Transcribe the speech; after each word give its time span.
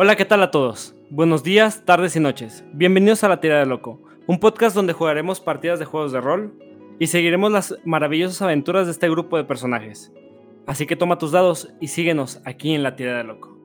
Hola, 0.00 0.14
¿qué 0.14 0.24
tal 0.24 0.44
a 0.44 0.52
todos? 0.52 0.94
Buenos 1.10 1.42
días, 1.42 1.84
tardes 1.84 2.14
y 2.14 2.20
noches. 2.20 2.62
Bienvenidos 2.72 3.24
a 3.24 3.28
La 3.28 3.40
Tira 3.40 3.58
de 3.58 3.66
Loco, 3.66 4.00
un 4.28 4.38
podcast 4.38 4.76
donde 4.76 4.92
jugaremos 4.92 5.40
partidas 5.40 5.80
de 5.80 5.86
juegos 5.86 6.12
de 6.12 6.20
rol 6.20 6.56
y 7.00 7.08
seguiremos 7.08 7.50
las 7.50 7.74
maravillosas 7.84 8.40
aventuras 8.40 8.86
de 8.86 8.92
este 8.92 9.10
grupo 9.10 9.36
de 9.36 9.42
personajes. 9.42 10.12
Así 10.68 10.86
que 10.86 10.94
toma 10.94 11.18
tus 11.18 11.32
dados 11.32 11.74
y 11.80 11.88
síguenos 11.88 12.40
aquí 12.44 12.76
en 12.76 12.84
La 12.84 12.94
Tira 12.94 13.16
de 13.16 13.24
Loco. 13.24 13.58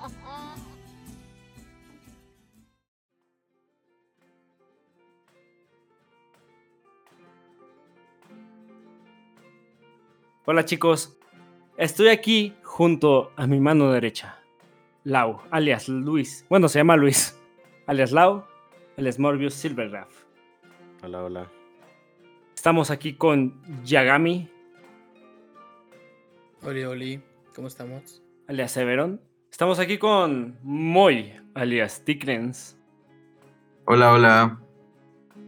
Hola 10.43 10.65
chicos, 10.65 11.19
estoy 11.77 12.07
aquí 12.07 12.55
junto 12.63 13.31
a 13.35 13.45
mi 13.45 13.59
mano 13.59 13.91
derecha, 13.91 14.39
Lau, 15.03 15.39
alias 15.51 15.87
Luis. 15.87 16.47
Bueno, 16.49 16.67
se 16.67 16.79
llama 16.79 16.97
Luis, 16.97 17.39
alias 17.85 18.11
Lau, 18.11 18.43
alias 18.97 19.19
Morbius 19.19 19.53
Silvergraph. 19.53 20.09
Hola, 21.03 21.23
hola. 21.23 21.51
Estamos 22.55 22.89
aquí 22.89 23.13
con 23.13 23.61
Yagami, 23.83 24.49
Oli, 26.63 26.85
Oli, 26.85 27.21
¿cómo 27.55 27.67
estamos? 27.67 28.23
alias 28.47 28.71
Severon. 28.71 29.21
Estamos 29.51 29.77
aquí 29.77 29.99
con 29.99 30.57
Moy, 30.63 31.39
alias 31.53 32.03
Tikrens. 32.03 32.79
Hola, 33.85 34.11
hola. 34.11 34.59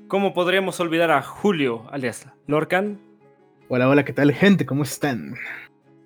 ¿Cómo 0.08 0.36
podríamos 0.36 0.80
olvidar 0.80 1.10
a 1.10 1.24
Julio, 1.24 1.88
alias 1.90 2.28
Lorcan? 2.46 3.13
Hola, 3.76 3.90
hola, 3.90 4.06
¿qué 4.06 4.14
tal 4.14 4.32
gente? 4.32 4.68
¿Cómo 4.68 4.84
están? 4.84 5.34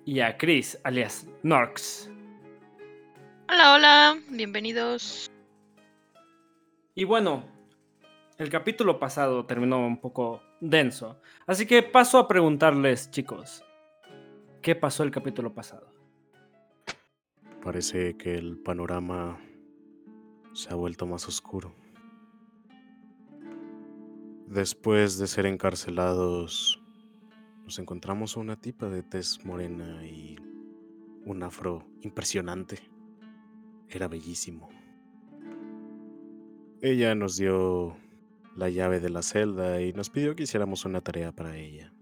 Y 0.06 0.20
a 0.20 0.38
Chris, 0.38 0.78
alias 0.84 1.28
Norks. 1.42 2.10
Hola, 3.46 3.74
hola, 3.74 4.18
bienvenidos. 4.30 5.30
Y 6.94 7.04
bueno, 7.04 7.44
el 8.38 8.48
capítulo 8.48 8.98
pasado 8.98 9.44
terminó 9.44 9.86
un 9.86 10.00
poco 10.00 10.40
denso. 10.62 11.20
Así 11.46 11.66
que 11.66 11.82
paso 11.82 12.16
a 12.16 12.26
preguntarles, 12.26 13.10
chicos, 13.10 13.62
¿qué 14.62 14.74
pasó 14.74 15.02
el 15.02 15.10
capítulo 15.10 15.52
pasado? 15.52 15.92
Parece 17.62 18.16
que 18.16 18.34
el 18.34 18.56
panorama 18.56 19.38
se 20.54 20.70
ha 20.70 20.74
vuelto 20.74 21.04
más 21.04 21.28
oscuro. 21.28 21.74
Después 24.46 25.18
de 25.18 25.26
ser 25.26 25.44
encarcelados, 25.44 26.77
nos 27.68 27.78
encontramos 27.78 28.38
una 28.38 28.56
tipa 28.56 28.88
de 28.88 29.02
tez 29.02 29.44
morena 29.44 30.02
y 30.02 30.38
un 31.26 31.42
afro 31.42 31.84
impresionante. 32.00 32.78
Era 33.90 34.08
bellísimo. 34.08 34.70
Ella 36.80 37.14
nos 37.14 37.36
dio 37.36 37.94
la 38.56 38.70
llave 38.70 39.00
de 39.00 39.10
la 39.10 39.20
celda 39.20 39.82
y 39.82 39.92
nos 39.92 40.08
pidió 40.08 40.34
que 40.34 40.44
hiciéramos 40.44 40.86
una 40.86 41.02
tarea 41.02 41.30
para 41.30 41.58
ella. 41.58 41.92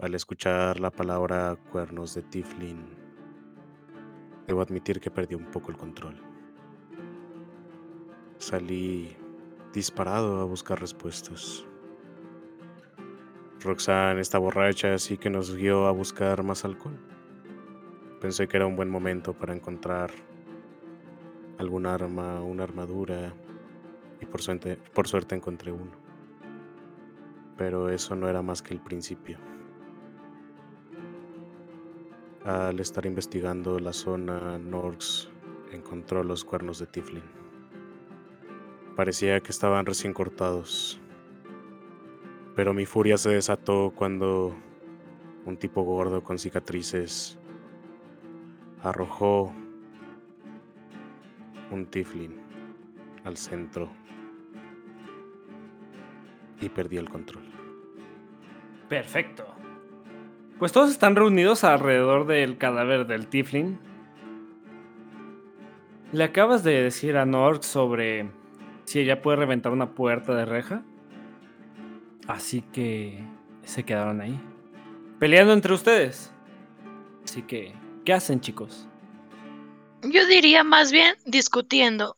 Al 0.00 0.16
escuchar 0.16 0.80
la 0.80 0.90
palabra 0.90 1.54
cuernos 1.70 2.12
de 2.16 2.22
Tiflin, 2.22 2.86
debo 4.48 4.62
admitir 4.62 4.98
que 4.98 5.12
perdí 5.12 5.36
un 5.36 5.48
poco 5.52 5.70
el 5.70 5.76
control. 5.76 6.20
Salí 8.38 9.16
disparado 9.72 10.40
a 10.40 10.44
buscar 10.44 10.80
respuestas. 10.80 11.67
Roxanne 13.60 14.20
está 14.20 14.38
borracha, 14.38 14.94
así 14.94 15.18
que 15.18 15.30
nos 15.30 15.54
guió 15.54 15.86
a 15.86 15.90
buscar 15.90 16.44
más 16.44 16.64
alcohol. 16.64 16.98
Pensé 18.20 18.46
que 18.46 18.56
era 18.56 18.66
un 18.66 18.76
buen 18.76 18.88
momento 18.88 19.34
para 19.34 19.52
encontrar 19.52 20.12
algún 21.58 21.86
arma, 21.86 22.40
una 22.40 22.62
armadura, 22.62 23.34
y 24.20 24.26
por 24.26 24.42
suerte, 24.42 24.76
por 24.76 25.08
suerte 25.08 25.34
encontré 25.34 25.72
uno. 25.72 25.90
Pero 27.56 27.90
eso 27.90 28.14
no 28.14 28.28
era 28.28 28.42
más 28.42 28.62
que 28.62 28.74
el 28.74 28.80
principio. 28.80 29.38
Al 32.44 32.78
estar 32.78 33.06
investigando 33.06 33.80
la 33.80 33.92
zona, 33.92 34.56
Norks 34.58 35.28
encontró 35.72 36.22
los 36.22 36.44
cuernos 36.44 36.78
de 36.78 36.86
Tiflin. 36.86 37.24
Parecía 38.94 39.40
que 39.40 39.50
estaban 39.50 39.84
recién 39.84 40.12
cortados. 40.12 41.00
Pero 42.58 42.74
mi 42.74 42.86
furia 42.86 43.16
se 43.16 43.30
desató 43.30 43.92
cuando 43.94 44.52
un 45.44 45.56
tipo 45.58 45.84
gordo 45.84 46.24
con 46.24 46.40
cicatrices 46.40 47.38
arrojó 48.82 49.52
un 51.70 51.86
Tiflin 51.86 52.34
al 53.22 53.36
centro 53.36 53.88
y 56.60 56.68
perdí 56.68 56.96
el 56.96 57.08
control. 57.08 57.44
Perfecto. 58.88 59.46
Pues 60.58 60.72
todos 60.72 60.90
están 60.90 61.14
reunidos 61.14 61.62
alrededor 61.62 62.26
del 62.26 62.58
cadáver 62.58 63.06
del 63.06 63.28
Tiflin. 63.28 63.78
¿Le 66.10 66.24
acabas 66.24 66.64
de 66.64 66.82
decir 66.82 67.18
a 67.18 67.24
Nork 67.24 67.62
sobre 67.62 68.28
si 68.82 68.98
ella 68.98 69.22
puede 69.22 69.36
reventar 69.36 69.70
una 69.70 69.94
puerta 69.94 70.34
de 70.34 70.44
reja? 70.44 70.82
Así 72.28 72.60
que 72.60 73.18
se 73.64 73.84
quedaron 73.84 74.20
ahí. 74.20 74.38
Peleando 75.18 75.54
entre 75.54 75.72
ustedes. 75.72 76.30
Así 77.24 77.42
que, 77.42 77.74
¿qué 78.04 78.12
hacen 78.12 78.40
chicos? 78.40 78.86
Yo 80.02 80.26
diría 80.26 80.62
más 80.62 80.92
bien 80.92 81.16
discutiendo. 81.24 82.14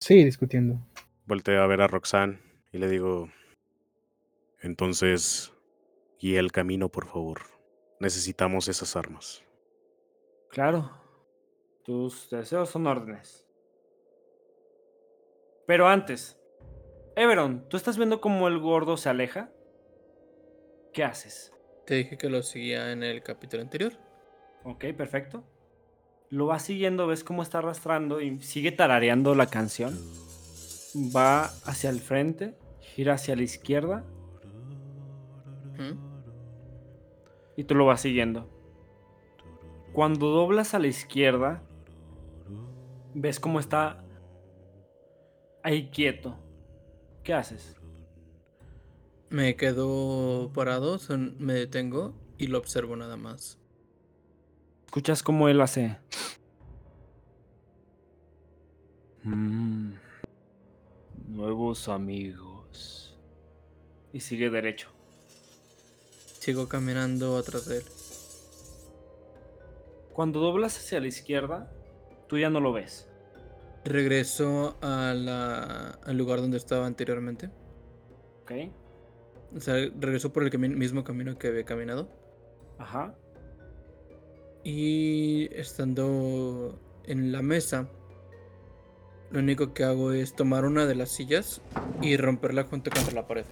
Sí, 0.00 0.24
discutiendo. 0.24 0.84
Volteo 1.24 1.62
a 1.62 1.66
ver 1.66 1.80
a 1.80 1.86
Roxanne 1.86 2.40
y 2.72 2.78
le 2.78 2.88
digo, 2.88 3.30
entonces, 4.60 5.52
guía 6.20 6.40
el 6.40 6.50
camino, 6.50 6.88
por 6.88 7.06
favor. 7.06 7.42
Necesitamos 8.00 8.66
esas 8.66 8.96
armas. 8.96 9.44
Claro. 10.50 10.90
Tus 11.84 12.28
deseos 12.28 12.70
son 12.70 12.86
órdenes. 12.88 13.46
Pero 15.66 15.88
antes, 15.88 16.38
Everon, 17.14 17.68
¿tú 17.68 17.76
estás 17.76 17.98
viendo 17.98 18.22
cómo 18.22 18.48
el 18.48 18.58
gordo 18.58 18.96
se 18.96 19.10
aleja? 19.10 19.50
¿Qué 20.94 21.04
haces? 21.04 21.52
Te 21.86 21.96
dije 21.96 22.16
que 22.16 22.30
lo 22.30 22.42
seguía 22.42 22.90
en 22.90 23.02
el 23.02 23.22
capítulo 23.22 23.62
anterior. 23.62 23.92
Ok, 24.64 24.86
perfecto. 24.96 25.44
Lo 26.30 26.46
vas 26.46 26.62
siguiendo, 26.62 27.06
ves 27.06 27.22
cómo 27.22 27.42
está 27.42 27.58
arrastrando 27.58 28.22
y 28.22 28.40
sigue 28.40 28.72
tarareando 28.72 29.34
la 29.34 29.46
canción. 29.46 29.98
Va 31.14 31.44
hacia 31.66 31.90
el 31.90 32.00
frente, 32.00 32.54
gira 32.80 33.14
hacia 33.14 33.36
la 33.36 33.42
izquierda 33.42 34.04
¿Mm? 35.78 35.98
y 37.56 37.64
tú 37.64 37.74
lo 37.74 37.84
vas 37.84 38.00
siguiendo. 38.00 38.48
Cuando 39.92 40.28
doblas 40.28 40.72
a 40.72 40.78
la 40.78 40.86
izquierda, 40.86 41.62
ves 43.12 43.38
cómo 43.38 43.60
está 43.60 44.02
ahí 45.62 45.90
quieto. 45.90 46.41
¿Qué 47.24 47.34
haces? 47.34 47.76
Me 49.30 49.56
quedo 49.56 50.50
parado, 50.52 50.98
son- 50.98 51.36
me 51.38 51.54
detengo 51.54 52.14
y 52.38 52.48
lo 52.48 52.58
observo 52.58 52.96
nada 52.96 53.16
más. 53.16 53.58
Escuchas 54.86 55.22
cómo 55.22 55.48
él 55.48 55.60
hace. 55.60 55.96
Mm, 59.22 59.92
nuevos 61.28 61.88
amigos. 61.88 63.16
Y 64.12 64.20
sigue 64.20 64.50
derecho. 64.50 64.88
Sigo 66.40 66.68
caminando 66.68 67.38
atrás 67.38 67.66
de 67.66 67.78
él. 67.78 67.84
Cuando 70.12 70.40
doblas 70.40 70.76
hacia 70.76 71.00
la 71.00 71.06
izquierda, 71.06 71.72
tú 72.28 72.36
ya 72.36 72.50
no 72.50 72.60
lo 72.60 72.72
ves. 72.72 73.08
Regreso 73.84 74.76
a 74.80 75.12
la- 75.14 75.98
al 76.04 76.16
lugar 76.16 76.40
donde 76.40 76.56
estaba 76.56 76.86
anteriormente. 76.86 77.50
¿Ok? 78.42 78.52
O 79.56 79.60
sea, 79.60 79.74
regreso 79.98 80.32
por 80.32 80.44
el 80.44 80.50
cami- 80.50 80.74
mismo 80.74 81.04
camino 81.04 81.36
que 81.38 81.48
había 81.48 81.64
caminado. 81.64 82.08
Ajá. 82.78 83.14
Y 84.64 85.48
estando 85.54 86.78
en 87.04 87.32
la 87.32 87.42
mesa, 87.42 87.88
lo 89.30 89.40
único 89.40 89.74
que 89.74 89.82
hago 89.84 90.12
es 90.12 90.34
tomar 90.36 90.64
una 90.64 90.86
de 90.86 90.94
las 90.94 91.10
sillas 91.10 91.60
y 92.00 92.16
romperla 92.16 92.64
junto 92.64 92.90
contra 92.90 93.12
la 93.14 93.26
pared. 93.26 93.44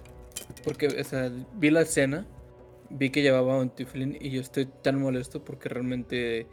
Porque, 0.63 0.87
o 0.87 1.03
sea, 1.03 1.29
vi 1.55 1.69
la 1.69 1.81
escena, 1.81 2.25
vi 2.89 3.09
que 3.09 3.21
llevaba 3.21 3.57
un 3.59 3.69
tiflin 3.69 4.17
y 4.19 4.29
yo 4.31 4.41
estoy 4.41 4.65
tan 4.65 4.99
molesto 4.99 5.43
porque 5.43 5.69
realmente 5.69 6.47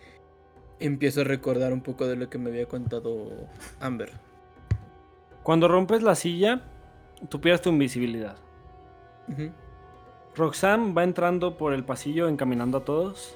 empiezo 0.81 1.23
a 1.23 1.25
recordar 1.25 1.73
un 1.73 1.81
poco 1.81 2.07
de 2.07 2.17
lo 2.17 2.29
que 2.31 2.39
me 2.39 2.51
había 2.51 2.67
contado 2.67 3.31
Amber. 3.81 4.13
Cuando 5.43 5.69
rompes 5.69 6.03
la 6.03 6.15
silla, 6.15 6.63
tú 7.29 7.41
pierdes 7.41 7.63
tu 7.63 7.71
invisibilidad. 7.71 8.37
Ujú. 9.29 9.51
Roxanne 10.37 10.93
va 10.93 11.05
entrando 11.05 11.57
por 11.57 11.73
el 11.73 11.85
pasillo 11.85 12.29
encaminando 12.29 12.79
a 12.79 12.85
todos. 12.85 13.35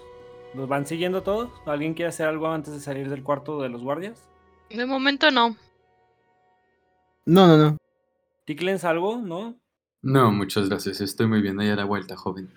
¿Los 0.55 0.69
van 0.69 0.87
siguiendo 0.87 1.23
todos? 1.23 1.51
¿Alguien 1.67 1.95
quiere 1.95 2.11
hacer 2.11 2.27
algo 2.29 2.49
antes 2.49 2.75
de 2.75 2.81
salir 2.81 3.09
del 3.09 3.23
cuarto 3.23 3.61
de 3.63 3.71
los 3.71 3.83
guardias? 3.83 4.29
De 4.71 4.85
momento 4.87 5.31
no. 5.31 5.57
No, 7.25 7.47
no, 7.47 7.57
no. 7.57 7.79
¿Ticlens 8.45 8.85
algo? 8.85 9.17
¿No? 9.19 9.57
No, 10.03 10.31
muchas 10.33 10.69
gracias. 10.69 11.01
Estoy 11.01 11.27
muy 11.29 11.41
bien. 11.41 11.59
Ahí 11.61 11.71
a 11.71 11.77
la 11.77 11.85
vuelta, 11.85 12.17
joven. 12.17 12.53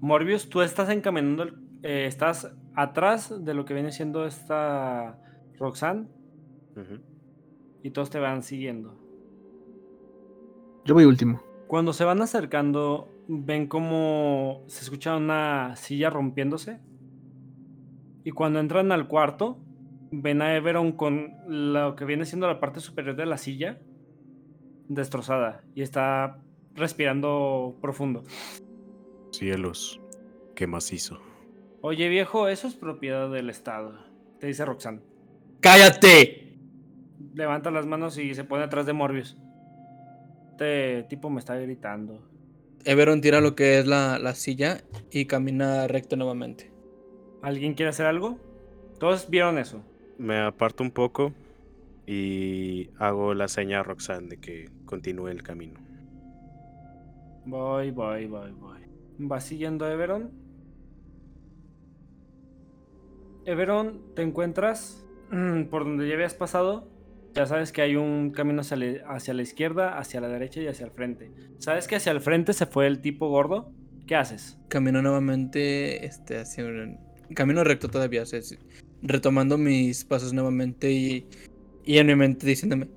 Morbius, 0.00 0.48
tú 0.48 0.62
estás 0.62 0.88
encaminando, 0.88 1.42
el- 1.42 1.58
eh, 1.82 2.06
estás 2.06 2.50
atrás 2.80 3.44
de 3.44 3.54
lo 3.54 3.64
que 3.64 3.74
viene 3.74 3.92
siendo 3.92 4.26
esta 4.26 5.18
Roxanne 5.58 6.08
y 7.82 7.90
todos 7.90 8.08
te 8.08 8.18
van 8.18 8.42
siguiendo. 8.42 8.98
Yo 10.86 10.94
voy 10.94 11.04
último. 11.04 11.42
Cuando 11.66 11.92
se 11.92 12.04
van 12.04 12.22
acercando, 12.22 13.08
ven 13.28 13.66
como 13.66 14.64
se 14.66 14.82
escucha 14.82 15.16
una 15.16 15.76
silla 15.76 16.08
rompiéndose. 16.08 16.80
Y 18.24 18.30
cuando 18.30 18.60
entran 18.60 18.92
al 18.92 19.08
cuarto, 19.08 19.58
ven 20.10 20.40
a 20.40 20.56
Everon 20.56 20.92
con 20.92 21.34
lo 21.48 21.96
que 21.96 22.06
viene 22.06 22.24
siendo 22.24 22.46
la 22.46 22.60
parte 22.60 22.80
superior 22.80 23.14
de 23.14 23.26
la 23.26 23.36
silla 23.36 23.78
destrozada 24.88 25.62
y 25.74 25.82
está 25.82 26.40
respirando 26.74 27.76
profundo. 27.80 28.24
Cielos, 29.32 30.00
qué 30.54 30.66
macizo. 30.66 31.29
Oye 31.82 32.08
viejo, 32.10 32.48
eso 32.48 32.68
es 32.68 32.74
propiedad 32.74 33.30
del 33.30 33.48
Estado, 33.48 33.94
te 34.38 34.46
dice 34.46 34.66
Roxanne. 34.66 35.00
¡Cállate! 35.60 36.58
Levanta 37.34 37.70
las 37.70 37.86
manos 37.86 38.18
y 38.18 38.34
se 38.34 38.44
pone 38.44 38.64
atrás 38.64 38.84
de 38.84 38.92
Morbius. 38.92 39.38
Este 40.50 41.04
tipo 41.04 41.30
me 41.30 41.38
está 41.38 41.56
gritando. 41.56 42.20
Everon 42.84 43.22
tira 43.22 43.40
lo 43.40 43.54
que 43.54 43.78
es 43.78 43.86
la, 43.86 44.18
la 44.18 44.34
silla 44.34 44.82
y 45.10 45.24
camina 45.24 45.86
recto 45.86 46.16
nuevamente. 46.16 46.70
¿Alguien 47.40 47.72
quiere 47.72 47.90
hacer 47.90 48.04
algo? 48.04 48.38
Todos 48.98 49.30
vieron 49.30 49.56
eso. 49.56 49.82
Me 50.18 50.38
aparto 50.38 50.82
un 50.82 50.90
poco 50.90 51.32
y 52.06 52.90
hago 52.98 53.32
la 53.32 53.48
seña 53.48 53.80
a 53.80 53.82
Roxanne 53.82 54.28
de 54.28 54.36
que 54.36 54.68
continúe 54.84 55.28
el 55.28 55.42
camino. 55.42 55.80
Voy, 57.46 57.90
voy, 57.90 58.26
voy, 58.26 58.50
voy. 58.52 58.80
¿Va 59.18 59.40
siguiendo 59.40 59.86
a 59.86 59.92
Everon? 59.92 60.49
Everon, 63.44 64.14
te 64.14 64.22
encuentras 64.22 65.04
mm, 65.30 65.64
por 65.64 65.84
donde 65.84 66.08
ya 66.08 66.14
habías 66.14 66.34
pasado. 66.34 66.88
Ya 67.34 67.46
sabes 67.46 67.72
que 67.72 67.82
hay 67.82 67.96
un 67.96 68.30
camino 68.30 68.60
hacia 68.60 68.76
la, 68.76 69.08
hacia 69.08 69.34
la 69.34 69.42
izquierda, 69.42 69.98
hacia 69.98 70.20
la 70.20 70.28
derecha 70.28 70.60
y 70.60 70.66
hacia 70.66 70.86
el 70.86 70.92
frente. 70.92 71.30
¿Sabes 71.58 71.86
que 71.86 71.96
hacia 71.96 72.12
el 72.12 72.20
frente 72.20 72.52
se 72.52 72.66
fue 72.66 72.86
el 72.86 73.00
tipo 73.00 73.28
gordo? 73.28 73.72
¿Qué 74.06 74.16
haces? 74.16 74.58
Camino 74.68 75.00
nuevamente 75.00 76.04
este, 76.04 76.38
hacia 76.38 76.64
un... 76.64 76.98
Camino 77.34 77.62
recto 77.62 77.88
todavía, 77.88 78.22
o 78.22 78.26
sea, 78.26 78.40
retomando 79.02 79.56
mis 79.56 80.04
pasos 80.04 80.32
nuevamente 80.32 80.90
y, 80.90 81.28
y 81.84 81.98
en 81.98 82.08
mi 82.08 82.16
mente 82.16 82.44
diciéndome, 82.44 82.88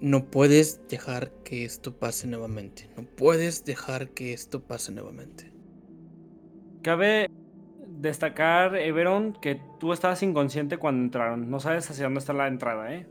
no 0.00 0.24
puedes 0.24 0.80
dejar 0.88 1.30
que 1.44 1.64
esto 1.64 1.96
pase 1.96 2.26
nuevamente, 2.26 2.90
no 2.96 3.04
puedes 3.04 3.64
dejar 3.64 4.10
que 4.10 4.32
esto 4.32 4.60
pase 4.60 4.90
nuevamente. 4.90 5.52
Cabe 6.82 7.30
destacar, 8.08 8.76
Everon, 8.76 9.32
que 9.34 9.60
tú 9.80 9.92
estabas 9.92 10.22
inconsciente 10.22 10.78
cuando 10.78 11.02
entraron. 11.04 11.50
No 11.50 11.60
sabes 11.60 11.90
hacia 11.90 12.04
dónde 12.04 12.20
está 12.20 12.32
la 12.32 12.46
entrada, 12.48 12.92
¿eh? 12.94 13.06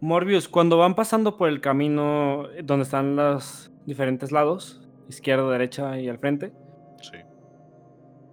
Morbius, 0.00 0.48
cuando 0.48 0.76
van 0.78 0.94
pasando 0.94 1.36
por 1.36 1.48
el 1.48 1.60
camino 1.60 2.50
eh, 2.50 2.62
donde 2.62 2.82
están 2.82 3.16
los 3.16 3.72
diferentes 3.86 4.32
lados, 4.32 4.86
izquierda, 5.08 5.50
derecha 5.50 5.98
y 6.00 6.08
al 6.08 6.18
frente, 6.18 6.52
Sí. 7.00 7.18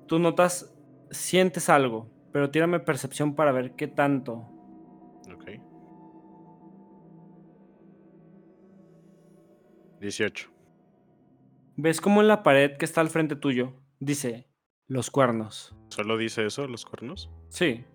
tú 0.07 0.19
notas, 0.19 0.73
sientes 1.11 1.69
algo, 1.69 2.09
pero 2.31 2.49
tírame 2.49 2.79
percepción 2.79 3.35
para 3.35 3.51
ver 3.51 3.73
qué 3.75 3.87
tanto. 3.87 4.47
Ok. 5.33 5.59
18. 9.99 10.49
Ves 11.77 12.01
como 12.01 12.21
en 12.21 12.27
la 12.27 12.43
pared 12.43 12.75
que 12.77 12.85
está 12.85 13.01
al 13.01 13.09
frente 13.09 13.35
tuyo 13.35 13.73
dice 13.99 14.47
los 14.91 15.09
cuernos. 15.09 15.73
¿Solo 15.87 16.17
dice 16.17 16.45
eso, 16.45 16.67
los 16.67 16.83
cuernos? 16.85 17.29
Sí. 17.47 17.85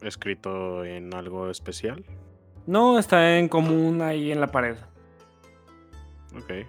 ¿Escrito 0.00 0.82
en 0.84 1.14
algo 1.14 1.50
especial? 1.50 2.04
No 2.66 2.98
está 2.98 3.36
en 3.38 3.48
común 3.48 4.00
ahí 4.00 4.32
en 4.32 4.40
la 4.40 4.46
pared. 4.46 4.76
Ok. 6.34 6.66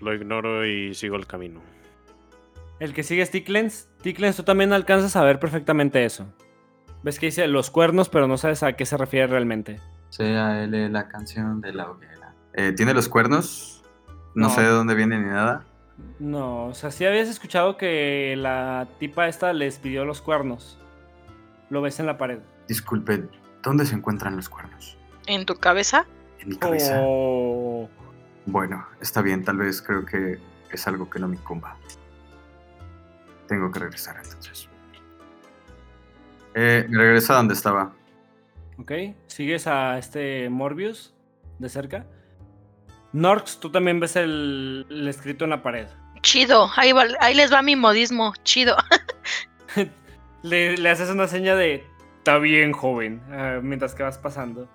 Lo 0.00 0.14
ignoro 0.14 0.66
y 0.66 0.94
sigo 0.94 1.16
el 1.16 1.26
camino. 1.26 1.60
El 2.80 2.94
que 2.94 3.02
sigue 3.02 3.20
es 3.22 3.30
Ticklens. 3.30 3.88
Ticklens, 4.02 4.36
tú 4.36 4.42
también 4.42 4.72
alcanzas 4.72 5.14
a 5.16 5.24
ver 5.24 5.38
perfectamente 5.38 6.04
eso. 6.06 6.26
Ves 7.02 7.18
que 7.18 7.26
dice 7.26 7.46
los 7.48 7.70
cuernos, 7.70 8.08
pero 8.08 8.26
no 8.28 8.38
sabes 8.38 8.62
a 8.62 8.72
qué 8.74 8.86
se 8.86 8.96
refiere 8.96 9.26
realmente. 9.26 9.78
C.A.L. 10.08 10.88
la 10.88 11.08
canción 11.08 11.60
de 11.60 11.72
la 11.74 11.90
hoguera. 11.90 12.34
Eh, 12.54 12.72
¿Tiene 12.74 12.94
los 12.94 13.08
cuernos? 13.10 13.82
No, 14.34 14.48
No. 14.48 14.54
sé 14.54 14.62
de 14.62 14.68
dónde 14.68 14.94
viene 14.94 15.18
ni 15.18 15.26
nada. 15.26 15.64
No, 16.18 16.66
o 16.66 16.74
sea, 16.74 16.90
sí 16.90 17.04
habías 17.04 17.28
escuchado 17.28 17.76
que 17.76 18.34
la 18.36 18.88
tipa 18.98 19.28
esta 19.28 19.52
les 19.52 19.78
pidió 19.78 20.04
los 20.04 20.22
cuernos. 20.22 20.78
Lo 21.70 21.82
ves 21.82 22.00
en 22.00 22.06
la 22.06 22.18
pared. 22.18 22.38
Disculpe, 22.68 23.28
¿dónde 23.62 23.86
se 23.86 23.94
encuentran 23.94 24.36
los 24.36 24.48
cuernos? 24.48 24.96
¿En 25.26 25.46
tu 25.46 25.56
cabeza? 25.56 26.06
En 26.38 26.50
mi 26.50 26.56
cabeza. 26.56 27.00
Oh. 27.00 27.88
Bueno, 28.46 28.86
está 29.00 29.22
bien, 29.22 29.44
tal 29.44 29.58
vez 29.58 29.82
creo 29.82 30.04
que 30.04 30.38
es 30.70 30.86
algo 30.86 31.10
que 31.10 31.18
no 31.18 31.28
me 31.28 31.36
incumba. 31.36 31.76
Tengo 33.48 33.70
que 33.70 33.78
regresar 33.78 34.16
entonces. 34.22 34.68
Eh, 36.54 36.86
me 36.88 36.98
regreso 36.98 37.32
a 37.32 37.36
donde 37.36 37.54
estaba. 37.54 37.92
Ok, 38.78 38.92
sigues 39.26 39.66
a 39.66 39.98
este 39.98 40.48
Morbius 40.48 41.14
de 41.58 41.68
cerca. 41.68 42.06
Norx, 43.16 43.58
tú 43.60 43.70
también 43.70 43.98
ves 43.98 44.14
el, 44.16 44.86
el 44.90 45.08
escrito 45.08 45.44
en 45.44 45.50
la 45.50 45.62
pared. 45.62 45.86
Chido, 46.20 46.70
ahí, 46.76 46.92
va- 46.92 47.06
ahí 47.20 47.34
les 47.34 47.52
va 47.52 47.62
mi 47.62 47.74
modismo, 47.76 48.34
chido. 48.44 48.76
Le, 50.42 50.76
le 50.76 50.90
haces 50.90 51.08
una 51.10 51.26
seña 51.26 51.56
de 51.56 51.84
está 52.18 52.38
bien, 52.38 52.72
joven, 52.72 53.22
ah, 53.32 53.58
mientras 53.62 53.94
que 53.94 54.02
vas 54.02 54.18
pasando. 54.18 54.68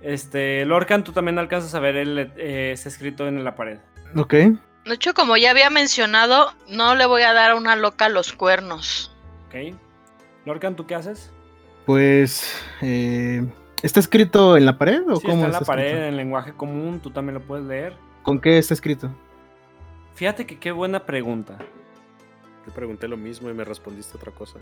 Este, 0.00 0.64
Lorcan, 0.64 1.04
tú 1.04 1.12
también 1.12 1.38
alcanzas 1.38 1.74
a 1.74 1.80
ver 1.80 1.96
el, 1.96 2.18
eh, 2.36 2.72
ese 2.72 2.88
escrito 2.88 3.28
en 3.28 3.42
la 3.44 3.54
pared. 3.54 3.78
Ok. 4.16 4.32
De 4.32 4.94
hecho, 4.94 5.14
como 5.14 5.36
ya 5.36 5.50
había 5.50 5.70
mencionado, 5.70 6.52
no 6.68 6.94
le 6.94 7.06
voy 7.06 7.22
a 7.22 7.32
dar 7.32 7.52
a 7.52 7.54
una 7.56 7.76
loca 7.76 8.08
los 8.08 8.32
cuernos. 8.32 9.14
Ok. 9.48 9.76
Lorcan, 10.44 10.76
¿tú 10.76 10.86
qué 10.86 10.94
haces? 10.94 11.32
Pues. 11.84 12.52
eh, 12.82 13.44
¿Está 13.82 14.00
escrito 14.00 14.56
en 14.56 14.64
la 14.66 14.78
pared 14.78 15.02
o 15.08 15.16
Sí, 15.16 15.26
cómo 15.26 15.44
está 15.44 15.46
en 15.46 15.52
la 15.52 15.60
pared, 15.60 15.86
escrito? 15.86 16.06
en 16.06 16.16
lenguaje 16.16 16.52
común, 16.52 17.00
tú 17.00 17.10
también 17.10 17.34
lo 17.34 17.40
puedes 17.40 17.66
leer. 17.66 17.94
¿Con 18.22 18.40
qué 18.40 18.58
está 18.58 18.74
escrito? 18.74 19.10
Fíjate 20.14 20.46
que 20.46 20.58
qué 20.58 20.72
buena 20.72 21.04
pregunta. 21.04 21.58
Te 22.64 22.70
pregunté 22.70 23.06
lo 23.06 23.16
mismo 23.16 23.50
y 23.50 23.54
me 23.54 23.64
respondiste 23.64 24.16
otra 24.16 24.32
cosa. 24.32 24.58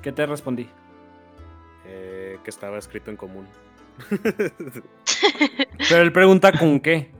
¿Qué 0.00 0.12
te 0.12 0.24
respondí? 0.26 0.68
Eh, 1.86 2.38
que 2.42 2.50
estaba 2.50 2.78
escrito 2.78 3.10
en 3.10 3.16
común. 3.16 3.46
Pero 5.88 6.02
él 6.02 6.12
pregunta 6.12 6.52
con 6.52 6.80
qué. 6.80 7.10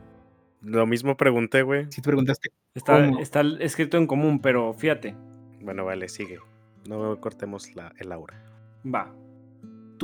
lo 0.63 0.87
mismo 0.87 1.17
pregunté, 1.17 1.63
güey. 1.63 1.87
Si 1.91 2.01
te 2.01 2.09
preguntaste. 2.09 2.51
Está, 2.75 3.43
escrito 3.61 3.99
en 3.99 4.07
común, 4.07 4.41
pero 4.41 4.75
fíjate. 4.75 5.15
Bueno, 5.61 5.85
vale, 5.85 6.09
sigue. 6.09 6.39
No 6.89 7.21
cortemos 7.21 7.75
la, 7.77 7.93
el 7.99 8.11
aura. 8.11 8.43
Va. 8.85 9.15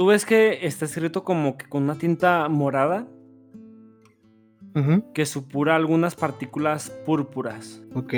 Tú 0.00 0.07
ves 0.07 0.25
que 0.25 0.64
está 0.64 0.87
escrito 0.87 1.25
como 1.25 1.59
que 1.59 1.66
con 1.66 1.83
una 1.83 1.99
tinta 1.99 2.49
morada 2.49 3.07
que 5.12 5.26
supura 5.26 5.76
algunas 5.76 6.14
partículas 6.14 6.88
púrpuras. 7.04 7.83
Ok. 7.92 8.14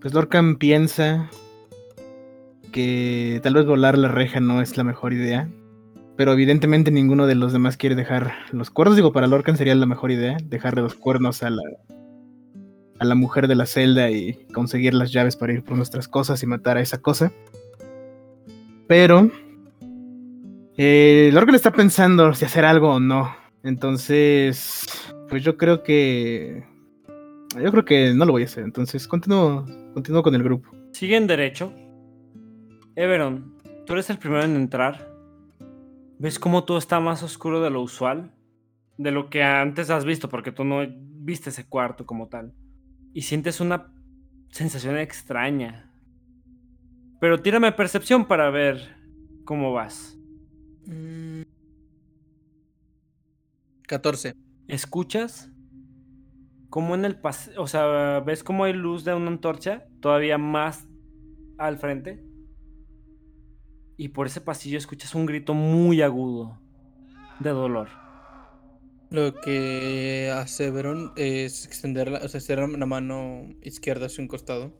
Pues 0.00 0.14
Lorcan 0.14 0.56
piensa 0.56 1.28
que 2.72 3.38
tal 3.42 3.52
vez 3.52 3.66
volar 3.66 3.98
la 3.98 4.08
reja 4.08 4.40
no 4.40 4.62
es 4.62 4.78
la 4.78 4.82
mejor 4.82 5.12
idea. 5.12 5.46
Pero 6.16 6.32
evidentemente 6.32 6.90
ninguno 6.90 7.26
de 7.26 7.34
los 7.34 7.52
demás 7.52 7.76
quiere 7.76 7.96
dejar 7.96 8.32
los 8.52 8.70
cuernos. 8.70 8.96
Digo, 8.96 9.12
para 9.12 9.26
Lorcan 9.26 9.58
sería 9.58 9.74
la 9.74 9.84
mejor 9.84 10.12
idea. 10.12 10.38
Dejarle 10.42 10.80
los 10.80 10.94
cuernos 10.94 11.42
a 11.42 11.50
la, 11.50 11.62
a 12.98 13.04
la 13.04 13.14
mujer 13.14 13.46
de 13.46 13.56
la 13.56 13.66
celda 13.66 14.10
y 14.10 14.46
conseguir 14.54 14.94
las 14.94 15.12
llaves 15.12 15.36
para 15.36 15.52
ir 15.52 15.64
por 15.64 15.76
nuestras 15.76 16.08
cosas 16.08 16.42
y 16.42 16.46
matar 16.46 16.78
a 16.78 16.80
esa 16.80 16.96
cosa. 16.96 17.30
Pero 18.86 19.30
eh, 20.82 21.30
Lorcan 21.30 21.54
está 21.54 21.72
pensando 21.72 22.32
si 22.32 22.46
hacer 22.46 22.64
algo 22.64 22.94
o 22.94 23.00
no. 23.00 23.36
Entonces, 23.62 24.86
pues 25.28 25.44
yo 25.44 25.58
creo 25.58 25.82
que 25.82 26.64
yo 27.62 27.70
creo 27.70 27.84
que 27.84 28.14
no 28.14 28.24
lo 28.24 28.32
voy 28.32 28.42
a 28.42 28.46
hacer. 28.46 28.64
Entonces, 28.64 29.06
continúo, 29.06 29.66
continúo 29.92 30.22
con 30.22 30.34
el 30.34 30.42
grupo. 30.42 30.70
Siguen 30.92 31.26
derecho 31.26 31.70
Everon, 32.96 33.58
tú 33.84 33.92
eres 33.92 34.08
el 34.08 34.16
primero 34.16 34.42
en 34.42 34.56
entrar. 34.56 35.06
¿Ves 36.18 36.38
cómo 36.38 36.64
todo 36.64 36.78
está 36.78 36.98
más 36.98 37.22
oscuro 37.22 37.60
de 37.60 37.68
lo 37.68 37.82
usual? 37.82 38.32
De 38.96 39.10
lo 39.10 39.28
que 39.28 39.42
antes 39.42 39.90
has 39.90 40.06
visto, 40.06 40.30
porque 40.30 40.50
tú 40.50 40.64
no 40.64 40.86
viste 40.88 41.50
ese 41.50 41.68
cuarto 41.68 42.06
como 42.06 42.28
tal. 42.28 42.54
Y 43.12 43.22
sientes 43.22 43.60
una 43.60 43.92
sensación 44.48 44.96
extraña. 44.96 45.90
Pero 47.20 47.42
tírame 47.42 47.70
percepción 47.72 48.24
para 48.24 48.48
ver 48.48 48.96
cómo 49.44 49.74
vas. 49.74 50.19
Mm. 50.90 51.42
14. 53.86 54.34
¿Escuchas? 54.68 55.50
Como 56.68 56.94
en 56.94 57.04
el 57.04 57.18
pas... 57.20 57.50
O 57.56 57.66
sea, 57.66 58.20
¿ves 58.20 58.42
cómo 58.44 58.64
hay 58.64 58.72
luz 58.72 59.04
de 59.04 59.14
una 59.14 59.28
antorcha? 59.28 59.86
Todavía 60.00 60.38
más 60.38 60.86
al 61.58 61.78
frente. 61.78 62.24
Y 63.96 64.08
por 64.08 64.26
ese 64.26 64.40
pasillo 64.40 64.78
escuchas 64.78 65.14
un 65.14 65.26
grito 65.26 65.54
muy 65.54 66.02
agudo 66.02 66.58
de 67.40 67.50
dolor. 67.50 67.88
Lo 69.10 69.34
que 69.40 70.30
hace 70.32 70.70
Veron 70.70 71.12
es 71.16 71.66
extender 71.66 72.10
la, 72.10 72.18
o 72.18 72.28
sea, 72.28 72.66
la 72.66 72.86
mano 72.86 73.48
izquierda 73.60 74.06
hacia 74.06 74.22
un 74.22 74.28
costado. 74.28 74.72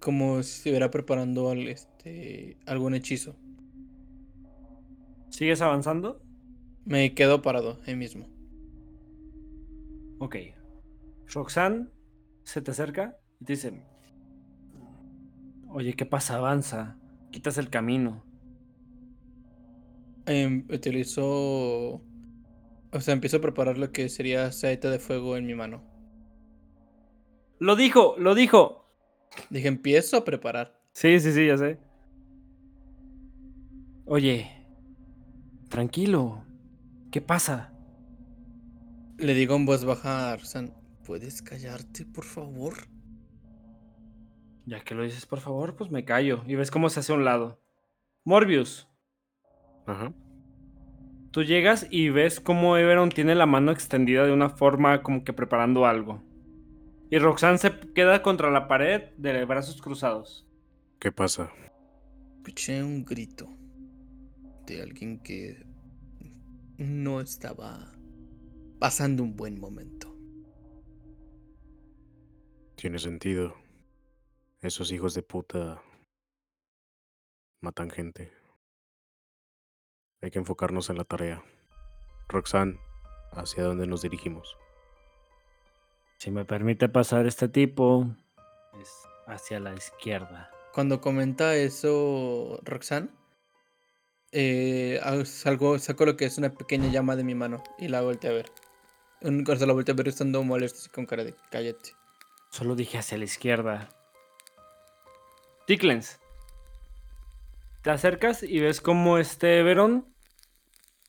Como 0.00 0.42
si 0.42 0.56
estuviera 0.56 0.90
preparando 0.90 1.50
al- 1.50 1.68
este, 1.68 2.56
algún 2.66 2.94
hechizo. 2.94 3.36
¿Sigues 5.32 5.62
avanzando? 5.62 6.20
Me 6.84 7.14
quedo 7.14 7.40
parado 7.40 7.80
ahí 7.86 7.96
mismo. 7.96 8.28
Ok. 10.18 10.36
Roxanne 11.32 11.88
se 12.44 12.60
te 12.60 12.70
acerca 12.70 13.18
y 13.40 13.46
te 13.46 13.54
dice: 13.54 13.82
Oye, 15.70 15.94
¿qué 15.94 16.04
pasa? 16.04 16.36
Avanza. 16.36 16.98
Quitas 17.30 17.56
el 17.56 17.70
camino. 17.70 18.22
Em, 20.26 20.66
utilizo. 20.70 22.02
O 22.92 23.00
sea, 23.00 23.14
empiezo 23.14 23.38
a 23.38 23.40
preparar 23.40 23.78
lo 23.78 23.90
que 23.90 24.10
sería 24.10 24.44
aceite 24.44 24.90
de 24.90 24.98
fuego 24.98 25.38
en 25.38 25.46
mi 25.46 25.54
mano. 25.54 25.82
¡Lo 27.58 27.74
dijo! 27.74 28.16
¡Lo 28.18 28.34
dijo! 28.34 28.84
Dije, 29.48 29.68
empiezo 29.68 30.18
a 30.18 30.24
preparar. 30.24 30.78
Sí, 30.92 31.18
sí, 31.20 31.32
sí, 31.32 31.46
ya 31.46 31.56
sé. 31.56 31.78
Oye, 34.04 34.61
tranquilo. 35.72 36.44
¿Qué 37.10 37.22
pasa? 37.22 37.72
Le 39.16 39.32
digo 39.32 39.56
en 39.56 39.64
voz 39.64 39.86
baja 39.86 40.28
a 40.28 40.32
Arsan, 40.32 40.74
¿puedes 41.06 41.40
callarte, 41.40 42.04
por 42.04 42.24
favor? 42.24 42.74
Ya 44.66 44.80
que 44.80 44.94
lo 44.94 45.02
dices, 45.02 45.24
por 45.24 45.40
favor, 45.40 45.74
pues 45.74 45.90
me 45.90 46.04
callo. 46.04 46.42
Y 46.46 46.56
ves 46.56 46.70
cómo 46.70 46.90
se 46.90 47.00
hace 47.00 47.12
a 47.12 47.14
un 47.14 47.24
lado. 47.24 47.58
Morbius, 48.24 48.86
Ajá. 49.86 50.12
tú 51.30 51.42
llegas 51.42 51.86
y 51.90 52.10
ves 52.10 52.38
cómo 52.38 52.76
Everon 52.76 53.08
tiene 53.08 53.34
la 53.34 53.46
mano 53.46 53.72
extendida 53.72 54.26
de 54.26 54.32
una 54.32 54.50
forma 54.50 55.02
como 55.02 55.24
que 55.24 55.32
preparando 55.32 55.86
algo. 55.86 56.22
Y 57.10 57.18
Roxanne 57.18 57.56
se 57.56 57.80
queda 57.94 58.22
contra 58.22 58.50
la 58.50 58.68
pared 58.68 59.04
de 59.16 59.44
brazos 59.46 59.80
cruzados. 59.80 60.46
¿Qué 61.00 61.10
pasa? 61.10 61.50
Escuché 62.36 62.82
un 62.82 63.06
grito 63.06 63.61
de 64.66 64.82
alguien 64.82 65.18
que 65.22 65.64
no 66.78 67.20
estaba 67.20 67.92
pasando 68.78 69.22
un 69.22 69.36
buen 69.36 69.60
momento. 69.60 70.14
Tiene 72.76 72.98
sentido. 72.98 73.54
Esos 74.60 74.92
hijos 74.92 75.14
de 75.14 75.22
puta 75.22 75.82
matan 77.60 77.90
gente. 77.90 78.32
Hay 80.20 80.30
que 80.30 80.38
enfocarnos 80.38 80.90
en 80.90 80.98
la 80.98 81.04
tarea. 81.04 81.42
Roxanne, 82.28 82.78
¿hacia 83.32 83.64
dónde 83.64 83.86
nos 83.86 84.02
dirigimos? 84.02 84.56
Si 86.18 86.30
me 86.30 86.44
permite 86.44 86.88
pasar 86.88 87.26
este 87.26 87.48
tipo, 87.48 88.06
es 88.80 88.88
hacia 89.26 89.58
la 89.58 89.74
izquierda. 89.74 90.50
Cuando 90.72 91.00
comenta 91.00 91.56
eso 91.56 92.60
Roxanne, 92.62 93.10
eh, 94.32 95.00
salgo, 95.24 95.78
saco 95.78 96.06
lo 96.06 96.16
que 96.16 96.24
es 96.24 96.38
una 96.38 96.50
pequeña 96.50 96.90
llama 96.90 97.16
de 97.16 97.24
mi 97.24 97.34
mano 97.34 97.62
y 97.78 97.88
la 97.88 98.00
volteo 98.00 98.30
a 98.32 98.34
ver. 98.34 98.52
Un 99.20 99.44
cuando 99.44 99.66
la 99.66 99.72
volteo 99.72 99.94
a 99.94 99.96
ver 99.96 100.08
estando 100.08 100.42
molesto 100.42 100.78
así 100.80 100.88
con 100.88 101.06
cara 101.06 101.24
de 101.24 101.34
cállate. 101.50 101.92
Solo 102.50 102.74
dije 102.74 102.98
hacia 102.98 103.18
la 103.18 103.24
izquierda. 103.24 103.88
Ticklens. 105.66 106.18
Te 107.82 107.90
acercas 107.90 108.42
y 108.42 108.60
ves 108.60 108.80
cómo 108.80 109.18
este 109.18 109.58
Everon 109.60 110.06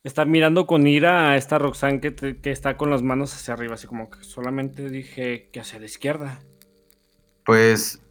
está 0.04 0.26
mirando 0.26 0.68
con 0.68 0.86
ira 0.88 1.32
a 1.32 1.38
esta 1.38 1.58
Roxanne 1.60 2.02
que, 2.02 2.12
te- 2.12 2.40
que 2.42 2.52
está 2.52 2.78
con 2.78 2.90
las 2.90 3.02
manos 3.02 3.34
hacia 3.34 3.54
arriba, 3.54 3.76
así 3.76 3.88
como 3.88 4.10
que 4.10 4.24
solamente 4.24 4.90
dije 4.90 5.50
que 5.52 5.60
hacia 5.60 5.80
la 5.80 5.86
izquierda. 5.86 6.42
Pues 7.46 8.02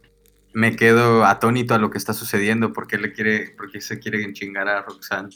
me 0.53 0.75
quedo 0.75 1.25
atónito 1.25 1.73
a 1.73 1.77
lo 1.79 1.89
que 1.89 1.97
está 1.97 2.13
sucediendo. 2.13 2.73
porque 2.73 2.97
le 2.97 3.11
quiere, 3.13 3.53
porque 3.57 3.81
se 3.81 3.99
quiere 3.99 4.31
chingar 4.33 4.67
a 4.67 4.81
Roxanne? 4.83 5.29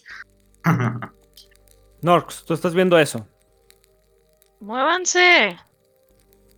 Norx, 2.01 2.45
tú 2.45 2.53
estás 2.53 2.73
viendo 2.73 2.97
eso. 2.99 3.27
Muévanse. 4.59 5.57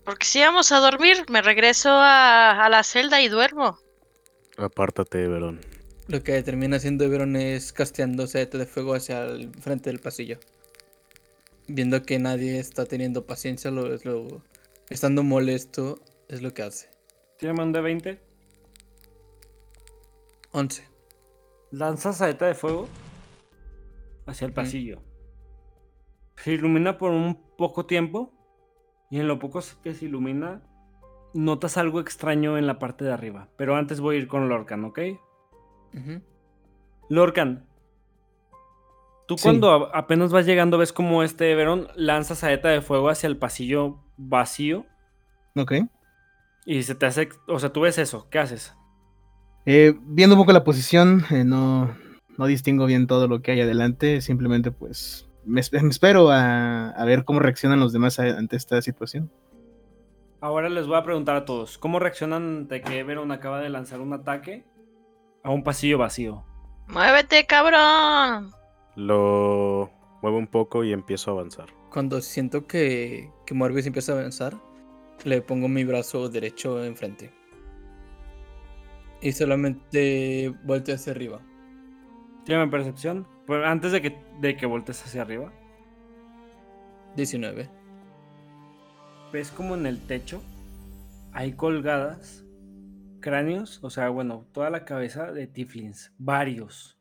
Porque 0.05 0.25
si 0.25 0.39
vamos 0.39 0.71
a 0.71 0.79
dormir, 0.79 1.25
me 1.29 1.41
regreso 1.41 1.89
a, 1.91 2.65
a 2.65 2.69
la 2.69 2.83
celda 2.83 3.21
y 3.21 3.27
duermo. 3.27 3.77
Apártate, 4.57 5.27
Verón. 5.27 5.59
Lo 6.07 6.23
que 6.23 6.41
termina 6.41 6.77
haciendo 6.77 7.03
Everon 7.05 7.35
es 7.35 7.71
casteando 7.71 8.23
aceite 8.23 8.57
de 8.57 8.65
fuego 8.65 8.95
hacia 8.95 9.25
el 9.25 9.51
frente 9.61 9.89
del 9.91 9.99
pasillo. 9.99 10.39
Viendo 11.67 12.01
que 12.01 12.17
nadie 12.17 12.59
está 12.59 12.85
teniendo 12.85 13.27
paciencia, 13.27 13.69
lo, 13.69 13.93
es 13.93 14.05
lo- 14.05 14.41
estando 14.89 15.21
molesto, 15.23 15.99
es 16.27 16.41
lo 16.41 16.51
que 16.53 16.63
hace. 16.63 16.89
Tírame 17.37 17.61
un 17.63 17.73
D20. 17.73 18.19
11. 20.51 20.87
Lanzas 21.71 22.17
saeta 22.17 22.47
de 22.47 22.55
fuego 22.55 22.87
hacia 24.25 24.45
el 24.45 24.53
pasillo. 24.53 25.01
Se 26.37 26.53
ilumina 26.53 26.97
por 26.97 27.11
un 27.11 27.41
poco 27.57 27.85
tiempo. 27.85 28.33
Y 29.11 29.19
en 29.19 29.27
lo 29.27 29.39
poco 29.39 29.59
que 29.83 29.93
se 29.95 30.05
ilumina, 30.05 30.61
notas 31.33 31.77
algo 31.77 31.99
extraño 31.99 32.57
en 32.59 32.67
la 32.67 32.77
parte 32.77 33.05
de 33.05 33.11
arriba. 33.11 33.49
Pero 33.57 33.75
antes 33.75 33.99
voy 33.99 34.15
a 34.15 34.19
ir 34.19 34.27
con 34.27 34.47
Lorcan, 34.49 34.85
¿ok? 34.85 34.99
Lorcan. 37.09 37.65
Tú 39.27 39.37
Sí. 39.37 39.43
cuando 39.43 39.95
apenas 39.95 40.31
vas 40.31 40.45
llegando 40.45 40.77
ves 40.77 40.93
como 40.93 41.23
este 41.23 41.51
Everon 41.51 41.87
lanza 41.95 42.35
saeta 42.35 42.69
de 42.69 42.81
fuego 42.81 43.09
hacia 43.09 43.27
el 43.27 43.37
pasillo 43.37 43.99
vacío. 44.17 44.85
Ok. 45.55 45.73
Y 46.65 46.83
se 46.83 46.93
te 46.95 47.05
hace... 47.07 47.29
O 47.47 47.59
sea, 47.59 47.73
tú 47.73 47.81
ves 47.81 47.97
eso. 47.97 48.27
¿Qué 48.29 48.39
haces? 48.39 48.75
Eh, 49.71 49.93
viendo 50.01 50.33
un 50.35 50.41
poco 50.41 50.51
la 50.51 50.63
posición, 50.63 51.23
eh, 51.29 51.43
no, 51.43 51.95
no 52.39 52.45
distingo 52.47 52.87
bien 52.87 53.05
todo 53.05 53.27
lo 53.27 53.43
que 53.43 53.51
hay 53.51 53.61
adelante. 53.61 54.19
Simplemente, 54.19 54.71
pues, 54.71 55.29
me, 55.45 55.61
esp- 55.61 55.79
me 55.79 55.89
espero 55.89 56.31
a, 56.31 56.89
a 56.89 57.05
ver 57.05 57.23
cómo 57.23 57.39
reaccionan 57.39 57.79
los 57.79 57.93
demás 57.93 58.19
a- 58.19 58.35
ante 58.35 58.55
esta 58.55 58.81
situación. 58.81 59.29
Ahora 60.41 60.69
les 60.69 60.87
voy 60.87 60.97
a 60.97 61.03
preguntar 61.03 61.35
a 61.35 61.45
todos. 61.45 61.77
¿Cómo 61.77 61.99
reaccionan 61.99 62.61
ante 62.61 62.81
que 62.81 62.97
Everon 62.97 63.31
acaba 63.31 63.59
de 63.59 63.69
lanzar 63.69 64.01
un 64.01 64.11
ataque 64.13 64.65
a 65.43 65.51
un 65.51 65.63
pasillo 65.63 65.99
vacío? 65.99 66.43
Muévete, 66.87 67.45
cabrón. 67.45 68.49
Lo 68.95 69.91
muevo 70.23 70.37
un 70.39 70.47
poco 70.47 70.83
y 70.83 70.93
empiezo 70.93 71.29
a 71.29 71.33
avanzar. 71.35 71.67
Cuando 71.91 72.21
siento 72.21 72.65
que, 72.65 73.29
que 73.45 73.53
Morbius 73.53 73.85
empieza 73.85 74.13
a 74.13 74.19
avanzar, 74.19 74.55
le 75.25 75.43
pongo 75.43 75.67
mi 75.67 75.83
brazo 75.83 76.27
derecho 76.27 76.83
enfrente. 76.83 77.37
Y 79.21 79.31
solamente 79.33 80.53
volteo 80.63 80.95
hacia 80.95 81.11
arriba. 81.11 81.41
Tírame 82.45 82.71
percepción. 82.71 83.27
Pero 83.45 83.65
antes 83.65 83.91
de 83.91 84.01
que, 84.01 84.15
de 84.39 84.55
que 84.55 84.65
voltees 84.65 85.03
hacia 85.03 85.23
arriba, 85.23 85.51
19. 87.15 87.69
ves 89.33 89.51
como 89.51 89.75
en 89.75 89.85
el 89.85 89.99
techo 90.05 90.41
hay 91.33 91.53
colgadas 91.53 92.45
cráneos, 93.19 93.83
o 93.83 93.89
sea, 93.89 94.09
bueno, 94.09 94.47
toda 94.53 94.69
la 94.69 94.85
cabeza 94.85 95.31
de 95.31 95.47
Tiflins, 95.47 96.13
varios, 96.17 96.99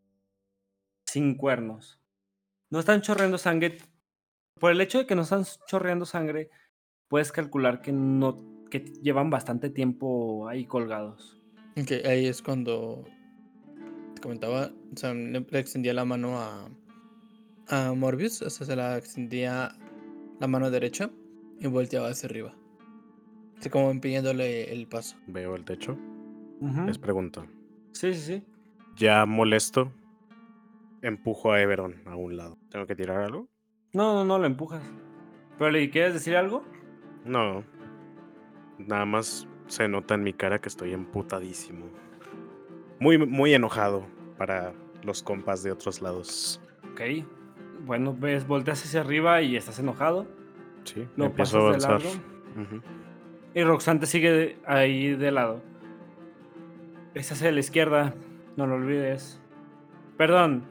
sin 1.06 1.36
cuernos. 1.36 2.00
No 2.70 2.80
están 2.80 3.00
chorreando 3.00 3.38
sangre. 3.38 3.78
Por 4.58 4.72
el 4.72 4.80
hecho 4.80 4.98
de 4.98 5.06
que 5.06 5.14
no 5.14 5.22
están 5.22 5.44
chorreando 5.66 6.04
sangre, 6.04 6.50
puedes 7.08 7.32
calcular 7.32 7.80
que 7.80 7.92
no 7.92 8.66
que 8.70 8.80
llevan 8.80 9.30
bastante 9.30 9.70
tiempo 9.70 10.48
ahí 10.48 10.66
colgados. 10.66 11.37
Ok, 11.80 11.92
ahí 12.06 12.26
es 12.26 12.42
cuando 12.42 13.04
te 14.14 14.20
comentaba, 14.20 14.70
o 14.92 14.96
sea, 14.96 15.14
le, 15.14 15.40
le 15.48 15.58
extendía 15.58 15.94
la 15.94 16.04
mano 16.04 16.38
a, 16.40 16.68
a 17.68 17.92
Morbius, 17.94 18.42
o 18.42 18.50
sea, 18.50 18.66
se 18.66 18.74
la 18.76 18.96
extendía 18.96 19.76
la 20.40 20.46
mano 20.46 20.70
derecha 20.70 21.10
y 21.60 21.66
volteaba 21.66 22.08
hacia 22.08 22.28
arriba. 22.28 22.54
Así 23.58 23.70
como 23.70 23.90
impidiéndole 23.90 24.72
el 24.72 24.86
paso. 24.86 25.16
Veo 25.26 25.56
el 25.56 25.64
techo. 25.64 25.98
Ujú. 26.60 26.86
Les 26.86 26.98
pregunto. 26.98 27.46
Sí, 27.92 28.14
sí, 28.14 28.20
sí. 28.20 28.42
Ya 28.96 29.26
molesto, 29.26 29.92
empujo 31.02 31.52
a 31.52 31.60
Everon 31.60 32.02
a 32.06 32.16
un 32.16 32.36
lado. 32.36 32.58
¿Tengo 32.70 32.86
que 32.86 32.96
tirar 32.96 33.20
algo? 33.20 33.48
No, 33.92 34.14
no, 34.14 34.24
no 34.24 34.38
lo 34.38 34.46
empujas. 34.46 34.82
¿Pero 35.58 35.70
le 35.70 35.90
quieres 35.90 36.14
decir 36.14 36.36
algo? 36.36 36.64
No. 37.24 37.64
Nada 38.78 39.04
más 39.04 39.46
se 39.68 39.88
nota 39.88 40.14
en 40.14 40.24
mi 40.24 40.32
cara 40.32 40.60
que 40.60 40.68
estoy 40.68 40.92
emputadísimo. 40.92 41.86
Muy, 42.98 43.18
muy 43.18 43.54
enojado 43.54 44.04
para 44.36 44.72
los 45.02 45.22
compas 45.22 45.62
de 45.62 45.70
otros 45.70 46.02
lados. 46.02 46.60
Ok. 46.92 47.24
Bueno, 47.84 48.14
ves, 48.18 48.46
volteas 48.46 48.84
hacia 48.84 49.00
arriba 49.00 49.40
y 49.42 49.56
estás 49.56 49.78
enojado. 49.78 50.26
Sí, 50.84 51.06
Lo 51.16 51.26
empiezo 51.26 51.58
a 51.58 51.68
avanzar. 51.68 52.00
Y 53.54 53.62
Roxanne 53.62 54.00
te 54.00 54.06
sigue 54.06 54.58
ahí 54.66 55.14
de 55.14 55.30
lado. 55.30 55.62
Es 57.14 57.30
hacia 57.30 57.52
la 57.52 57.60
izquierda, 57.60 58.14
no 58.56 58.66
lo 58.66 58.74
olvides. 58.76 59.40
Perdón, 60.16 60.64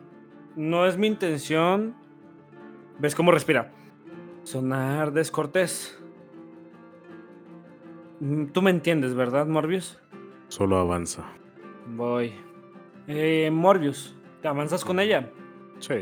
no 0.56 0.86
es 0.86 0.98
mi 0.98 1.08
intención. 1.08 1.96
¿Ves 3.00 3.16
cómo 3.16 3.32
respira? 3.32 3.72
Sonar 4.44 5.14
descortés. 5.14 5.98
Mm, 8.20 8.48
Tú 8.48 8.62
me 8.62 8.72
entiendes, 8.72 9.14
¿verdad, 9.16 9.48
Morbius? 9.48 10.00
Solo 10.50 10.78
avanza. 10.78 11.26
Voy. 11.96 12.34
Eh, 13.08 13.50
Morbius, 13.52 14.16
¿te 14.42 14.48
avanzas 14.48 14.84
con 14.84 15.00
ella? 15.00 15.30
Sí. 15.80 15.94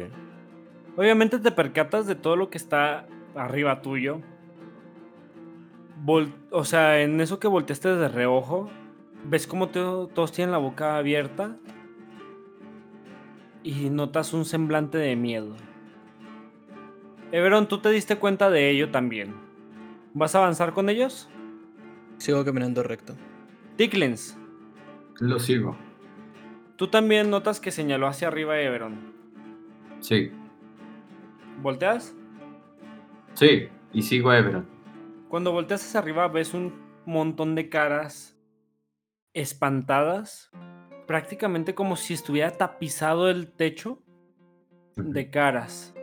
Obviamente 0.96 1.40
te 1.40 1.52
percatas 1.52 2.08
de 2.08 2.16
todo 2.16 2.36
lo 2.36 2.50
que 2.50 2.58
está 2.58 3.06
arriba 3.36 3.82
tuyo. 3.82 4.22
Vol- 6.04 6.32
o 6.52 6.64
sea, 6.64 7.02
en 7.02 7.20
eso 7.22 7.40
que 7.40 7.48
volteaste 7.48 7.90
de 7.96 8.08
reojo, 8.08 8.70
ves 9.26 9.46
como 9.48 9.70
todos 9.70 10.32
tienen 10.32 10.52
la 10.52 10.58
boca 10.58 10.98
abierta 10.98 11.58
y 13.64 13.90
notas 13.90 14.34
un 14.34 14.46
semblante 14.46 14.98
de 14.98 15.16
miedo. 15.16 15.56
Everon, 17.32 17.68
tú 17.68 17.80
te 17.80 17.90
diste 17.90 18.18
cuenta 18.18 18.50
de 18.50 18.70
ello 18.70 18.90
también. 18.92 19.34
¿Vas 20.14 20.36
a 20.36 20.38
avanzar 20.40 20.74
con 20.74 20.90
ellos? 20.90 21.30
Sigo 22.18 22.44
caminando 22.46 22.82
recto. 22.84 23.16
Ticklins, 23.78 24.38
Lo 25.20 25.40
sigo. 25.40 25.76
tú 26.78 26.88
también 26.88 27.30
notas 27.30 27.60
que 27.60 27.72
señaló 27.72 28.08
hacia 28.08 28.28
arriba 28.30 28.60
Everon. 28.60 29.14
Sí. 30.00 30.32
¿Volteas? 31.62 32.16
Sí. 33.34 33.68
Y 33.94 34.02
sigo 34.04 34.30
a 34.30 34.38
Everon. 34.38 34.66
Cuando 35.30 35.52
volteas 35.52 35.84
hacia 35.86 36.00
arriba 36.00 36.28
ves 36.28 36.54
un 36.54 36.74
montón 37.06 37.56
de 37.56 37.70
caras 37.70 38.38
espantadas, 39.34 40.52
prácticamente 41.08 41.76
como 41.76 41.96
si 41.98 42.14
estuviera 42.14 42.52
tapizado 42.52 43.30
el 43.30 43.52
techo 43.52 44.02
de 44.96 45.30
caras. 45.30 45.94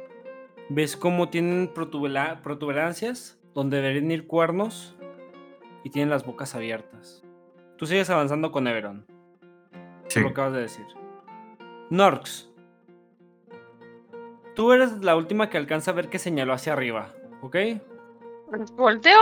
Ves 0.68 0.96
cómo 0.96 1.28
tienen 1.30 1.72
protubera- 1.74 2.42
protuberancias 2.42 3.38
donde 3.54 3.78
deberían 3.78 4.10
ir 4.10 4.26
cuernos 4.26 4.96
y 5.84 5.90
tienen 5.90 6.10
las 6.10 6.24
bocas 6.24 6.54
abiertas. 6.54 7.22
Tú 7.76 7.86
sigues 7.86 8.10
avanzando 8.10 8.52
con 8.52 8.66
Everon, 8.68 9.06
Sí. 10.08 10.20
lo 10.20 10.28
acabas 10.28 10.52
de 10.52 10.60
decir. 10.60 10.86
Norx, 11.90 12.48
tú 14.54 14.72
eres 14.72 14.92
la 15.04 15.16
última 15.16 15.48
que 15.50 15.58
alcanza 15.58 15.90
a 15.90 15.94
ver 15.94 16.08
que 16.08 16.18
señaló 16.18 16.52
hacia 16.52 16.72
arriba, 16.72 17.12
¿ok? 17.42 17.56
Volteo 18.76 19.20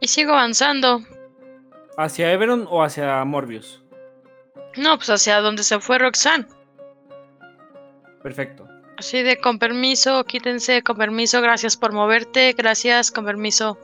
y 0.00 0.08
sigo 0.08 0.32
avanzando. 0.32 1.00
¿Hacia 1.96 2.32
Everon 2.32 2.66
o 2.68 2.82
hacia 2.82 3.24
Morbius? 3.24 3.82
No, 4.76 4.96
pues 4.96 5.08
hacia 5.08 5.40
donde 5.40 5.62
se 5.62 5.80
fue 5.80 5.98
Roxanne. 5.98 6.46
Perfecto. 8.22 8.68
Así 8.98 9.22
de 9.22 9.38
con 9.40 9.58
permiso, 9.58 10.24
quítense, 10.24 10.82
con 10.82 10.96
permiso, 10.96 11.40
gracias 11.40 11.76
por 11.76 11.92
moverte, 11.92 12.52
gracias, 12.52 13.10
con 13.10 13.24
permiso. 13.24 13.78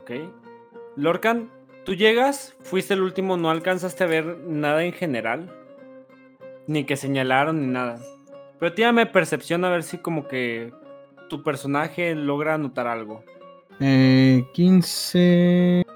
Ok. 0.00 0.10
Lorcan, 0.98 1.48
tú 1.84 1.94
llegas, 1.94 2.56
fuiste 2.60 2.94
el 2.94 3.02
último, 3.02 3.36
no 3.36 3.50
alcanzaste 3.50 4.02
a 4.02 4.08
ver 4.08 4.38
nada 4.40 4.82
en 4.82 4.92
general. 4.92 5.48
Ni 6.66 6.82
que 6.82 6.96
señalaron 6.96 7.60
ni 7.60 7.68
nada. 7.68 8.00
Pero 8.58 8.72
tírame 8.72 9.06
percepción 9.06 9.64
a 9.64 9.68
ver 9.68 9.84
si 9.84 9.98
como 9.98 10.26
que 10.26 10.72
tu 11.28 11.44
personaje 11.44 12.16
logra 12.16 12.58
notar 12.58 12.88
algo. 12.88 13.22
Eh, 13.78 14.44
15. 14.54 15.86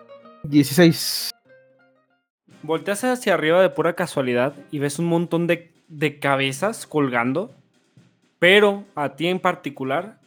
16. 0.45 1.33
Volteas 2.63 3.03
hacia 3.03 3.35
arriba 3.35 3.61
de 3.61 3.71
pura 3.71 3.95
casualidad 3.95 4.55
y 4.71 4.79
ves 4.79 5.01
un 5.01 5.07
montón 5.07 5.49
de, 5.49 5.73
de 5.89 6.21
cabezas 6.21 6.87
colgando. 6.87 7.51
Pero 8.39 8.85
a 8.95 9.17
ti 9.17 9.27
en 9.27 9.41
particular 9.41 10.21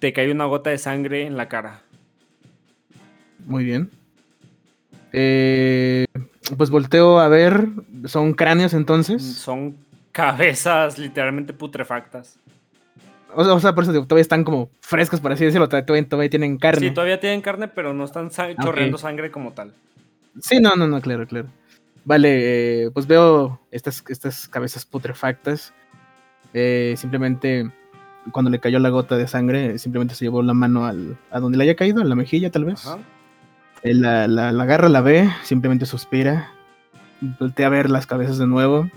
te 0.00 0.12
cae 0.12 0.32
una 0.32 0.46
gota 0.46 0.70
de 0.70 0.78
sangre 0.78 1.26
en 1.26 1.36
la 1.36 1.48
cara. 1.48 1.85
Muy 3.46 3.64
bien. 3.64 3.90
Eh, 5.12 6.04
pues 6.56 6.70
volteo 6.70 7.18
a 7.20 7.28
ver. 7.28 7.68
Son 8.04 8.34
cráneos 8.34 8.74
entonces. 8.74 9.22
Son 9.22 9.76
cabezas 10.12 10.98
literalmente 10.98 11.52
putrefactas. 11.52 12.38
O 13.34 13.44
sea, 13.44 13.54
o 13.54 13.60
sea, 13.60 13.74
por 13.74 13.84
eso 13.84 13.92
digo, 13.92 14.04
todavía 14.06 14.22
están 14.22 14.44
como 14.44 14.70
frescos, 14.80 15.20
por 15.20 15.32
así 15.32 15.44
decirlo. 15.44 15.68
Todavía, 15.68 16.06
todavía 16.08 16.30
tienen 16.30 16.58
carne. 16.58 16.88
Sí, 16.88 16.94
todavía 16.94 17.20
tienen 17.20 17.40
carne, 17.42 17.68
pero 17.68 17.92
no 17.92 18.04
están 18.04 18.30
sa- 18.30 18.46
Ok. 18.48 18.62
chorreando 18.62 18.98
sangre 18.98 19.30
como 19.30 19.52
tal. 19.52 19.72
Sí, 20.40 20.60
no, 20.60 20.74
no, 20.76 20.86
no, 20.86 21.00
claro, 21.00 21.26
claro. 21.26 21.48
Vale, 22.04 22.84
eh, 22.84 22.90
pues 22.92 23.06
veo 23.06 23.60
estas, 23.70 24.02
estas 24.08 24.48
cabezas 24.48 24.86
putrefactas. 24.86 25.72
Eh, 26.54 26.94
simplemente, 26.96 27.70
cuando 28.32 28.50
le 28.50 28.60
cayó 28.60 28.78
la 28.78 28.88
gota 28.90 29.16
de 29.16 29.26
sangre, 29.28 29.78
simplemente 29.78 30.14
se 30.14 30.24
llevó 30.24 30.42
la 30.42 30.54
mano 30.54 30.86
al, 30.86 31.18
a 31.30 31.40
donde 31.40 31.58
le 31.58 31.64
haya 31.64 31.74
caído, 31.76 32.00
a 32.00 32.04
la 32.04 32.14
mejilla 32.14 32.50
tal 32.50 32.64
vez. 32.64 32.86
Ajá. 32.86 32.98
Él 33.86 34.00
la, 34.02 34.26
la- 34.28 34.52
la 34.52 34.62
agarra, 34.64 34.88
la 34.88 35.00
ve, 35.00 35.30
simplemente 35.44 35.86
suspira. 35.86 36.50
Voltea 37.20 37.66
a 37.66 37.70
ver 37.70 37.90
las 37.90 38.06
cabezas 38.06 38.38
de 38.38 38.46
nuevo. 38.46 38.90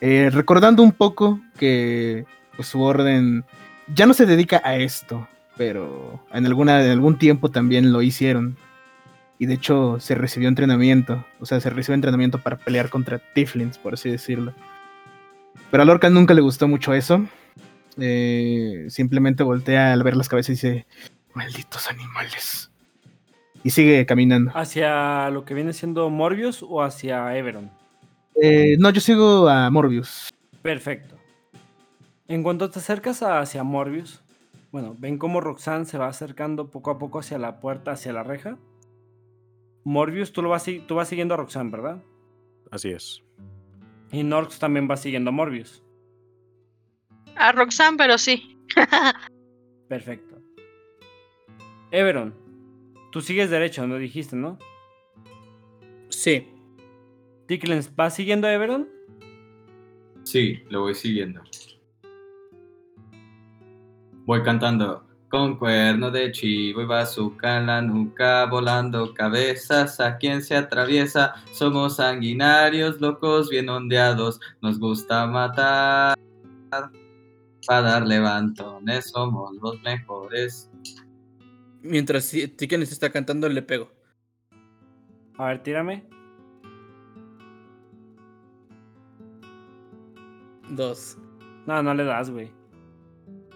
eh, 0.00 0.30
recordando 0.30 0.82
un 0.82 0.92
poco 0.92 1.40
que 1.58 2.26
pues, 2.54 2.68
su 2.68 2.82
orden 2.82 3.44
ya 3.94 4.04
no 4.06 4.12
se 4.14 4.26
dedica 4.26 4.60
a 4.64 4.76
esto, 4.76 5.26
pero 5.56 6.22
en, 6.32 6.44
alguna, 6.46 6.78
algún 6.80 7.18
tiempo 7.18 7.50
también 7.50 7.92
lo 7.92 8.02
hicieron. 8.02 8.56
Y 9.38 9.46
de 9.46 9.54
hecho 9.54 9.98
se 10.00 10.14
recibió 10.14 10.48
entrenamiento. 10.48 11.24
O 11.40 11.46
sea, 11.46 11.60
se 11.60 11.70
recibió 11.70 11.94
entrenamiento 11.94 12.38
para 12.38 12.56
pelear 12.56 12.88
contra 12.90 13.18
Tiflins, 13.34 13.78
por 13.78 13.94
así 13.94 14.10
decirlo. 14.10 14.54
Pero 15.70 15.82
a 15.82 15.86
Lorca 15.86 16.08
nunca 16.10 16.32
le 16.34 16.40
gustó 16.42 16.68
mucho 16.68 16.94
eso. 16.94 17.26
Eh, 17.98 18.86
simplemente 18.88 19.42
voltea 19.42 19.92
al 19.92 20.02
ver 20.02 20.16
las 20.16 20.28
cabezas 20.28 20.50
y 20.50 20.52
dice, 20.52 20.86
malditos 21.34 21.88
animales. 21.90 22.70
Y 23.62 23.70
sigue 23.70 24.06
caminando. 24.06 24.52
¿Hacia 24.54 25.30
lo 25.30 25.44
que 25.44 25.54
viene 25.54 25.72
siendo 25.72 26.08
Morbius 26.10 26.62
o 26.62 26.82
hacia 26.82 27.36
Everon? 27.36 27.70
Eh, 28.40 28.76
no, 28.78 28.90
yo 28.90 29.00
sigo 29.00 29.48
a 29.48 29.70
Morbius. 29.70 30.28
Perfecto. 30.62 31.16
En 32.28 32.42
cuanto 32.42 32.70
te 32.70 32.78
acercas 32.78 33.22
hacia 33.22 33.62
Morbius, 33.62 34.22
bueno, 34.72 34.94
ven 34.98 35.16
cómo 35.16 35.40
Roxanne 35.40 35.86
se 35.86 35.96
va 35.96 36.08
acercando 36.08 36.70
poco 36.70 36.90
a 36.90 36.98
poco 36.98 37.20
hacia 37.20 37.38
la 37.38 37.60
puerta, 37.60 37.92
hacia 37.92 38.12
la 38.12 38.22
reja. 38.22 38.58
Morbius, 39.84 40.32
tú, 40.32 40.42
lo 40.42 40.48
vas, 40.48 40.66
tú 40.86 40.96
vas 40.96 41.08
siguiendo 41.08 41.34
a 41.34 41.36
Roxanne, 41.36 41.70
¿verdad? 41.70 42.02
Así 42.70 42.90
es. 42.90 43.22
Y 44.10 44.22
Norx 44.22 44.58
también 44.58 44.88
va 44.90 44.96
siguiendo 44.96 45.30
a 45.30 45.32
Morbius. 45.32 45.82
A 47.36 47.52
Roxanne, 47.52 47.96
pero 47.96 48.18
sí. 48.18 48.58
Perfecto. 49.88 50.36
Everon, 51.90 52.34
tú 53.10 53.20
sigues 53.20 53.50
derecho, 53.50 53.86
¿no 53.86 53.96
dijiste, 53.96 54.36
no? 54.36 54.58
Sí. 56.08 56.48
Ticklens, 57.46 57.94
¿vas 57.94 58.14
siguiendo 58.14 58.46
a 58.46 58.52
Everon? 58.52 58.88
Sí, 60.24 60.62
lo 60.70 60.82
voy 60.82 60.94
siguiendo. 60.94 61.40
Voy 64.24 64.42
cantando. 64.42 65.04
Con 65.28 65.56
cuerno 65.56 66.10
de 66.10 66.30
chivo 66.32 66.82
y 66.82 66.86
bazooka 66.86 67.58
en 67.58 67.66
la 67.66 67.82
nuca, 67.82 68.46
volando 68.46 69.12
cabezas 69.12 70.00
a 70.00 70.16
quien 70.18 70.42
se 70.42 70.56
atraviesa. 70.56 71.34
Somos 71.52 71.96
sanguinarios, 71.96 73.00
locos, 73.00 73.50
bien 73.50 73.68
ondeados. 73.68 74.40
Nos 74.62 74.78
gusta 74.78 75.26
matar. 75.26 76.16
Para 77.66 77.80
dar 77.82 78.06
levantones, 78.06 79.10
somos 79.10 79.52
los 79.60 79.80
mejores. 79.82 80.70
Mientras 81.86 82.30
Tiken 82.30 82.82
está 82.82 83.10
cantando, 83.10 83.48
le 83.48 83.62
pego. 83.62 83.90
A 85.38 85.46
ver, 85.46 85.62
tírame. 85.62 86.04
Dos. 90.70 91.18
No, 91.66 91.82
no 91.82 91.94
le 91.94 92.04
das, 92.04 92.30
güey. 92.30 92.50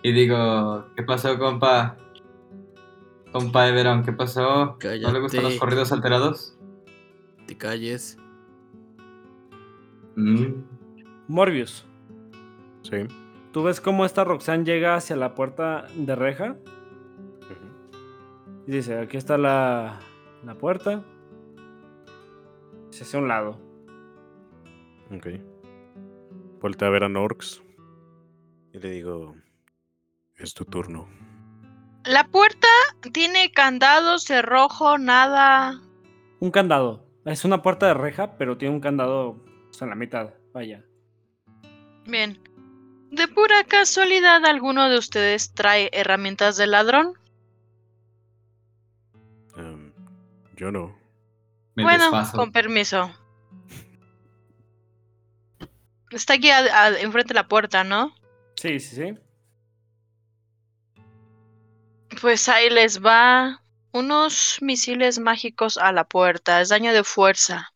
Y 0.03 0.13
digo, 0.13 0.87
¿qué 0.97 1.03
pasó, 1.03 1.39
compa? 1.39 1.97
Compa 3.33 3.69
Everon, 3.69 4.03
¿qué 4.05 4.13
pasó? 4.13 4.77
¿No 4.83 5.13
le 5.13 5.21
gustan 5.21 5.45
los 5.45 5.57
corridos 5.57 5.93
alterados? 5.93 6.57
Te 7.47 7.57
calles. 7.57 8.17
Mm. 10.17 10.63
Morbius, 11.29 11.87
Sí. 12.83 12.97
¿tú 13.53 13.63
ves 13.63 13.81
cómo 13.81 14.05
esta 14.05 14.25
Roxanne 14.25 14.65
llega 14.65 14.97
hacia 14.97 15.15
la 15.17 15.35
puerta 15.35 15.87
de 15.95 16.17
reja? 16.17 16.57
Dice, 18.71 19.01
aquí 19.01 19.17
está 19.17 19.37
la, 19.37 19.99
la 20.45 20.55
puerta. 20.55 21.03
Se 22.91 23.03
hace 23.03 23.17
a 23.17 23.21
un 23.21 23.27
lado. 23.27 23.59
Ok. 25.13 25.27
Voltea 26.61 26.87
a 26.87 26.91
ver 26.93 27.03
a 27.03 27.09
Norks. 27.09 27.61
Y 28.73 28.79
le 28.79 28.91
digo. 28.91 29.35
Es 30.37 30.55
tu 30.55 30.65
turno. 30.65 31.09
La 32.05 32.29
puerta 32.29 32.69
tiene 33.13 33.51
candado, 33.51 34.21
cerrojo, 34.21 34.99
nada. 34.99 35.81
Un 36.39 36.53
candado. 36.53 37.05
Es 37.25 37.45
una 37.45 37.63
puerta 37.63 37.89
de 37.89 37.95
reja, 37.95 38.37
pero 38.39 38.57
tiene 38.57 38.77
un 38.77 38.81
candado 38.81 39.31
o 39.31 39.73
sea, 39.73 39.87
en 39.87 39.91
la 39.91 39.97
mitad. 39.97 40.35
Vaya. 40.55 40.85
Bien. 42.07 42.41
¿De 43.11 43.27
pura 43.27 43.65
casualidad 43.65 44.45
alguno 44.47 44.89
de 44.89 44.99
ustedes 44.99 45.55
trae 45.55 45.91
herramientas 45.93 46.57
de 46.57 46.69
ladrón? 46.69 47.15
Yo 50.61 50.71
no. 50.71 50.95
Me 51.75 51.85
bueno, 51.85 52.05
desfaso. 52.05 52.37
con 52.37 52.53
permiso. 52.53 53.11
Está 56.11 56.35
aquí 56.35 56.51
a- 56.51 56.85
a- 56.85 57.01
enfrente 57.01 57.29
de 57.29 57.35
la 57.35 57.49
puerta, 57.49 57.83
¿no? 57.83 58.15
Sí, 58.57 58.79
sí, 58.79 58.97
sí. 58.97 59.19
Pues 62.21 62.47
ahí 62.51 62.69
les 62.69 63.01
va 63.03 63.63
unos 63.93 64.59
misiles 64.61 65.19
mágicos 65.19 65.79
a 65.79 65.93
la 65.93 66.05
puerta. 66.05 66.61
Es 66.61 66.69
daño 66.69 66.93
de 66.93 67.05
fuerza. 67.05 67.73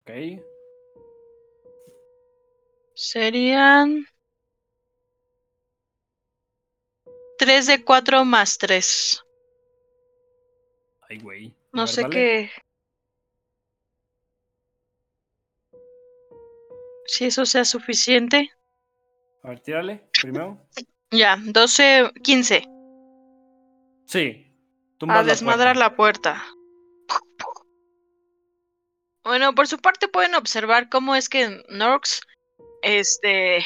Ok. 0.00 0.42
Serían 2.94 4.06
3 7.38 7.68
de 7.68 7.84
4 7.84 8.24
más 8.24 8.58
3. 8.58 9.22
Ay, 11.12 11.18
güey. 11.18 11.46
A 11.48 11.76
No 11.76 11.82
ver, 11.82 11.88
sé 11.88 12.08
qué. 12.08 12.50
Si 17.04 17.26
eso 17.26 17.44
sea 17.44 17.66
suficiente. 17.66 18.50
A 19.42 19.50
ver, 19.50 19.60
tírale 19.60 20.08
primero. 20.22 20.58
Ya, 21.10 21.36
12, 21.38 22.12
15. 22.22 22.64
Sí. 24.06 24.46
A 24.48 24.98
tumbas 24.98 25.26
la 25.26 25.32
desmadrar 25.32 25.74
puerta. 25.74 25.80
la 25.90 25.96
puerta. 25.96 26.44
Bueno, 29.22 29.54
por 29.54 29.68
su 29.68 29.76
parte 29.76 30.08
pueden 30.08 30.34
observar 30.34 30.88
cómo 30.88 31.14
es 31.14 31.28
que 31.28 31.62
Norx 31.68 32.22
este 32.80 33.62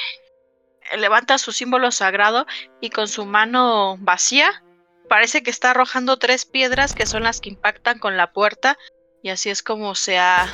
levanta 0.98 1.38
su 1.38 1.52
símbolo 1.52 1.92
sagrado 1.92 2.44
y 2.80 2.90
con 2.90 3.06
su 3.06 3.24
mano 3.24 3.96
vacía 4.00 4.64
parece 5.08 5.42
que 5.42 5.50
está 5.50 5.70
arrojando 5.72 6.18
tres 6.18 6.44
piedras 6.44 6.94
que 6.94 7.06
son 7.06 7.22
las 7.24 7.40
que 7.40 7.48
impactan 7.50 7.98
con 7.98 8.16
la 8.16 8.32
puerta 8.32 8.76
y 9.22 9.30
así 9.30 9.50
es 9.50 9.62
como 9.62 9.94
se 9.94 10.18
ha 10.18 10.46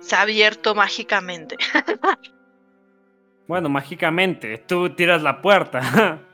se 0.00 0.14
ha 0.16 0.22
abierto 0.22 0.74
mágicamente. 0.74 1.56
Bueno, 3.48 3.68
mágicamente, 3.68 4.58
tú 4.58 4.90
tiras 4.96 5.22
la 5.22 5.40
puerta. 5.40 6.20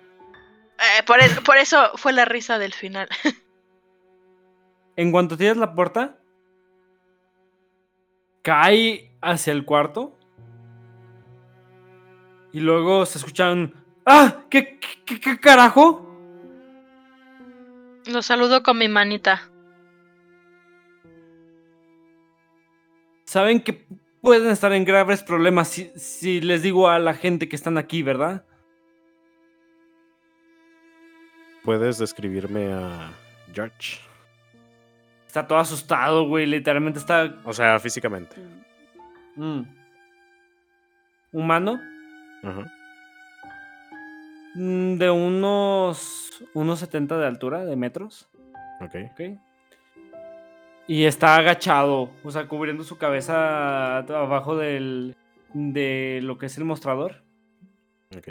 Eh, 0.99 1.03
por, 1.05 1.21
es- 1.21 1.39
por 1.41 1.59
eso 1.59 1.93
fue 1.97 2.13
la 2.13 2.25
risa 2.25 2.59
del 2.59 2.73
final. 2.73 3.07
en 4.97 5.13
cuanto 5.13 5.37
tiras 5.37 5.57
la 5.57 5.75
puerta, 5.75 6.17
cae 8.43 9.13
hacia 9.21 9.53
el 9.53 9.65
cuarto. 9.65 10.19
Y 12.53 12.61
luego 12.61 13.07
se 13.07 13.19
escuchan. 13.19 13.75
¡Ah! 14.05 14.43
¿Qué, 14.51 14.81
qué, 15.07 15.21
qué 15.21 15.39
carajo? 15.39 16.12
Lo 18.07 18.23
saludo 18.23 18.63
con 18.63 18.79
mi 18.79 18.89
manita. 18.89 19.49
Saben 23.25 23.61
que 23.63 23.87
pueden 24.21 24.51
estar 24.51 24.73
en 24.73 24.85
graves 24.85 25.23
problemas 25.23 25.69
si, 25.69 25.91
si 25.97 26.41
les 26.41 26.63
digo 26.63 26.89
a 26.89 26.99
la 26.99 27.15
gente 27.15 27.49
que 27.49 27.57
están 27.57 27.79
aquí, 27.79 28.03
¿verdad? 28.03 28.45
¿Puedes 31.65 31.99
describirme 31.99 32.73
a 32.73 33.13
George? 33.53 34.01
Está 35.27 35.47
todo 35.47 35.59
asustado, 35.59 36.27
güey. 36.27 36.45
Literalmente 36.45 36.99
está. 36.99 37.41
O 37.45 37.53
sea, 37.53 37.79
físicamente. 37.79 38.37
mm, 39.37 39.63
humano. 41.33 41.81
Ajá. 42.43 42.71
mm, 44.57 44.97
De 44.97 45.11
unos. 45.11 46.22
Unos 46.55 46.81
70 46.81 47.19
de 47.19 47.27
altura, 47.27 47.65
de 47.65 47.77
metros. 47.77 48.29
Ok. 48.81 48.95
Ok. 49.13 49.21
Y 50.89 51.05
está 51.05 51.37
agachado, 51.37 52.11
o 52.25 52.31
sea, 52.31 52.49
cubriendo 52.49 52.83
su 52.85 52.99
cabeza 52.99 53.99
abajo 53.99 54.57
del. 54.57 55.17
de 55.55 56.21
lo 56.23 56.39
que 56.39 56.47
es 56.47 56.59
el 56.59 56.65
mostrador. 56.65 57.23
Ok. 58.17 58.29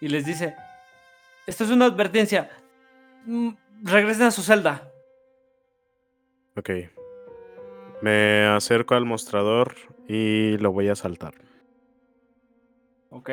Y 0.00 0.08
les 0.08 0.26
dice: 0.26 0.54
Esto 1.46 1.64
es 1.64 1.70
una 1.70 1.86
advertencia. 1.86 2.50
Mm, 3.24 3.50
Regresen 3.82 4.24
a 4.24 4.30
su 4.30 4.42
celda. 4.42 4.90
Ok. 6.56 6.70
Me 8.02 8.44
acerco 8.46 8.94
al 8.94 9.04
mostrador 9.04 9.74
y 10.06 10.56
lo 10.58 10.72
voy 10.72 10.88
a 10.88 10.94
saltar. 10.94 11.34
Ok. 13.10 13.30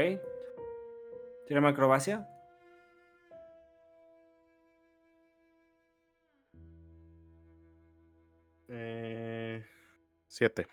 Tírame 1.48 1.68
acrobacia. 1.70 2.28
Siete. 10.34 10.66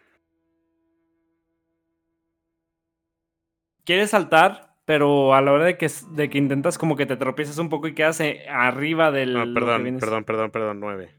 Quieres 3.84 4.10
saltar, 4.10 4.76
pero 4.84 5.34
a 5.34 5.40
la 5.40 5.52
hora 5.52 5.64
de 5.64 5.76
que, 5.76 5.88
de 6.12 6.30
que 6.30 6.38
intentas, 6.38 6.78
como 6.78 6.96
que 6.96 7.06
te 7.06 7.16
tropiezas 7.16 7.58
un 7.58 7.68
poco 7.68 7.88
y 7.88 7.94
quedas 7.94 8.20
eh, 8.20 8.44
arriba 8.48 9.10
del. 9.10 9.32
No, 9.34 9.40
Ah, 9.40 9.44
perdón, 9.52 9.98
perdón, 9.98 10.24
perdón, 10.24 10.50
perdón, 10.50 10.80
nueve. 10.80 11.14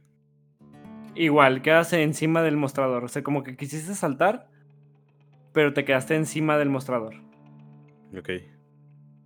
Igual, 1.15 1.61
quedas 1.61 1.91
encima 1.93 2.41
del 2.41 2.57
mostrador. 2.57 3.03
O 3.03 3.07
sea, 3.07 3.21
como 3.23 3.43
que 3.43 3.55
quisiste 3.57 3.93
saltar, 3.93 4.49
pero 5.53 5.73
te 5.73 5.83
quedaste 5.85 6.15
encima 6.15 6.57
del 6.57 6.69
mostrador. 6.69 7.15
Ok. 8.17 8.29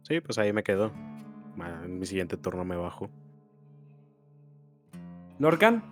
Sí, 0.02 0.20
pues 0.22 0.38
ahí 0.38 0.52
me 0.52 0.64
quedo. 0.64 0.92
Ma- 1.56 1.82
En 1.86 2.00
mi 2.00 2.06
siguiente 2.06 2.38
turno 2.38 2.66
me 2.66 2.76
bajo. 2.76 3.10
Lorcan, 5.40 5.84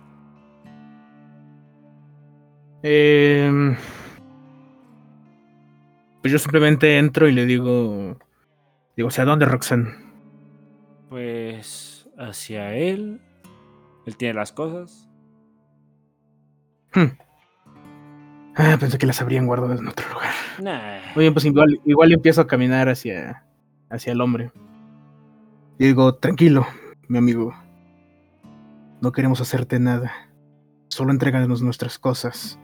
Em, 2.86 3.76
pues 6.22 6.32
yo 6.32 6.38
simplemente 6.38 6.98
entro 6.98 7.28
y 7.28 7.32
le 7.32 7.46
digo. 7.46 8.18
Digo, 8.96 9.08
¿hacia 9.08 9.24
dónde, 9.24 9.46
Roxanne? 9.46 10.04
pues 11.14 12.08
hacia 12.18 12.74
él. 12.74 13.20
Él 14.04 14.16
tiene 14.16 14.34
las 14.34 14.50
cosas. 14.50 15.08
Hmm. 16.92 17.16
Ah, 18.56 18.76
pensé 18.80 18.98
que 18.98 19.06
las 19.06 19.22
habrían 19.22 19.46
guardado 19.46 19.74
en 19.74 19.86
otro 19.86 20.08
lugar. 20.08 20.32
Nah. 20.60 21.14
Muy 21.14 21.22
bien, 21.22 21.32
pues 21.32 21.44
igual, 21.44 21.80
igual 21.84 22.12
empiezo 22.12 22.40
a 22.40 22.48
caminar 22.48 22.88
hacia, 22.88 23.44
hacia 23.90 24.12
el 24.12 24.20
hombre. 24.20 24.50
Y 25.78 25.86
digo, 25.86 26.16
tranquilo, 26.16 26.66
mi 27.06 27.18
amigo. 27.18 27.54
No 29.00 29.12
queremos 29.12 29.40
hacerte 29.40 29.78
nada. 29.78 30.12
Solo 30.88 31.12
entréganos 31.12 31.62
nuestras 31.62 31.96
cosas. 31.96 32.58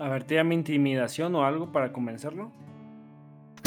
A 0.00 0.08
ver, 0.08 0.24
tírame 0.24 0.54
intimidación 0.54 1.34
o 1.34 1.44
algo 1.44 1.72
para 1.72 1.92
convencerlo. 1.92 2.52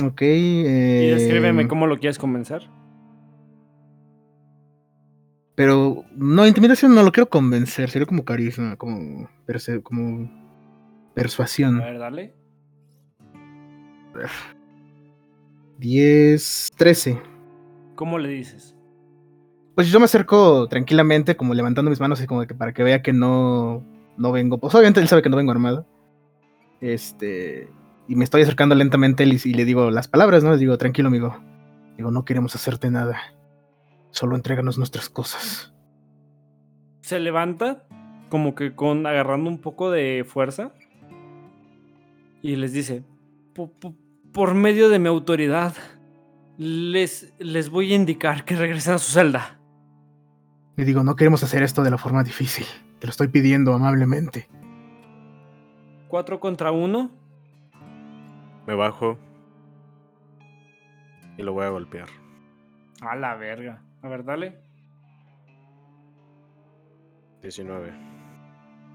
Ok. 0.03 0.21
Y 0.21 0.63
eh, 0.65 1.11
descríbeme 1.13 1.67
cómo 1.67 1.87
lo 1.87 1.99
quieres 1.99 2.17
convencer. 2.17 2.67
Pero 5.55 6.05
no, 6.15 6.47
intimidación 6.47 6.95
no 6.95 7.03
lo 7.03 7.11
quiero 7.11 7.29
convencer, 7.29 7.89
sería 7.89 8.05
como 8.05 8.23
carisma, 8.23 8.77
como, 8.77 9.29
perse- 9.45 9.83
como 9.83 10.29
persuasión. 11.13 11.81
A 11.81 11.85
ver, 11.85 11.99
dale. 11.99 12.33
10, 15.77 16.69
13. 16.77 17.21
¿Cómo 17.95 18.17
le 18.17 18.29
dices? 18.29 18.75
Pues 19.75 19.89
yo 19.91 19.99
me 19.99 20.05
acerco 20.05 20.67
tranquilamente, 20.67 21.35
como 21.35 21.53
levantando 21.53 21.89
mis 21.89 21.99
manos, 21.99 22.19
así 22.19 22.27
como 22.27 22.45
que 22.45 22.53
para 22.53 22.73
que 22.73 22.83
vea 22.83 23.01
que 23.01 23.13
no, 23.13 23.83
no 24.17 24.31
vengo. 24.31 24.57
Pues 24.59 24.73
obviamente 24.75 24.99
él 24.99 25.07
sabe 25.07 25.21
que 25.21 25.29
no 25.29 25.37
vengo 25.37 25.51
armado. 25.51 25.85
Este. 26.81 27.69
Y 28.07 28.15
me 28.15 28.23
estoy 28.25 28.41
acercando 28.41 28.75
lentamente 28.75 29.23
y, 29.23 29.39
y 29.43 29.53
le 29.53 29.63
digo 29.65 29.89
las 29.91 30.07
palabras, 30.07 30.43
¿no? 30.43 30.51
Les 30.51 30.59
digo, 30.59 30.77
tranquilo, 30.77 31.07
amigo. 31.07 31.39
Digo, 31.97 32.11
no 32.11 32.25
queremos 32.25 32.55
hacerte 32.55 32.89
nada. 32.91 33.17
Solo 34.09 34.35
entréganos 34.35 34.77
nuestras 34.77 35.09
cosas. 35.09 35.73
Se 37.01 37.19
levanta, 37.19 37.83
como 38.29 38.55
que 38.55 38.75
con 38.75 39.05
agarrando 39.07 39.49
un 39.49 39.59
poco 39.59 39.91
de 39.91 40.25
fuerza. 40.27 40.73
Y 42.41 42.55
les 42.55 42.73
dice, 42.73 43.03
"Po- 43.53 43.71
po- 43.71 43.95
por 44.33 44.53
medio 44.55 44.89
de 44.89 44.99
mi 44.99 45.07
autoridad, 45.07 45.73
les, 46.57 47.33
les 47.39 47.69
voy 47.69 47.93
a 47.93 47.95
indicar 47.95 48.43
que 48.45 48.55
regresen 48.55 48.95
a 48.95 48.97
su 48.97 49.11
celda. 49.11 49.59
Le 50.75 50.85
digo, 50.85 51.03
no 51.03 51.15
queremos 51.15 51.43
hacer 51.43 51.61
esto 51.63 51.83
de 51.83 51.91
la 51.91 51.97
forma 51.97 52.23
difícil. 52.23 52.65
Te 52.99 53.07
lo 53.07 53.11
estoy 53.11 53.27
pidiendo 53.27 53.73
amablemente. 53.73 54.47
Cuatro 56.11 56.41
contra 56.41 56.73
uno. 56.73 57.09
Me 58.67 58.75
bajo 58.75 59.17
y 61.37 61.41
lo 61.41 61.53
voy 61.53 61.63
a 61.63 61.69
golpear. 61.69 62.09
A 62.99 63.15
la 63.15 63.35
verga. 63.35 63.81
A 64.01 64.09
ver, 64.09 64.25
dale. 64.25 64.61
19. 67.41 67.93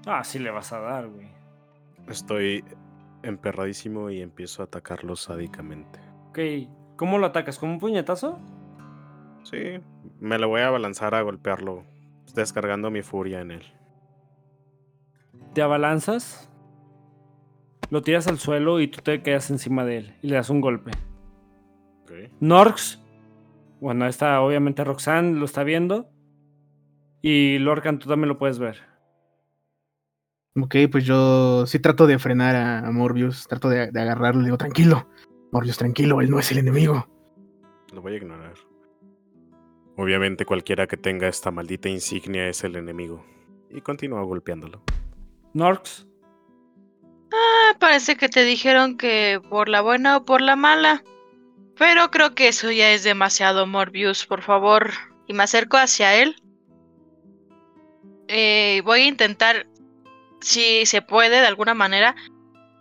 Ah, 0.05 0.23
sí 0.23 0.37
le 0.37 0.51
vas 0.51 0.71
a 0.71 0.79
dar, 0.79 1.07
güey. 1.07 1.31
Estoy 2.07 2.63
emperradísimo 3.23 4.11
y 4.11 4.21
empiezo 4.21 4.61
a 4.61 4.65
atacarlo 4.65 5.15
sádicamente. 5.15 5.99
Ok, 6.29 6.39
¿cómo 6.97 7.17
lo 7.17 7.25
atacas? 7.25 7.57
¿Con 7.57 7.71
un 7.71 7.79
puñetazo? 7.79 8.37
Sí, 9.41 9.79
me 10.19 10.37
lo 10.37 10.49
voy 10.49 10.61
a 10.61 10.67
abalanzar 10.67 11.15
a 11.15 11.23
golpearlo, 11.23 11.83
descargando 12.35 12.91
mi 12.91 13.01
furia 13.01 13.41
en 13.41 13.49
él. 13.49 13.63
Te 15.55 15.63
abalanzas, 15.63 16.47
lo 17.89 18.01
tiras 18.01 18.27
al 18.27 18.37
suelo 18.37 18.79
y 18.79 18.87
tú 18.87 19.01
te 19.01 19.21
quedas 19.21 19.49
encima 19.49 19.85
de 19.85 19.97
él 19.97 20.15
y 20.21 20.27
le 20.27 20.35
das 20.35 20.49
un 20.49 20.61
golpe. 20.61 20.91
Ok. 22.03 22.31
Norx, 22.39 23.01
bueno, 23.79 24.07
está 24.07 24.41
obviamente 24.41 24.83
Roxanne 24.83 25.39
lo 25.39 25.45
está 25.45 25.63
viendo. 25.63 26.09
Y 27.21 27.57
Lorcan, 27.59 27.99
tú 27.99 28.07
también 28.07 28.29
lo 28.29 28.37
puedes 28.37 28.59
ver. 28.59 28.77
Ok, 30.55 30.75
pues 30.91 31.05
yo 31.05 31.65
sí 31.65 31.79
trato 31.79 32.07
de 32.07 32.19
frenar 32.19 32.55
a, 32.55 32.79
a 32.79 32.91
Morbius, 32.91 33.47
trato 33.47 33.69
de, 33.69 33.91
de 33.91 34.01
agarrarlo, 34.01 34.41
le 34.41 34.47
digo, 34.47 34.57
tranquilo, 34.57 35.07
Morbius, 35.51 35.77
tranquilo, 35.77 36.21
él 36.21 36.29
no 36.29 36.39
es 36.39 36.51
el 36.51 36.59
enemigo. 36.59 37.07
Lo 37.93 38.01
voy 38.01 38.13
a 38.13 38.17
ignorar. 38.17 38.53
Obviamente 39.97 40.45
cualquiera 40.45 40.87
que 40.87 40.97
tenga 40.97 41.27
esta 41.27 41.51
maldita 41.51 41.89
insignia 41.89 42.47
es 42.47 42.63
el 42.63 42.75
enemigo. 42.75 43.25
Y 43.69 43.81
continúo 43.81 44.23
golpeándolo. 44.25 44.81
Norx, 45.53 46.07
Ah, 47.33 47.75
parece 47.79 48.15
que 48.15 48.29
te 48.29 48.43
dijeron 48.43 48.97
que 48.97 49.41
por 49.49 49.69
la 49.69 49.81
buena 49.81 50.17
o 50.17 50.25
por 50.25 50.41
la 50.41 50.55
mala. 50.55 51.03
Pero 51.77 52.09
creo 52.09 52.33
que 52.33 52.47
eso 52.47 52.71
ya 52.71 52.91
es 52.91 53.03
demasiado, 53.03 53.67
Morbius, 53.67 54.25
por 54.25 54.41
favor. 54.41 54.91
Y 55.27 55.33
me 55.33 55.43
acerco 55.43 55.77
hacia 55.77 56.15
él. 56.15 56.35
Eh, 58.27 58.81
voy 58.83 59.01
a 59.01 59.05
intentar, 59.05 59.67
si 60.41 60.85
se 60.85 61.01
puede 61.01 61.39
de 61.41 61.47
alguna 61.47 61.73
manera, 61.73 62.15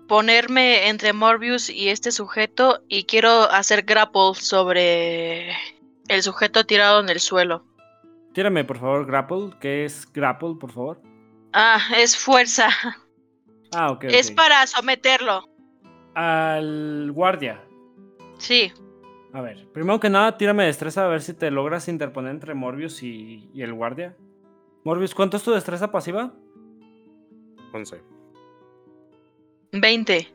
ponerme 0.08 0.88
entre 0.88 1.12
Morbius 1.12 1.68
y 1.68 1.88
este 1.88 2.12
sujeto 2.12 2.80
y 2.88 3.04
quiero 3.04 3.50
hacer 3.50 3.82
grapple 3.82 4.34
sobre 4.34 5.50
el 6.08 6.22
sujeto 6.22 6.64
tirado 6.64 7.00
en 7.00 7.08
el 7.08 7.20
suelo. 7.20 7.64
tírame 8.32 8.64
por 8.64 8.78
favor 8.78 9.06
grapple. 9.06 9.50
¿Qué 9.60 9.84
es 9.84 10.10
grapple, 10.12 10.54
por 10.60 10.72
favor? 10.72 11.00
Ah, 11.52 11.80
es 11.96 12.16
fuerza. 12.16 12.68
Ah, 13.76 13.90
ok. 13.90 14.04
Es 14.04 14.30
para 14.30 14.66
someterlo. 14.66 15.44
Al 16.14 17.12
guardia. 17.12 17.60
Sí. 18.38 18.72
A 19.34 19.42
ver, 19.42 19.68
primero 19.72 20.00
que 20.00 20.08
nada, 20.08 20.38
tírame 20.38 20.64
destreza 20.64 21.04
a 21.04 21.08
ver 21.08 21.20
si 21.20 21.34
te 21.34 21.50
logras 21.50 21.88
interponer 21.88 22.30
entre 22.30 22.54
Morbius 22.54 23.02
y, 23.02 23.50
y 23.52 23.60
el 23.60 23.74
guardia. 23.74 24.16
Morbius, 24.82 25.14
¿cuánto 25.14 25.36
es 25.36 25.42
tu 25.42 25.52
destreza 25.52 25.90
pasiva? 25.90 26.32
11. 27.74 28.02
20. 29.72 30.28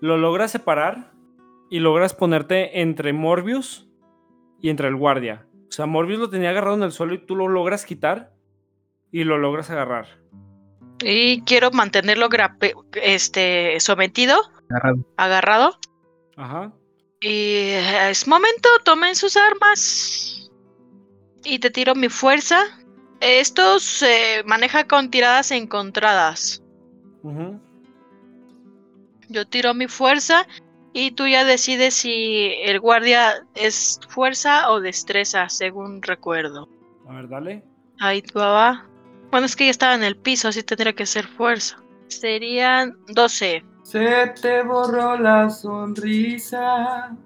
Lo 0.00 0.18
logras 0.18 0.50
separar 0.50 1.12
y 1.70 1.78
logras 1.78 2.14
ponerte 2.14 2.80
entre 2.80 3.12
Morbius 3.12 3.88
y 4.60 4.70
entre 4.70 4.88
el 4.88 4.96
guardia. 4.96 5.46
O 5.68 5.72
sea, 5.72 5.86
Morbius 5.86 6.18
lo 6.18 6.30
tenía 6.30 6.50
agarrado 6.50 6.76
en 6.76 6.82
el 6.82 6.90
suelo 6.90 7.14
y 7.14 7.18
tú 7.18 7.36
lo 7.36 7.46
logras 7.46 7.86
quitar 7.86 8.32
y 9.12 9.22
lo 9.22 9.38
logras 9.38 9.70
agarrar. 9.70 10.21
Y 11.04 11.42
quiero 11.42 11.70
mantenerlo 11.70 12.28
grape- 12.28 12.74
este, 12.94 13.78
sometido, 13.80 14.40
Agarrado. 14.70 15.04
agarrado. 15.16 15.78
Ajá. 16.36 16.72
Y 17.20 17.68
es 18.10 18.26
momento, 18.26 18.68
tomen 18.84 19.14
sus 19.16 19.36
armas. 19.36 20.50
Y 21.44 21.58
te 21.58 21.70
tiro 21.70 21.94
mi 21.94 22.08
fuerza. 22.08 22.62
Esto 23.20 23.78
se 23.80 24.42
maneja 24.46 24.86
con 24.88 25.10
tiradas 25.10 25.50
encontradas. 25.52 26.62
Yo 29.28 29.46
tiro 29.46 29.74
mi 29.74 29.86
fuerza 29.86 30.46
y 30.92 31.12
tú 31.12 31.26
ya 31.26 31.44
decides 31.44 31.94
si 31.94 32.52
el 32.64 32.80
guardia 32.80 33.46
es 33.54 34.00
fuerza 34.08 34.70
o 34.70 34.80
destreza, 34.80 35.48
según 35.48 36.02
recuerdo. 36.02 36.68
A 37.08 37.14
ver, 37.14 37.28
dale. 37.28 37.64
Ahí 38.00 38.22
tu 38.22 38.38
va. 38.40 38.86
Bueno, 39.32 39.46
es 39.46 39.56
que 39.56 39.64
ya 39.64 39.70
estaba 39.70 39.94
en 39.94 40.04
el 40.04 40.14
piso, 40.14 40.48
así 40.48 40.62
tendría 40.62 40.92
que 40.92 41.06
ser 41.06 41.26
fuerza. 41.26 41.82
Serían 42.08 42.98
12. 43.08 43.64
Se 43.82 44.26
te 44.38 44.62
borró 44.62 45.16
la 45.16 45.48
sonrisa. 45.48 47.16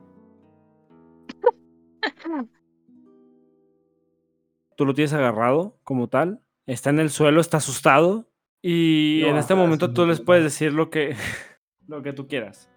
Tú 4.77 4.87
lo 4.87 4.95
tienes 4.95 5.13
agarrado 5.15 5.81
como 5.83 6.09
tal. 6.09 6.41
Está 6.67 6.91
en 6.91 7.01
el 7.01 7.11
suelo, 7.11 7.41
está 7.41 7.57
asustado. 7.57 8.31
Y 8.63 9.25
en 9.25 9.37
este 9.37 9.57
momento 9.57 9.93
tú 9.93 10.07
les 10.07 10.21
puedes 10.21 10.45
decir 10.45 10.73
lo 10.73 10.91
que, 10.91 11.17
lo 11.89 12.05
que 12.05 12.13
tú 12.13 12.29
quieras. 12.29 12.71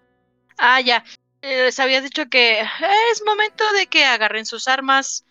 Ah, 0.58 0.80
ya. 0.80 1.04
Eh, 1.42 1.66
Les 1.66 1.78
había 1.78 2.00
dicho 2.00 2.28
que 2.28 2.62
es 2.62 3.22
momento 3.24 3.62
de 3.78 3.86
que 3.86 4.04
agarren 4.04 4.44
sus 4.44 4.66
armas. 4.66 5.24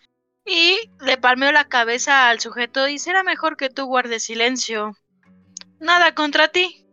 Y 0.46 0.78
le 1.00 1.16
palmeo 1.18 1.52
la 1.52 1.68
cabeza 1.68 2.28
al 2.28 2.40
sujeto 2.40 2.88
y 2.88 2.98
será 2.98 3.22
mejor 3.22 3.56
que 3.56 3.70
tú 3.70 3.86
guardes 3.86 4.24
silencio. 4.24 4.96
Nada 5.78 6.14
contra 6.14 6.48
ti. 6.48 6.86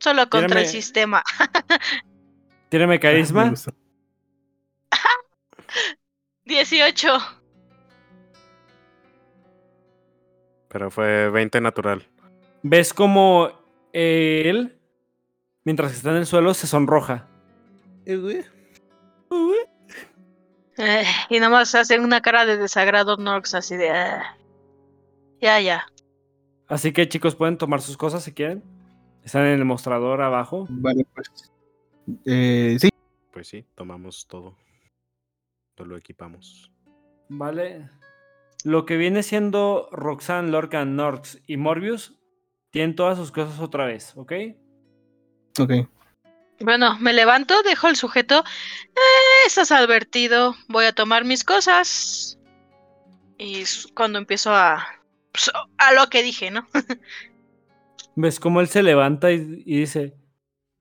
Solo 0.00 0.28
contra 0.28 0.60
el 0.60 0.66
sistema. 0.66 1.22
Tírame 2.70 2.94
Me 2.94 3.00
carisma. 3.00 3.50
gusta. 3.50 3.72
18. 6.44 7.08
Pero 10.68 10.90
fue 10.90 11.28
20 11.30 11.60
natural. 11.60 12.08
Ves 12.62 12.94
como 12.94 13.50
él, 13.92 14.80
mientras 15.64 15.92
está 15.92 16.10
en 16.10 16.16
el 16.16 16.26
suelo, 16.26 16.54
se 16.54 16.66
sonroja. 16.66 17.28
Eh, 18.06 18.44
y 21.28 21.40
nomás 21.40 21.74
hacen 21.74 22.02
una 22.02 22.20
cara 22.20 22.44
de 22.46 22.56
desagrado 22.56 23.16
Norx 23.16 23.54
así 23.54 23.76
de... 23.76 23.90
"Ah". 23.90 24.36
Ya, 25.40 25.60
ya. 25.60 25.86
Así 26.68 26.92
que 26.92 27.08
chicos, 27.08 27.34
pueden 27.34 27.58
tomar 27.58 27.80
sus 27.82 27.96
cosas 27.96 28.22
si 28.22 28.32
quieren. 28.32 28.62
Están 29.24 29.46
en 29.46 29.58
el 29.58 29.64
mostrador 29.64 30.22
abajo. 30.22 30.66
Vale, 30.70 31.04
pues. 31.14 31.52
Eh, 32.24 32.76
sí, 32.80 32.88
Pues 33.32 33.48
sí, 33.48 33.64
tomamos 33.74 34.26
todo. 34.26 34.56
Todo 35.74 35.86
lo 35.88 35.96
equipamos. 35.96 36.72
Vale. 37.28 37.88
Lo 38.64 38.84
que 38.86 38.96
viene 38.96 39.22
siendo 39.22 39.88
Roxanne, 39.90 40.50
Lorcan, 40.50 40.96
Norx 40.96 41.40
y 41.46 41.56
Morbius 41.56 42.18
tienen 42.70 42.94
todas 42.94 43.18
sus 43.18 43.32
cosas 43.32 43.58
otra 43.60 43.86
vez, 43.86 44.12
¿ok? 44.16 44.32
ok. 45.60 45.72
Bueno, 46.62 46.96
me 47.00 47.12
levanto, 47.12 47.62
dejo 47.62 47.88
el 47.88 47.96
sujeto. 47.96 48.44
"Eh, 48.96 49.46
estás 49.46 49.72
advertido. 49.72 50.54
Voy 50.68 50.86
a 50.86 50.92
tomar 50.94 51.24
mis 51.24 51.44
cosas. 51.44 52.38
Y 53.38 53.60
es 53.62 53.88
cuando 53.94 54.18
empiezo 54.18 54.54
a... 54.54 54.86
pues, 55.32 55.50
a 55.78 55.92
lo 55.92 56.08
que 56.08 56.22
dije, 56.22 56.50
¿no? 56.50 56.66
Ves 58.16 58.40
cómo 58.40 58.60
él 58.62 58.68
se 58.68 58.82
levanta 58.82 59.32
y, 59.32 59.62
y 59.66 59.80
dice, 59.80 60.14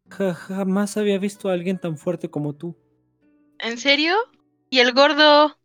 "Ja- 0.09 0.33
jamás 0.35 0.97
había 0.97 1.19
visto 1.19 1.49
a 1.49 1.53
alguien 1.53 1.79
tan 1.79 1.97
fuerte 1.97 2.29
como 2.29 2.55
tú. 2.55 2.77
¿En 3.59 3.77
serio? 3.77 4.17
¿Y 4.69 4.79
el 4.79 4.91
gordo 4.93 5.57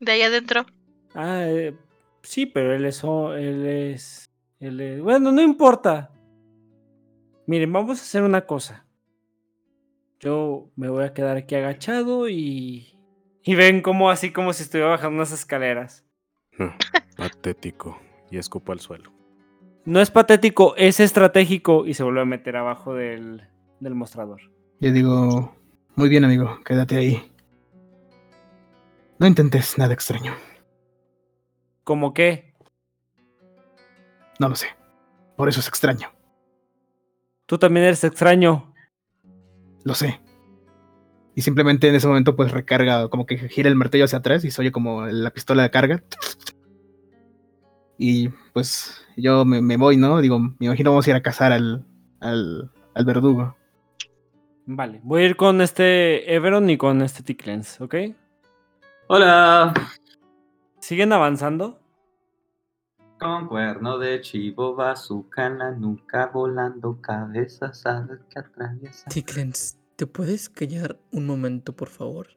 de 0.00 0.12
ahí 0.12 0.22
adentro? 0.22 0.66
Ah, 1.14 1.44
eh, 1.46 1.76
sí, 2.22 2.46
pero 2.46 2.74
él 2.74 2.84
es, 2.86 3.02
él 3.04 3.66
es, 3.66 4.30
él 4.60 4.80
es... 4.80 5.02
Bueno, 5.02 5.32
no 5.32 5.42
importa. 5.42 6.10
Miren, 7.46 7.72
vamos 7.72 7.98
a 7.98 8.02
hacer 8.02 8.22
una 8.22 8.46
cosa. 8.46 8.86
Yo 10.20 10.70
me 10.76 10.88
voy 10.88 11.04
a 11.04 11.14
quedar 11.14 11.36
aquí 11.36 11.54
agachado 11.54 12.28
y... 12.28 12.94
Y 13.44 13.54
ven 13.54 13.80
como 13.80 14.10
así 14.10 14.32
como 14.32 14.52
si 14.52 14.62
estuviera 14.64 14.90
bajando 14.90 15.16
unas 15.16 15.32
escaleras. 15.32 16.04
No, 16.58 16.74
patético. 17.16 17.98
Y 18.30 18.36
escupo 18.36 18.72
al 18.72 18.80
suelo. 18.80 19.12
No 19.84 20.00
es 20.00 20.10
patético, 20.10 20.76
es 20.76 21.00
estratégico 21.00 21.86
y 21.86 21.94
se 21.94 22.02
vuelve 22.02 22.20
a 22.20 22.26
meter 22.26 22.56
abajo 22.56 22.94
del, 22.94 23.48
del 23.80 23.94
mostrador. 23.94 24.40
Yo 24.80 24.92
digo, 24.92 25.56
muy 25.94 26.08
bien, 26.08 26.24
amigo, 26.24 26.58
quédate 26.64 26.96
ahí. 26.96 27.32
No 29.18 29.26
intentes 29.26 29.78
nada 29.78 29.94
extraño. 29.94 30.34
¿Cómo 31.84 32.12
qué? 32.12 32.54
No 34.38 34.48
lo 34.48 34.54
sé. 34.54 34.68
Por 35.36 35.48
eso 35.48 35.60
es 35.60 35.68
extraño. 35.68 36.12
Tú 37.46 37.56
también 37.56 37.86
eres 37.86 38.04
extraño. 38.04 38.67
Lo 39.88 39.94
sé. 39.94 40.20
Y 41.34 41.40
simplemente 41.40 41.88
en 41.88 41.94
ese 41.94 42.06
momento 42.06 42.36
pues 42.36 42.52
recarga, 42.52 43.08
como 43.08 43.24
que 43.24 43.38
gira 43.48 43.70
el 43.70 43.74
martillo 43.74 44.04
hacia 44.04 44.18
atrás 44.18 44.44
y 44.44 44.50
se 44.50 44.60
oye 44.60 44.70
como 44.70 45.06
la 45.06 45.30
pistola 45.30 45.62
de 45.62 45.70
carga. 45.70 46.04
Y 47.96 48.28
pues 48.52 49.00
yo 49.16 49.46
me, 49.46 49.62
me 49.62 49.78
voy, 49.78 49.96
¿no? 49.96 50.20
Digo, 50.20 50.38
me 50.38 50.66
imagino 50.66 50.90
vamos 50.90 51.06
a 51.06 51.10
ir 51.10 51.16
a 51.16 51.22
cazar 51.22 51.52
al, 51.52 51.86
al, 52.20 52.70
al 52.94 53.04
verdugo. 53.06 53.56
Vale, 54.66 55.00
voy 55.02 55.22
a 55.22 55.24
ir 55.24 55.36
con 55.36 55.62
este 55.62 56.34
Everon 56.34 56.68
y 56.68 56.76
con 56.76 57.00
este 57.00 57.22
Ticklens, 57.22 57.80
¿ok? 57.80 57.94
Hola. 59.06 59.72
¿Siguen 60.80 61.14
avanzando? 61.14 61.80
Con 63.18 63.48
cuerno 63.48 63.98
de 63.98 64.20
chivo, 64.20 64.76
bazooka 64.76 65.46
en 65.46 65.58
la 65.58 65.70
nuca, 65.72 66.26
volando 66.26 67.00
cabezas, 67.00 67.80
sabes 67.80 68.20
que 68.30 68.38
atraviesa. 68.38 69.10
Ticklens, 69.10 69.76
¿te 69.98 70.06
puedes 70.06 70.48
callar 70.48 71.00
un 71.10 71.26
momento, 71.26 71.74
por 71.74 71.88
favor? 71.88 72.28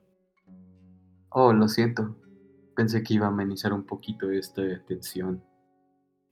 Oh, 1.29 1.53
lo 1.53 1.67
siento. 1.67 2.17
Pensé 2.75 3.03
que 3.03 3.13
iba 3.13 3.27
a 3.27 3.29
amenizar 3.29 3.71
un 3.71 3.85
poquito 3.85 4.31
esta 4.31 4.63
tensión. 4.87 5.43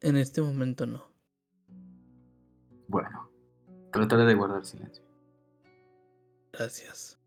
En 0.02 0.18
este 0.18 0.42
momento 0.42 0.88
no. 0.88 1.04
Bueno, 2.88 3.30
trataré 3.92 4.26
de 4.26 4.34
guardar 4.34 4.66
silencio. 4.66 5.04
Gracias. 6.52 7.20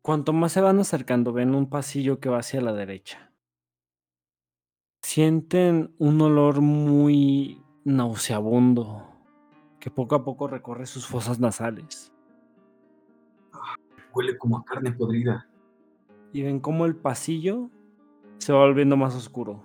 Cuanto 0.00 0.32
más 0.32 0.52
se 0.52 0.62
van 0.62 0.78
acercando, 0.78 1.34
ven 1.34 1.54
un 1.54 1.68
pasillo 1.68 2.18
que 2.18 2.30
va 2.30 2.38
hacia 2.38 2.62
la 2.62 2.72
derecha. 2.72 3.30
Sienten 5.02 5.94
un 5.98 6.18
olor 6.22 6.62
muy 6.62 7.62
nauseabundo 7.84 9.06
que 9.78 9.90
poco 9.90 10.14
a 10.14 10.24
poco 10.24 10.48
recorre 10.48 10.86
sus 10.86 11.06
fosas 11.06 11.38
nasales. 11.40 12.09
Huele 14.14 14.36
como 14.38 14.58
a 14.58 14.64
carne 14.64 14.92
podrida. 14.92 15.46
Y 16.32 16.42
ven 16.42 16.60
cómo 16.60 16.86
el 16.86 16.96
pasillo 16.96 17.70
se 18.38 18.52
va 18.52 18.60
volviendo 18.60 18.96
más 18.96 19.14
oscuro. 19.14 19.62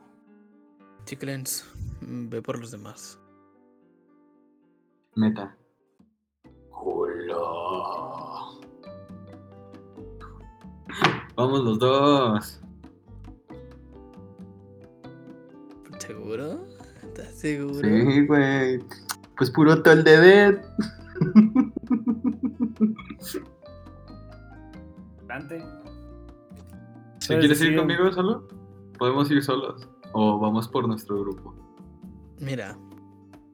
Ticklens, 1.05 1.65
mm, 2.01 2.29
ve 2.29 2.41
por 2.41 2.59
los 2.59 2.71
demás. 2.71 3.19
Meta. 5.15 5.55
Hola. 6.71 7.35
Vamos 11.35 11.63
los 11.63 11.79
dos. 11.79 12.61
¿Seguro? 15.99 16.65
¿Estás 17.03 17.35
seguro? 17.35 17.79
Sí, 17.79 18.25
güey. 18.27 18.79
Pues 19.37 19.51
puro 19.51 19.81
tol 19.81 20.03
de 20.03 20.19
Dead. 20.19 20.61
Adelante. 25.35 25.57
¿Te 27.19 27.27
Puedes 27.27 27.39
quieres 27.39 27.61
ir 27.61 27.75
conmigo 27.75 28.11
solo? 28.11 28.47
Podemos 28.97 29.29
ir 29.31 29.43
solos. 29.43 29.87
O 30.13 30.39
vamos 30.39 30.67
por 30.69 30.87
nuestro 30.87 31.19
grupo. 31.19 31.53
Mira. 32.39 32.77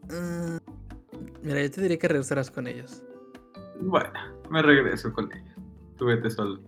mm, 0.09 0.57
mira, 1.41 1.61
yo 1.63 1.71
te 1.71 1.81
diría 1.81 1.97
que 1.97 2.07
regresarás 2.07 2.51
con 2.51 2.67
ellos. 2.67 3.01
Bueno, 3.79 4.11
me 4.51 4.61
regreso 4.61 5.11
con 5.11 5.31
ella. 5.31 5.55
Tú 5.97 6.05
vete 6.05 6.29
solo. 6.29 6.59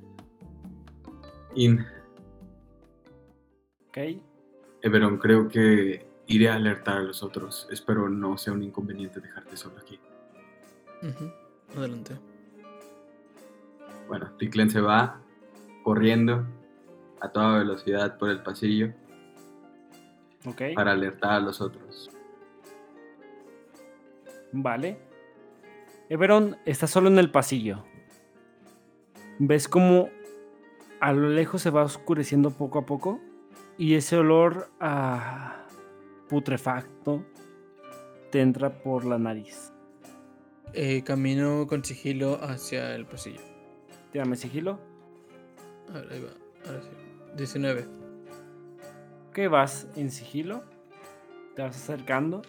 In. 1.54 1.86
Ok. 3.90 3.98
Everon, 4.82 5.20
creo 5.20 5.48
que 5.48 6.08
iré 6.26 6.50
a 6.50 6.56
alertar 6.56 6.98
a 6.98 7.04
los 7.04 7.22
otros. 7.22 7.68
Espero 7.72 8.10
no 8.10 8.36
sea 8.38 8.54
un 8.54 8.64
inconveniente 8.64 9.20
dejarte 9.20 9.56
solo 9.58 9.78
aquí. 9.78 10.00
Adelante. 11.78 12.33
Bueno, 14.08 14.32
Ticlen 14.38 14.70
se 14.70 14.82
va 14.82 15.20
corriendo 15.84 16.46
a 17.22 17.30
toda 17.30 17.60
velocidad 17.60 18.18
por 18.18 18.30
el 18.30 18.44
pasillo 18.44 18.94
Ok. 20.46 20.62
para 20.76 20.92
alertar 20.92 21.32
a 21.32 21.40
los 21.40 21.62
otros. 21.62 22.10
Vale. 24.52 24.98
Everon 26.10 26.58
está 26.66 26.86
solo 26.86 27.08
en 27.10 27.18
el 27.18 27.32
pasillo. 27.32 27.84
Ves 29.40 29.68
como 29.68 30.10
a 31.00 31.12
lo 31.12 31.30
lejos 31.30 31.62
se 31.62 31.70
va 31.70 31.84
oscureciendo 31.84 32.52
poco 32.52 32.80
a 32.80 32.86
poco 32.86 33.20
y 33.78 33.96
ese 33.96 34.18
olor 34.18 34.70
a 34.80 35.66
putrefacto 36.30 37.26
te 38.32 38.42
entra 38.42 38.82
por 38.82 39.06
la 39.06 39.18
nariz. 39.18 39.74
Eh, 40.74 41.04
camino 41.04 41.68
con 41.68 41.84
sigilo 41.84 42.40
hacia 42.42 42.96
el 42.96 43.06
pasillo. 43.06 43.42
Tírame 44.14 44.38
sigilo. 44.38 44.80
A 45.90 45.94
ver, 45.94 46.14
ahí 46.14 46.22
va. 46.22 46.30
Ahora 46.66 46.82
sí. 46.82 46.90
19. 47.36 47.88
que 49.34 49.48
vas 49.48 49.88
en 49.96 50.12
sigilo, 50.12 50.62
te 51.56 51.64
vas 51.64 51.76
acercando 51.76 52.44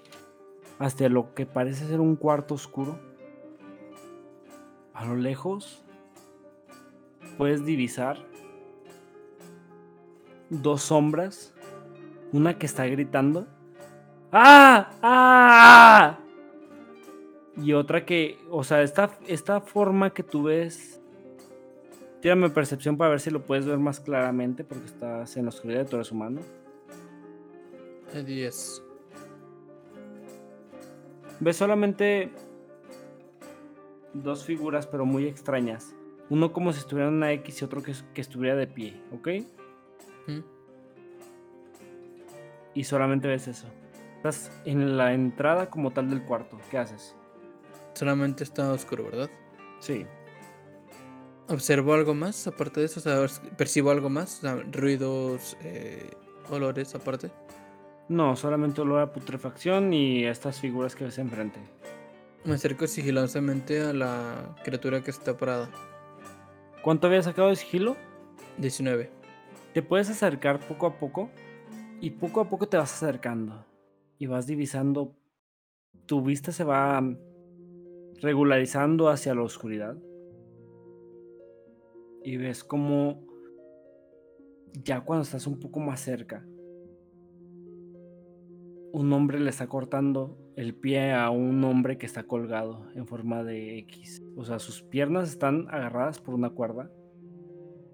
hasta 0.79 1.09
lo 1.09 1.35
que 1.35 1.47
parece 1.47 1.87
ser 1.87 2.01
un 2.01 2.17
cuarto 2.17 2.55
oscuro. 2.55 3.01
A 4.93 5.07
lo 5.07 5.17
lejos 5.17 5.83
puedes 7.39 7.65
divisar 7.65 8.19
dos 10.51 10.83
sombras, 10.83 11.55
una 12.33 12.59
que 12.59 12.67
está 12.67 12.85
gritando 12.85 13.47
¡Ah! 14.37 14.91
¡Ah! 15.01 16.19
Y 17.57 17.73
otra 17.73 18.05
que, 18.05 18.37
o 18.51 18.65
sea, 18.65 18.83
esta, 18.83 19.17
esta 19.29 19.61
forma 19.61 20.11
que 20.11 20.25
tú 20.25 20.43
ves 20.43 21.01
Tírame 22.25 22.49
percepción 22.49 22.97
para 22.97 23.11
ver 23.11 23.21
si 23.21 23.31
lo 23.31 23.45
puedes 23.45 23.67
ver 23.67 23.77
más 23.77 24.01
claramente 24.01 24.65
porque 24.65 24.87
estás 24.87 25.37
en 25.37 25.45
la 25.45 25.51
oscuridad, 25.51 25.87
tú 25.87 25.97
eres 25.97 26.11
humano. 26.11 26.41
Eh, 28.15 28.23
10. 28.25 28.83
Ves 31.41 31.57
solamente 31.59 32.31
dos 34.15 34.43
figuras, 34.43 34.87
pero 34.87 35.05
muy 35.05 35.27
extrañas. 35.27 35.95
Uno 36.31 36.51
como 36.55 36.73
si 36.73 36.79
estuviera 36.79 37.11
en 37.11 37.17
una 37.17 37.31
X 37.33 37.61
y 37.61 37.65
otro 37.67 37.83
que, 37.83 37.93
que 38.15 38.23
estuviera 38.23 38.57
de 38.57 38.69
pie, 38.69 38.99
¿ok? 39.13 39.29
¿Mm? 40.27 40.41
Y 42.73 42.85
solamente 42.85 43.29
ves 43.29 43.49
eso. 43.49 43.67
Estás 44.17 44.51
en 44.65 44.97
la 44.97 45.13
entrada 45.13 45.69
como 45.69 45.91
tal 45.91 46.09
del 46.09 46.25
cuarto. 46.25 46.59
¿Qué 46.71 46.79
haces? 46.79 47.15
Solamente 47.93 48.45
está 48.45 48.73
oscuro, 48.73 49.05
¿verdad? 49.05 49.29
Sí. 49.79 50.07
¿Observo 51.49 51.93
algo 51.93 52.15
más 52.15 52.47
aparte 52.47 52.81
de 52.81 52.87
eso? 52.87 53.01
O 53.01 53.03
sea, 53.03 53.27
¿percibo 53.57 53.91
algo 53.91 54.09
más? 54.09 54.39
O 54.39 54.41
sea, 54.41 54.55
ruidos, 54.73 55.57
eh, 55.63 56.11
olores 56.51 56.95
aparte. 56.95 57.31
No, 58.09 58.35
solamente 58.35 58.81
olor 58.81 59.01
a 59.01 59.13
putrefacción 59.13 59.93
y 59.93 60.25
estas 60.25 60.61
figuras 60.61 60.95
que 60.97 61.05
ves 61.05 61.19
enfrente. 61.19 61.61
Me 62.45 62.55
acerco 62.55 62.87
sigilosamente 62.87 63.81
a 63.81 63.93
la 63.93 64.57
criatura 64.65 65.03
que 65.03 65.11
está 65.11 65.37
parada. 65.37 65.71
¿Cuánto 66.83 67.07
habías 67.07 67.27
sacado 67.27 67.49
de 67.49 67.57
sigilo? 67.57 67.97
19. 68.59 69.11
Te 69.75 69.83
puedes 69.83 70.09
acercar 70.09 70.61
poco 70.61 70.87
a 70.87 70.99
poco 70.99 71.31
y 72.01 72.11
poco 72.11 72.41
a 72.41 72.49
poco 72.49 72.69
te 72.69 72.77
vas 72.77 72.93
acercando 72.93 73.67
y 74.19 74.27
vas 74.27 74.47
divisando. 74.47 75.15
Tu 76.07 76.23
vista 76.23 76.53
se 76.53 76.65
va 76.65 77.03
regularizando 78.21 79.09
hacia 79.09 79.35
la 79.35 79.43
oscuridad 79.43 79.97
y 82.25 82.39
ves 82.39 82.65
como 82.65 83.23
ya 84.83 85.03
cuando 85.03 85.23
estás 85.23 85.47
un 85.47 85.61
poco 85.61 85.79
más 85.79 86.01
cerca, 86.01 86.45
un 88.93 89.13
hombre 89.13 89.39
le 89.39 89.51
está 89.51 89.67
cortando 89.67 90.39
el 90.57 90.75
pie 90.75 91.13
a 91.13 91.31
un 91.31 91.63
hombre 91.65 91.99
que 91.99 92.07
está 92.07 92.25
colgado 92.25 92.87
en 92.95 93.07
forma 93.07 93.43
de 93.43 93.79
X. 93.79 94.23
O 94.37 94.45
sea, 94.45 94.59
sus 94.59 94.83
piernas 94.83 95.29
están 95.29 95.67
agarradas 95.69 96.21
por 96.21 96.35
una 96.35 96.51
cuerda. 96.51 96.91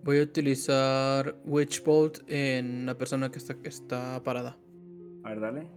Voy 0.04 0.18
a 0.18 0.22
utilizar 0.22 1.36
Witch 1.44 1.82
Bolt 1.82 2.18
en 2.26 2.86
la 2.86 2.96
persona 2.96 3.30
que 3.30 3.38
está, 3.38 3.54
que 3.54 3.68
está 3.68 4.22
parada. 4.22 4.58
A 5.24 5.30
ver, 5.30 5.40
dale. 5.40 5.68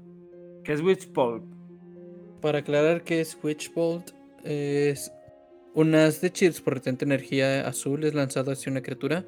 ¿Qué 0.63 0.73
es 0.73 0.81
Witch 0.81 1.09
Pulp? 1.11 1.43
Para 2.41 2.59
aclarar 2.59 3.03
qué 3.03 3.21
es 3.21 3.37
Witch 3.41 3.73
Bolt, 3.73 4.11
es 4.43 5.11
un 5.75 5.95
haz 5.95 6.21
de 6.21 6.31
chips 6.31 6.61
por 6.61 6.75
retente 6.75 7.05
energía 7.05 7.67
azul 7.67 8.03
es 8.03 8.13
lanzado 8.13 8.51
hacia 8.51 8.71
una 8.71 8.81
criatura. 8.81 9.25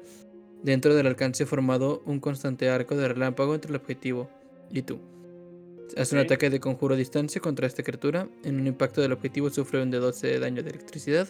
Dentro 0.62 0.94
del 0.94 1.06
alcance 1.06 1.46
formado 1.46 2.02
un 2.06 2.18
constante 2.20 2.68
arco 2.68 2.96
de 2.96 3.08
relámpago 3.08 3.54
entre 3.54 3.70
el 3.70 3.76
objetivo 3.76 4.30
y 4.70 4.82
tú. 4.82 4.98
Hace 5.96 6.14
un 6.16 6.20
Ok. 6.20 6.26
ataque 6.26 6.50
de 6.50 6.60
conjuro 6.60 6.94
a 6.94 6.98
distancia 6.98 7.40
contra 7.40 7.66
esta 7.66 7.82
criatura. 7.82 8.28
En 8.42 8.58
un 8.58 8.66
impacto 8.66 9.00
del 9.00 9.12
objetivo 9.12 9.50
sufre 9.50 9.82
un 9.82 9.90
de 9.90 9.98
12 9.98 10.26
de 10.26 10.38
daño 10.40 10.62
de 10.62 10.70
electricidad. 10.70 11.28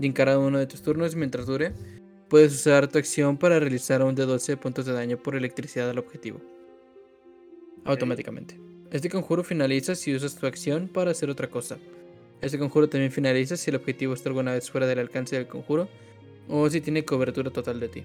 Y 0.00 0.06
en 0.06 0.12
cada 0.12 0.38
uno 0.38 0.58
de 0.58 0.66
tus 0.66 0.82
turnos 0.82 1.14
mientras 1.14 1.46
dure, 1.46 1.72
puedes 2.28 2.52
usar 2.52 2.88
tu 2.88 2.98
acción 2.98 3.36
para 3.36 3.60
realizar 3.60 4.02
un 4.02 4.14
de 4.14 4.26
12 4.26 4.56
puntos 4.56 4.86
de 4.86 4.92
daño 4.92 5.16
por 5.18 5.36
electricidad 5.36 5.88
al 5.90 5.98
objetivo. 5.98 6.40
Automáticamente. 7.84 8.58
Este 8.90 9.10
conjuro 9.10 9.44
finaliza 9.44 9.94
si 9.94 10.14
usas 10.14 10.34
tu 10.36 10.46
acción 10.46 10.88
para 10.88 11.10
hacer 11.10 11.30
otra 11.30 11.48
cosa. 11.50 11.78
Este 12.44 12.58
conjuro 12.58 12.88
también 12.88 13.10
finaliza 13.12 13.56
si 13.56 13.70
el 13.70 13.76
objetivo 13.76 14.14
está 14.14 14.28
alguna 14.28 14.52
vez 14.52 14.70
fuera 14.70 14.86
del 14.86 14.98
alcance 14.98 15.36
del 15.36 15.46
conjuro 15.46 15.88
o 16.48 16.68
si 16.68 16.80
tiene 16.80 17.04
cobertura 17.04 17.50
total 17.50 17.80
de 17.80 17.88
ti. 17.88 18.04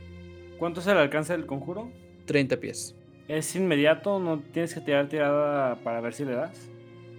¿Cuánto 0.57 0.79
es 0.81 0.87
el 0.87 0.97
alcance 0.97 1.33
del 1.33 1.45
conjuro? 1.45 1.91
30 2.25 2.57
pies. 2.57 2.95
¿Es 3.27 3.55
inmediato? 3.55 4.19
¿No 4.19 4.39
tienes 4.39 4.73
que 4.73 4.81
tirar 4.81 5.07
tirada 5.09 5.75
para 5.83 6.01
ver 6.01 6.13
si 6.13 6.25
le 6.25 6.33
das? 6.33 6.69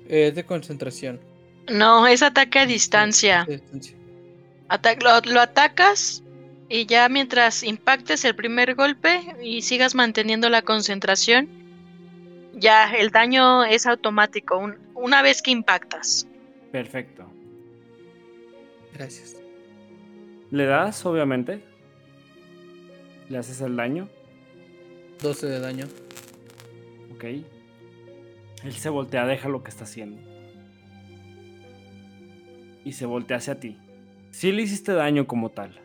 Es 0.08 0.34
de 0.34 0.44
concentración. 0.44 1.20
No, 1.70 2.06
es 2.06 2.22
ataque 2.22 2.58
a 2.58 2.66
distancia. 2.66 3.44
Distancia. 3.48 3.96
Ata- 4.68 4.96
lo, 4.96 5.32
lo 5.32 5.40
atacas 5.40 6.22
y 6.68 6.86
ya 6.86 7.08
mientras 7.08 7.62
impactes 7.62 8.24
el 8.24 8.34
primer 8.34 8.74
golpe 8.74 9.20
y 9.42 9.62
sigas 9.62 9.94
manteniendo 9.94 10.48
la 10.48 10.62
concentración, 10.62 11.48
ya 12.54 12.92
el 12.94 13.10
daño 13.10 13.64
es 13.64 13.86
automático 13.86 14.58
un- 14.58 14.76
una 14.94 15.22
vez 15.22 15.42
que 15.42 15.50
impactas. 15.50 16.26
Perfecto. 16.72 17.24
Gracias. 18.94 19.40
Le 20.50 20.64
das, 20.66 21.04
obviamente. 21.06 21.62
Le 23.28 23.38
haces 23.38 23.60
el 23.60 23.76
daño. 23.76 24.08
12 25.22 25.46
de 25.46 25.60
daño. 25.60 25.86
Ok. 27.14 27.24
Él 28.64 28.72
se 28.72 28.88
voltea, 28.88 29.26
deja 29.26 29.48
lo 29.48 29.62
que 29.62 29.70
está 29.70 29.84
haciendo. 29.84 30.20
Y 32.84 32.92
se 32.92 33.06
voltea 33.06 33.38
hacia 33.38 33.60
ti. 33.60 33.78
Sí 34.30 34.52
le 34.52 34.62
hiciste 34.62 34.92
daño 34.92 35.26
como 35.26 35.50
tal. 35.50 35.80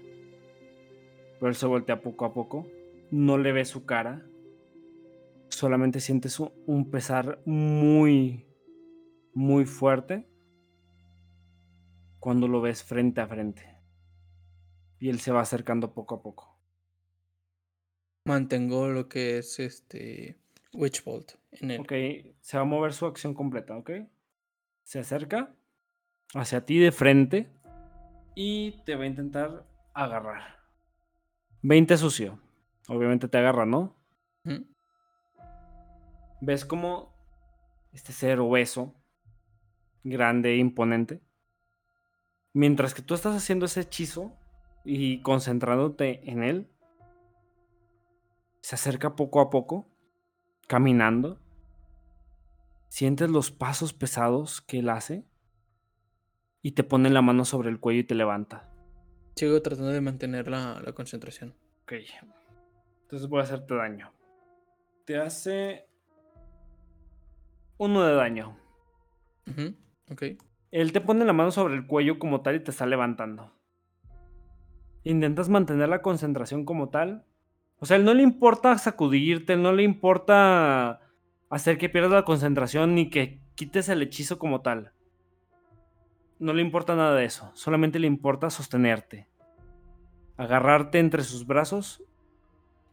Pero 1.40 1.50
él 1.50 1.56
se 1.56 1.66
voltea 1.66 2.02
poco 2.02 2.26
a 2.26 2.34
poco. 2.34 2.68
No 3.12 3.38
le 3.38 3.52
ves 3.52 3.70
su 3.70 3.86
cara. 3.86 4.26
Solamente 5.50 6.00
sientes 6.00 6.40
un 6.40 6.90
pesar 6.90 7.40
muy, 7.46 8.46
muy 9.34 9.66
fuerte. 9.66 10.28
Cuando 12.26 12.48
lo 12.48 12.60
ves 12.60 12.84
frente 12.84 13.22
a 13.22 13.28
frente. 13.28 13.78
Y 14.98 15.10
él 15.10 15.20
se 15.20 15.32
va 15.32 15.42
acercando 15.42 15.94
poco 15.94 16.16
a 16.16 16.24
poco. 16.24 16.58
Mantengo 18.26 18.88
lo 18.88 19.08
que 19.08 19.38
es 19.38 19.60
este 19.60 20.40
Witch 20.74 21.04
Bolt 21.04 21.34
en 21.52 21.70
él. 21.70 21.82
Ok, 21.82 21.92
se 22.42 22.58
va 22.58 22.64
a 22.64 22.66
mover 22.66 22.94
su 22.94 23.06
acción 23.06 23.36
completa, 23.36 23.78
¿ok? 23.78 23.92
Se 24.82 24.98
acerca 24.98 25.54
hacia 26.34 26.66
ti 26.66 26.80
de 26.80 26.92
frente 26.92 27.48
y 28.34 28.72
te 28.86 28.96
va 28.96 29.04
a 29.04 29.08
intentar 29.08 29.68
agarrar. 29.94 30.66
20 31.62 31.96
sucio. 31.96 32.40
Obviamente 32.88 33.28
te 33.28 33.38
agarra, 33.38 33.68
¿no? 33.68 33.96
¿Ves 36.42 36.66
como 36.66 37.14
este 37.94 38.14
ser 38.14 38.40
obeso, 38.40 38.96
grande 40.04 40.54
e 40.54 40.58
imponente? 40.58 41.22
Mientras 42.56 42.94
que 42.94 43.02
tú 43.02 43.16
estás 43.16 43.36
haciendo 43.36 43.66
ese 43.66 43.82
hechizo 43.82 44.32
y 44.86 45.22
concentrándote 45.24 46.32
en 46.32 46.42
él, 46.42 46.72
se 48.62 48.76
acerca 48.76 49.18
poco 49.18 49.42
a 49.42 49.50
poco, 49.50 49.90
caminando. 50.66 51.38
Sientes 52.88 53.30
los 53.30 53.52
pasos 53.52 53.92
pesados 53.92 54.62
que 54.62 54.80
él 54.80 54.88
hace 54.88 55.26
y 56.62 56.72
te 56.72 56.86
pone 56.86 57.10
la 57.10 57.22
mano 57.22 57.44
sobre 57.44 57.70
el 57.70 57.82
cuello 57.82 58.00
y 58.00 58.06
te 58.06 58.16
levanta. 58.16 58.72
Sigo 59.36 59.62
tratando 59.62 59.92
de 59.92 60.00
mantener 60.00 60.48
la, 60.48 60.80
la 60.80 60.94
concentración. 60.94 61.54
Ok. 61.84 61.96
Entonces 63.02 63.28
voy 63.28 63.42
a 63.42 63.44
hacerte 63.44 63.76
daño. 63.76 64.14
Te 65.04 65.18
hace 65.18 65.90
uno 67.78 68.02
de 68.06 68.16
daño. 68.16 68.58
Ujú, 69.46 69.76
Ok. 70.10 70.24
Él 70.72 70.92
te 70.92 71.02
pone 71.02 71.26
la 71.26 71.34
mano 71.34 71.52
sobre 71.52 71.76
el 71.76 71.88
cuello 71.88 72.20
como 72.20 72.42
tal 72.42 72.56
y 72.56 72.60
te 72.64 72.72
está 72.72 72.86
levantando. 72.86 73.52
Intentas 75.04 75.50
mantener 75.50 75.90
la 75.90 76.02
concentración 76.02 76.66
como 76.66 76.90
tal. 76.90 77.26
O 77.80 77.86
sea, 77.86 77.98
él 77.98 78.06
no 78.06 78.14
le 78.14 78.24
importa 78.24 78.78
sacudirte, 78.78 79.56
no 79.56 79.72
le 79.74 79.84
importa 79.84 81.02
hacer 81.50 81.78
que 81.78 81.90
pierdas 81.90 82.12
la 82.12 82.26
concentración 82.26 82.96
ni 82.96 83.10
que 83.10 83.40
quites 83.56 83.90
el 83.90 84.02
hechizo 84.02 84.40
como 84.40 84.62
tal. 84.62 84.92
No 86.40 86.54
le 86.54 86.62
importa 86.62 86.96
nada 86.96 87.16
de 87.16 87.26
eso, 87.26 87.52
solamente 87.54 88.00
le 88.00 88.08
importa 88.08 88.50
sostenerte. 88.50 89.28
Agarrarte 90.38 91.00
entre 91.00 91.24
sus 91.24 91.48
brazos 91.48 92.04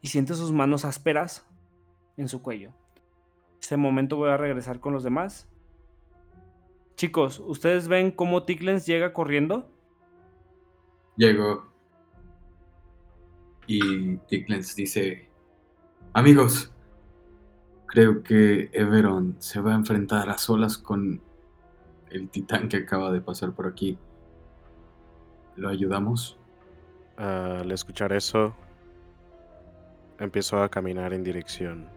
y 0.01 0.09
sientes 0.09 0.37
sus 0.37 0.53
manos 0.53 0.85
ásperas 0.85 1.49
en 2.17 2.29
su 2.29 2.43
cuello. 2.43 2.73
Este 3.61 3.77
momento 3.77 4.17
voy 4.17 4.31
a 4.31 4.37
regresar 4.37 4.81
con 4.81 4.93
los 4.93 5.03
demás. 5.03 5.49
Chicos, 7.03 7.43
¿ustedes 7.45 7.89
ven 7.89 8.13
cómo 8.13 8.45
Tiklens 8.45 8.87
llega 8.87 9.13
corriendo? 9.13 9.69
Llego. 11.17 11.67
Y 13.67 14.19
Tiklens 14.19 14.77
dice: 14.77 15.29
Amigos, 16.13 16.73
creo 17.87 18.23
que 18.23 18.71
Everon 18.73 19.35
se 19.41 19.61
va 19.61 19.73
a 19.73 19.75
enfrentar 19.75 20.31
a 20.31 20.39
solas 20.39 20.79
con 20.79 21.21
el 22.09 22.29
titán 22.29 22.69
que 22.69 22.77
acaba 22.77 23.11
de 23.11 23.21
pasar 23.21 23.51
por 23.51 23.67
aquí. 23.67 23.99
¿Lo 25.57 25.71
ayudamos? 25.71 26.39
Al 27.17 27.73
escuchar 27.73 28.13
eso, 28.13 28.55
empiezo 30.21 30.63
a 30.63 30.69
caminar 30.69 31.13
en 31.15 31.25
dirección 31.25 31.89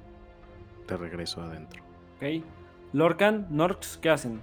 de 0.87 0.97
regreso 0.97 1.43
adentro. 1.43 1.83
Ok. 2.15 2.43
Lorcan, 2.91 3.45
Norx, 3.51 3.97
¿qué 3.97 4.09
hacen? 4.09 4.41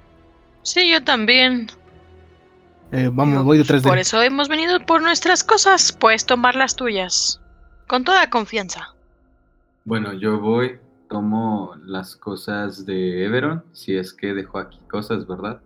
Sí, 0.62 0.90
yo 0.90 1.02
también. 1.02 1.68
Eh, 2.92 3.10
vamos, 3.12 3.34
Digo, 3.34 3.44
voy 3.44 3.58
detrás 3.58 3.82
de 3.82 3.88
Por 3.88 3.98
eso 3.98 4.22
hemos 4.22 4.48
venido 4.48 4.78
por 4.84 5.02
nuestras 5.02 5.42
cosas, 5.42 5.92
pues 5.92 6.26
tomar 6.26 6.54
las 6.54 6.76
tuyas. 6.76 7.40
Con 7.88 8.04
toda 8.04 8.30
confianza. 8.30 8.94
Bueno, 9.84 10.12
yo 10.12 10.38
voy, 10.38 10.78
tomo 11.08 11.74
las 11.84 12.16
cosas 12.16 12.86
de 12.86 13.24
Everon, 13.24 13.64
si 13.72 13.96
es 13.96 14.12
que 14.12 14.34
dejó 14.34 14.58
aquí 14.58 14.78
cosas, 14.90 15.26
¿verdad? 15.26 15.60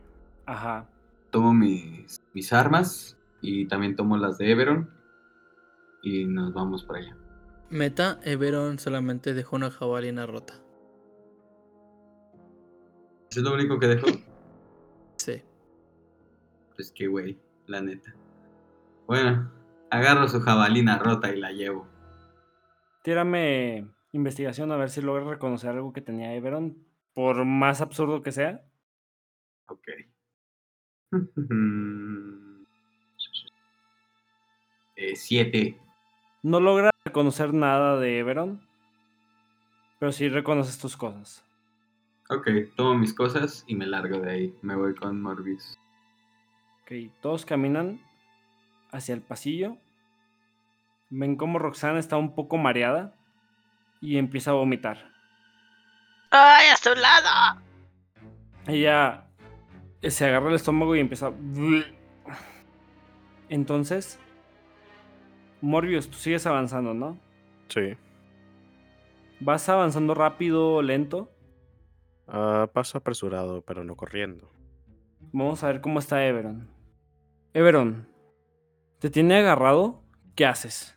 Ajá. 0.46 0.86
Tomo 1.30 1.52
mis, 1.52 2.22
mis 2.32 2.52
armas 2.52 3.16
y 3.42 3.66
también 3.66 3.96
tomo 3.96 4.16
las 4.16 4.38
de 4.38 4.50
Everon 4.50 4.90
y 6.02 6.24
nos 6.24 6.54
vamos 6.54 6.84
para 6.84 7.00
allá. 7.00 7.16
Meta, 7.68 8.20
Everon 8.22 8.78
solamente 8.78 9.34
dejó 9.34 9.56
una 9.56 9.70
jabalina 9.70 10.24
rota. 10.26 10.54
¿Eso 13.30 13.40
es 13.40 13.42
lo 13.42 13.54
único 13.54 13.78
que 13.78 13.88
dejó? 13.88 14.06
Pues 16.76 16.92
qué 16.92 17.06
güey, 17.06 17.38
la 17.66 17.80
neta. 17.80 18.14
Bueno, 19.06 19.50
agarro 19.90 20.28
su 20.28 20.40
jabalina 20.40 20.98
rota 20.98 21.34
y 21.34 21.40
la 21.40 21.50
llevo. 21.50 21.88
Tírame 23.02 23.88
investigación 24.12 24.70
a 24.72 24.76
ver 24.76 24.90
si 24.90 25.00
logras 25.00 25.26
reconocer 25.26 25.70
algo 25.70 25.92
que 25.92 26.00
tenía 26.00 26.34
Everon, 26.34 26.76
por 27.14 27.44
más 27.44 27.80
absurdo 27.80 28.22
que 28.22 28.32
sea. 28.32 28.64
Ok. 29.66 29.88
Eh, 34.98 35.14
siete. 35.14 35.78
No 36.42 36.58
logras 36.58 36.90
reconocer 37.04 37.52
nada 37.52 38.00
de 38.00 38.18
Everon, 38.18 38.66
pero 39.98 40.10
sí 40.10 40.30
reconoces 40.30 40.78
tus 40.78 40.96
cosas. 40.96 41.44
Ok, 42.30 42.48
tomo 42.76 42.94
mis 42.94 43.12
cosas 43.12 43.62
y 43.66 43.76
me 43.76 43.86
largo 43.86 44.18
de 44.20 44.30
ahí. 44.30 44.58
Me 44.62 44.74
voy 44.74 44.94
con 44.94 45.20
Morbius. 45.20 45.78
Ok, 46.86 46.92
todos 47.20 47.44
caminan 47.44 48.00
hacia 48.92 49.14
el 49.14 49.20
pasillo. 49.20 49.76
Ven 51.10 51.36
como 51.36 51.58
Roxana 51.58 51.98
está 51.98 52.16
un 52.16 52.34
poco 52.34 52.56
mareada 52.58 53.14
y 54.00 54.18
empieza 54.18 54.52
a 54.52 54.54
vomitar. 54.54 55.10
¡Ay, 56.30 56.68
a 56.68 56.76
su 56.76 56.90
lado! 56.94 57.60
Ella 58.68 59.24
se 60.02 60.26
agarra 60.26 60.48
el 60.48 60.54
estómago 60.54 60.94
y 60.96 61.00
empieza. 61.00 61.28
a- 61.28 61.32
Entonces, 63.48 64.18
Morbius, 65.60 66.08
tú 66.10 66.18
sigues 66.18 66.46
avanzando, 66.46 66.94
¿no? 66.94 67.18
Sí. 67.68 67.94
¿Vas 69.40 69.68
avanzando 69.68 70.14
rápido 70.14 70.74
o 70.74 70.82
lento? 70.82 71.30
Ah, 72.28 72.68
paso 72.72 72.98
apresurado, 72.98 73.62
pero 73.62 73.84
no 73.84 73.96
corriendo. 73.96 74.50
Vamos 75.32 75.62
a 75.62 75.68
ver 75.68 75.80
cómo 75.80 75.98
está 75.98 76.24
Everon. 76.24 76.68
Everon, 77.56 78.06
¿te 78.98 79.08
tiene 79.08 79.38
agarrado? 79.38 80.02
¿Qué 80.34 80.44
haces? 80.44 80.94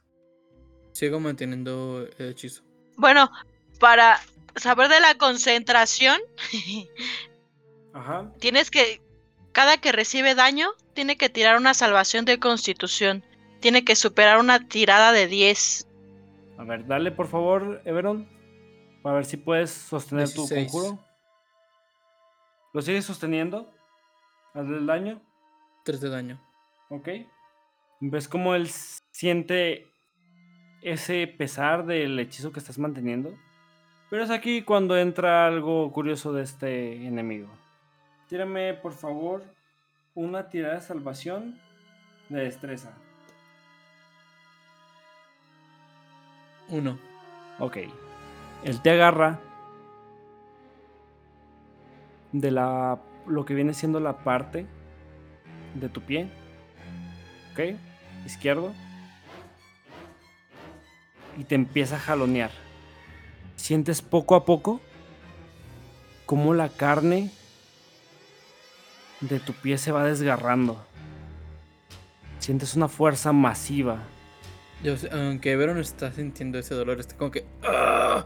Sigo 0.91 1.17
manteniendo 1.21 2.05
el 2.17 2.31
hechizo. 2.31 2.63
Bueno, 2.97 3.31
para 3.79 4.19
saber 4.57 4.89
de 4.89 4.99
la 4.99 5.15
concentración, 5.17 6.19
Ajá. 7.93 8.29
tienes 8.39 8.69
que. 8.69 9.01
Cada 9.53 9.77
que 9.77 9.93
recibe 9.93 10.35
daño, 10.35 10.67
tiene 10.93 11.15
que 11.15 11.29
tirar 11.29 11.55
una 11.55 11.73
salvación 11.73 12.25
de 12.25 12.39
constitución. 12.41 13.23
Tiene 13.61 13.85
que 13.85 13.95
superar 13.95 14.37
una 14.37 14.67
tirada 14.67 15.13
de 15.13 15.27
10. 15.27 15.87
A 16.57 16.63
ver, 16.65 16.85
dale 16.87 17.13
por 17.13 17.27
favor, 17.29 17.81
Everon. 17.85 18.27
Para 19.01 19.15
ver 19.15 19.25
si 19.25 19.37
puedes 19.37 19.71
sostener 19.71 20.27
tu 20.27 20.41
16. 20.41 20.69
conjuro. 20.69 20.99
¿Lo 22.73 22.81
sigues 22.81 23.05
sosteniendo? 23.05 23.73
Hazle 24.53 24.75
el 24.79 24.85
daño. 24.85 25.21
3 25.85 26.01
de 26.01 26.09
daño. 26.09 26.48
Ok. 26.89 27.09
¿Ves 28.01 28.27
cómo 28.27 28.55
él 28.55 28.67
siente 29.11 29.87
ese 30.81 31.27
pesar 31.27 31.85
del 31.85 32.19
hechizo 32.19 32.51
que 32.51 32.59
estás 32.59 32.79
manteniendo? 32.79 33.33
Pero 34.09 34.23
es 34.23 34.31
aquí 34.31 34.63
cuando 34.63 34.97
entra 34.97 35.45
algo 35.45 35.91
curioso 35.91 36.33
de 36.33 36.43
este 36.43 37.05
enemigo. 37.05 37.49
Tírame, 38.27 38.73
por 38.73 38.93
favor, 38.93 39.43
una 40.15 40.49
tirada 40.49 40.75
de 40.75 40.81
salvación 40.81 41.59
de 42.29 42.41
destreza. 42.41 42.93
Uno. 46.69 46.97
Ok. 47.59 47.77
Él 48.63 48.81
te 48.81 48.91
agarra 48.91 49.39
de 52.31 52.51
la 52.51 52.99
lo 53.27 53.45
que 53.45 53.53
viene 53.53 53.73
siendo 53.73 53.99
la 53.99 54.23
parte 54.23 54.65
de 55.75 55.89
tu 55.89 56.01
pie. 56.01 56.29
Ok. 57.51 57.75
Izquierdo. 58.25 58.73
Y 61.37 61.43
te 61.45 61.55
empieza 61.55 61.95
a 61.95 61.99
jalonear. 61.99 62.51
Sientes 63.55 64.01
poco 64.01 64.35
a 64.35 64.45
poco 64.45 64.81
cómo 66.25 66.53
la 66.53 66.69
carne 66.69 67.31
de 69.21 69.39
tu 69.39 69.53
pie 69.53 69.77
se 69.77 69.91
va 69.91 70.03
desgarrando. 70.05 70.85
Sientes 72.39 72.75
una 72.75 72.87
fuerza 72.87 73.31
masiva. 73.33 73.99
Yo 74.83 74.95
sé- 74.97 75.09
aunque 75.11 75.55
Veron 75.57 75.77
está 75.77 76.11
sintiendo 76.11 76.57
ese 76.57 76.73
dolor, 76.73 76.99
está 76.99 77.15
como 77.17 77.31
que. 77.31 77.45
¡ah! 77.63 78.25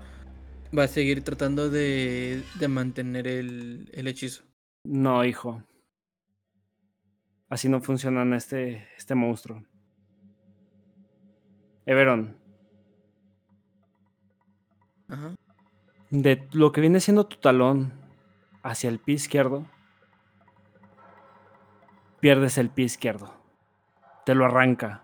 Va 0.78 0.84
a 0.84 0.88
seguir 0.88 1.24
tratando 1.24 1.70
de, 1.70 2.44
de 2.56 2.68
mantener 2.68 3.28
el, 3.28 3.90
el 3.94 4.08
hechizo. 4.08 4.44
No, 4.84 5.24
hijo. 5.24 5.64
Así 7.54 7.70
no 7.70 7.82
funciona 7.82 8.36
este, 8.36 8.90
este 8.98 9.14
monstruo. 9.14 9.62
Everon, 11.86 12.36
Ajá. 15.08 15.36
de 16.10 16.48
lo 16.54 16.72
que 16.72 16.82
viene 16.82 17.00
siendo 17.00 17.28
tu 17.28 17.38
talón 17.38 17.94
hacia 18.64 18.90
el 18.90 18.98
pie 18.98 19.14
izquierdo, 19.14 19.68
pierdes 22.20 22.58
el 22.58 22.72
pie 22.72 22.86
izquierdo. 22.86 23.32
Te 24.26 24.34
lo 24.34 24.46
arranca. 24.46 25.04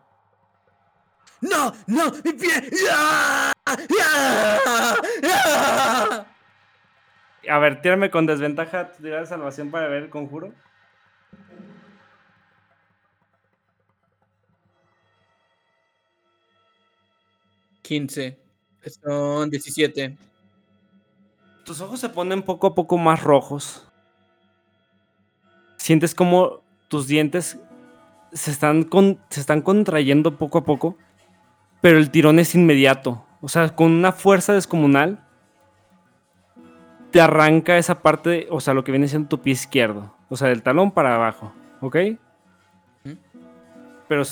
¡No! 1.41 1.71
¡No! 1.85 2.11
¡Mi 2.25 2.33
pie! 2.33 2.49
¡Ya! 2.83 3.53
¡Ya! 3.95 4.97
¡Ya! 5.21 6.25
A 7.47 7.59
ver, 7.59 7.79
tírame 7.83 8.09
con 8.09 8.25
desventaja 8.25 8.91
tu 8.91 9.03
tirada 9.03 9.21
de 9.21 9.27
salvación 9.27 9.69
para 9.69 9.87
ver 9.87 10.01
el 10.01 10.09
conjuro. 10.09 10.51
¡15! 17.89 18.37
Son 19.03 19.49
17. 19.49 20.15
Tus 21.65 21.81
ojos 21.81 21.99
se 21.99 22.09
ponen 22.09 22.43
poco 22.43 22.67
a 22.67 22.75
poco 22.75 22.97
más 22.97 23.23
rojos. 23.23 23.85
Sientes 25.77 26.13
como 26.13 26.61
tus 26.87 27.07
dientes 27.07 27.57
se 28.31 28.51
están, 28.51 28.83
con- 28.83 29.19
se 29.29 29.39
están 29.39 29.61
contrayendo 29.61 30.37
poco 30.37 30.59
a 30.59 30.63
poco, 30.63 30.95
pero 31.81 31.97
el 31.97 32.11
tirón 32.11 32.37
es 32.37 32.53
inmediato. 32.53 33.25
O 33.41 33.49
sea, 33.49 33.75
con 33.75 33.91
una 33.91 34.11
fuerza 34.11 34.53
descomunal, 34.53 35.19
te 37.11 37.21
arranca 37.21 37.77
esa 37.77 38.01
parte, 38.03 38.29
de- 38.29 38.47
o 38.51 38.59
sea, 38.59 38.75
lo 38.75 38.83
que 38.83 38.91
viene 38.91 39.07
siendo 39.07 39.29
tu 39.29 39.41
pie 39.41 39.53
izquierdo. 39.53 40.13
O 40.29 40.37
sea, 40.37 40.49
del 40.49 40.61
talón 40.61 40.91
para 40.91 41.15
abajo, 41.15 41.51
¿ok? 41.81 41.95
¿Mm? 43.03 43.11
Pero 44.07 44.23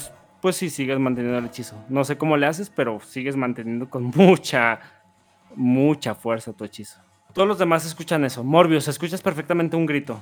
pues 0.41 0.55
sí, 0.55 0.69
sigues 0.69 0.99
manteniendo 0.99 1.39
el 1.39 1.45
hechizo. 1.45 1.83
No 1.89 2.03
sé 2.03 2.17
cómo 2.17 2.37
le 2.37 2.45
haces, 2.45 2.69
pero 2.69 2.99
sigues 2.99 3.35
manteniendo 3.35 3.89
con 3.89 4.03
mucha, 4.15 4.79
mucha 5.55 6.15
fuerza 6.15 6.53
tu 6.53 6.63
hechizo. 6.63 6.99
Todos 7.33 7.47
los 7.47 7.59
demás 7.59 7.85
escuchan 7.85 8.25
eso. 8.25 8.43
Morbius, 8.43 8.87
escuchas 8.87 9.21
perfectamente 9.21 9.75
un 9.75 9.85
grito. 9.85 10.21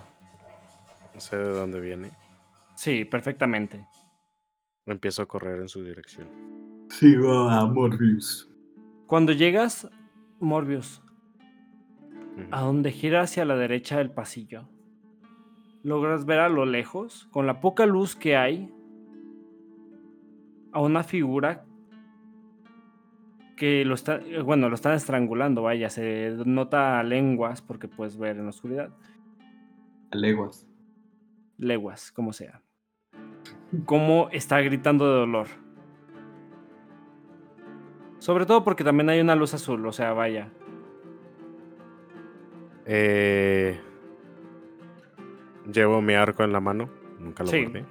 No 1.14 1.20
sé 1.22 1.38
de 1.38 1.50
dónde 1.50 1.80
viene. 1.80 2.12
Sí, 2.76 3.06
perfectamente. 3.06 3.86
Empiezo 4.86 5.22
a 5.22 5.26
correr 5.26 5.62
en 5.62 5.70
su 5.70 5.84
dirección. 5.84 6.28
Sigo 6.90 7.50
a 7.50 7.66
Morbius. 7.66 8.50
Cuando 9.08 9.32
llegas, 9.32 9.88
Morbius, 10.40 11.02
a 12.52 12.62
donde 12.62 12.92
gira 12.92 13.22
hacia 13.22 13.46
la 13.46 13.56
derecha 13.56 13.98
del 13.98 14.12
pasillo, 14.12 14.68
logras 15.84 16.26
ver 16.26 16.40
a 16.40 16.50
lo 16.50 16.66
lejos, 16.66 17.28
con 17.32 17.48
la 17.48 17.62
poca 17.62 17.86
luz 17.86 18.16
que 18.16 18.36
hay, 18.36 18.75
a 20.76 20.80
una 20.82 21.04
figura 21.04 21.64
que 23.56 23.86
lo 23.86 23.96
está, 23.96 24.18
eh, 24.18 24.42
bueno, 24.42 24.68
lo 24.68 24.76
están 24.76 24.94
estrangulando, 24.94 25.62
vaya, 25.62 25.90
se 25.90 26.36
nota 26.46 27.02
lenguas 27.04 27.62
porque 27.62 27.88
puedes 27.88 28.18
ver 28.18 28.36
en 28.36 28.44
la 28.44 28.50
oscuridad. 28.50 28.90
A 30.12 30.18
leguas. 30.18 30.68
leguas, 31.58 32.12
como 32.12 32.34
sea. 32.34 32.62
Cómo 33.86 34.28
está 34.34 34.60
gritando 34.60 35.08
de 35.10 35.20
dolor. 35.20 35.48
Sobre 38.20 38.46
todo 38.46 38.66
porque 38.66 38.84
también 38.84 39.10
hay 39.10 39.22
una 39.22 39.36
luz 39.36 39.54
azul, 39.54 39.86
o 39.86 39.94
sea, 39.94 40.12
vaya. 40.12 40.50
Eh, 42.86 43.80
llevo 45.72 46.02
mi 46.02 46.14
arco 46.14 46.44
en 46.44 46.52
la 46.52 46.60
mano. 46.60 46.90
Nunca 47.20 47.44
lo 47.44 47.50
Sí. 47.50 47.64
guardé. 47.64 47.86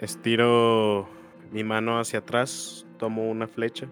Estiro 0.00 1.06
mi 1.52 1.62
mano 1.62 1.98
hacia 1.98 2.20
atrás, 2.20 2.86
tomo 2.96 3.30
una 3.30 3.46
flecha 3.46 3.86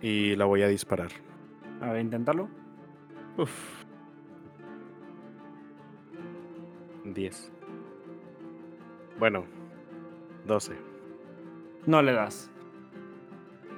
y 0.00 0.34
la 0.36 0.46
voy 0.46 0.62
a 0.62 0.68
disparar. 0.68 1.10
A 1.82 1.92
ver, 1.92 2.00
intentarlo. 2.00 2.48
Uf. 3.36 3.84
10. 7.04 7.52
Bueno, 9.18 9.44
12. 10.46 10.72
No 11.86 12.00
le 12.00 12.12
das. 12.12 12.50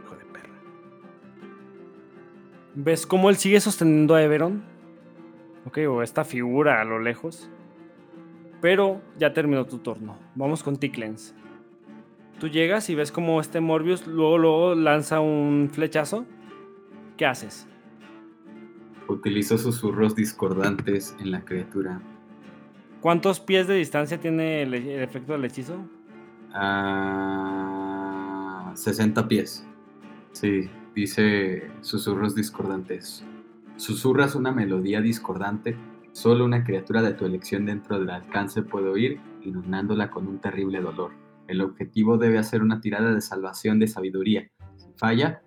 Hijo 0.05 0.14
de 0.16 0.24
perra. 0.24 0.55
¿Ves 2.76 3.07
cómo 3.07 3.28
él 3.28 3.36
sigue 3.36 3.61
sosteniendo 3.61 4.14
a 4.14 4.22
Everon? 4.22 4.62
Ok, 5.66 5.78
o 5.89 6.03
esta 6.03 6.24
figura 6.24 6.80
a 6.80 6.84
lo 6.84 7.01
lejos. 7.01 7.51
Pero 8.61 9.01
ya 9.19 9.33
terminó 9.33 9.65
tu 9.67 9.79
turno. 9.79 10.17
Vamos 10.35 10.63
con 10.63 10.77
Ticklens. 10.77 11.35
Tú 12.41 12.49
llegas 12.49 12.89
y 12.91 12.95
ves 12.95 13.11
como 13.11 13.41
este 13.41 13.61
Morbius 13.61 14.07
luego, 14.07 14.39
luego 14.39 14.75
lanza 14.75 15.21
un 15.21 15.71
flechazo. 15.73 16.25
¿Qué 17.17 17.27
haces? 17.27 17.67
Utilizo 19.09 19.59
susurros 19.59 20.15
discordantes 20.15 21.17
en 21.19 21.33
la 21.33 21.45
criatura. 21.45 22.01
¿Cuántos 23.01 23.41
pies 23.41 23.67
de 23.67 23.75
distancia 23.75 24.21
tiene 24.21 24.63
el, 24.63 24.75
el 24.75 25.03
efecto 25.03 25.33
del 25.33 25.45
hechizo? 25.45 25.77
A 26.53 27.79
60 28.75 29.29
pies. 29.29 29.67
Sí, 30.33 30.71
dice 30.95 31.71
susurros 31.81 32.35
discordantes. 32.35 33.25
Susurras 33.77 34.35
una 34.35 34.53
melodía 34.53 35.01
discordante. 35.01 35.77
Solo 36.13 36.45
una 36.45 36.65
criatura 36.65 37.03
de 37.03 37.15
tu 37.15 37.27
elección 37.27 37.67
dentro 37.67 37.99
del 37.99 38.11
alcance 38.11 38.63
puede 38.63 38.89
oír, 38.89 39.21
inundándola 39.43 40.11
con 40.11 40.27
un 40.27 40.41
terrible 40.41 40.81
dolor. 40.81 41.13
El 41.47 41.61
objetivo 41.61 42.19
debe 42.19 42.39
hacer 42.39 42.63
una 42.63 42.81
tirada 42.81 43.15
de 43.15 43.21
salvación 43.21 43.79
de 43.79 43.89
sabiduría. 43.89 44.51
Si 44.77 44.93
falla, 44.97 45.43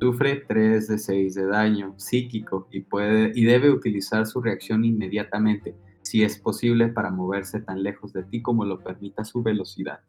sufre 0.00 0.44
3 0.48 0.88
de 0.88 0.98
6 0.98 1.34
de 1.34 1.46
daño 1.46 1.94
psíquico 1.98 2.68
y, 2.70 2.80
puede, 2.80 3.32
y 3.34 3.44
debe 3.44 3.70
utilizar 3.70 4.26
su 4.26 4.40
reacción 4.40 4.84
inmediatamente, 4.84 5.74
si 6.02 6.22
es 6.22 6.38
posible, 6.38 6.88
para 6.88 7.10
moverse 7.10 7.60
tan 7.60 7.82
lejos 7.82 8.12
de 8.12 8.22
ti 8.24 8.42
como 8.42 8.64
lo 8.64 8.80
permita 8.80 9.24
su 9.24 9.42
velocidad. 9.42 10.00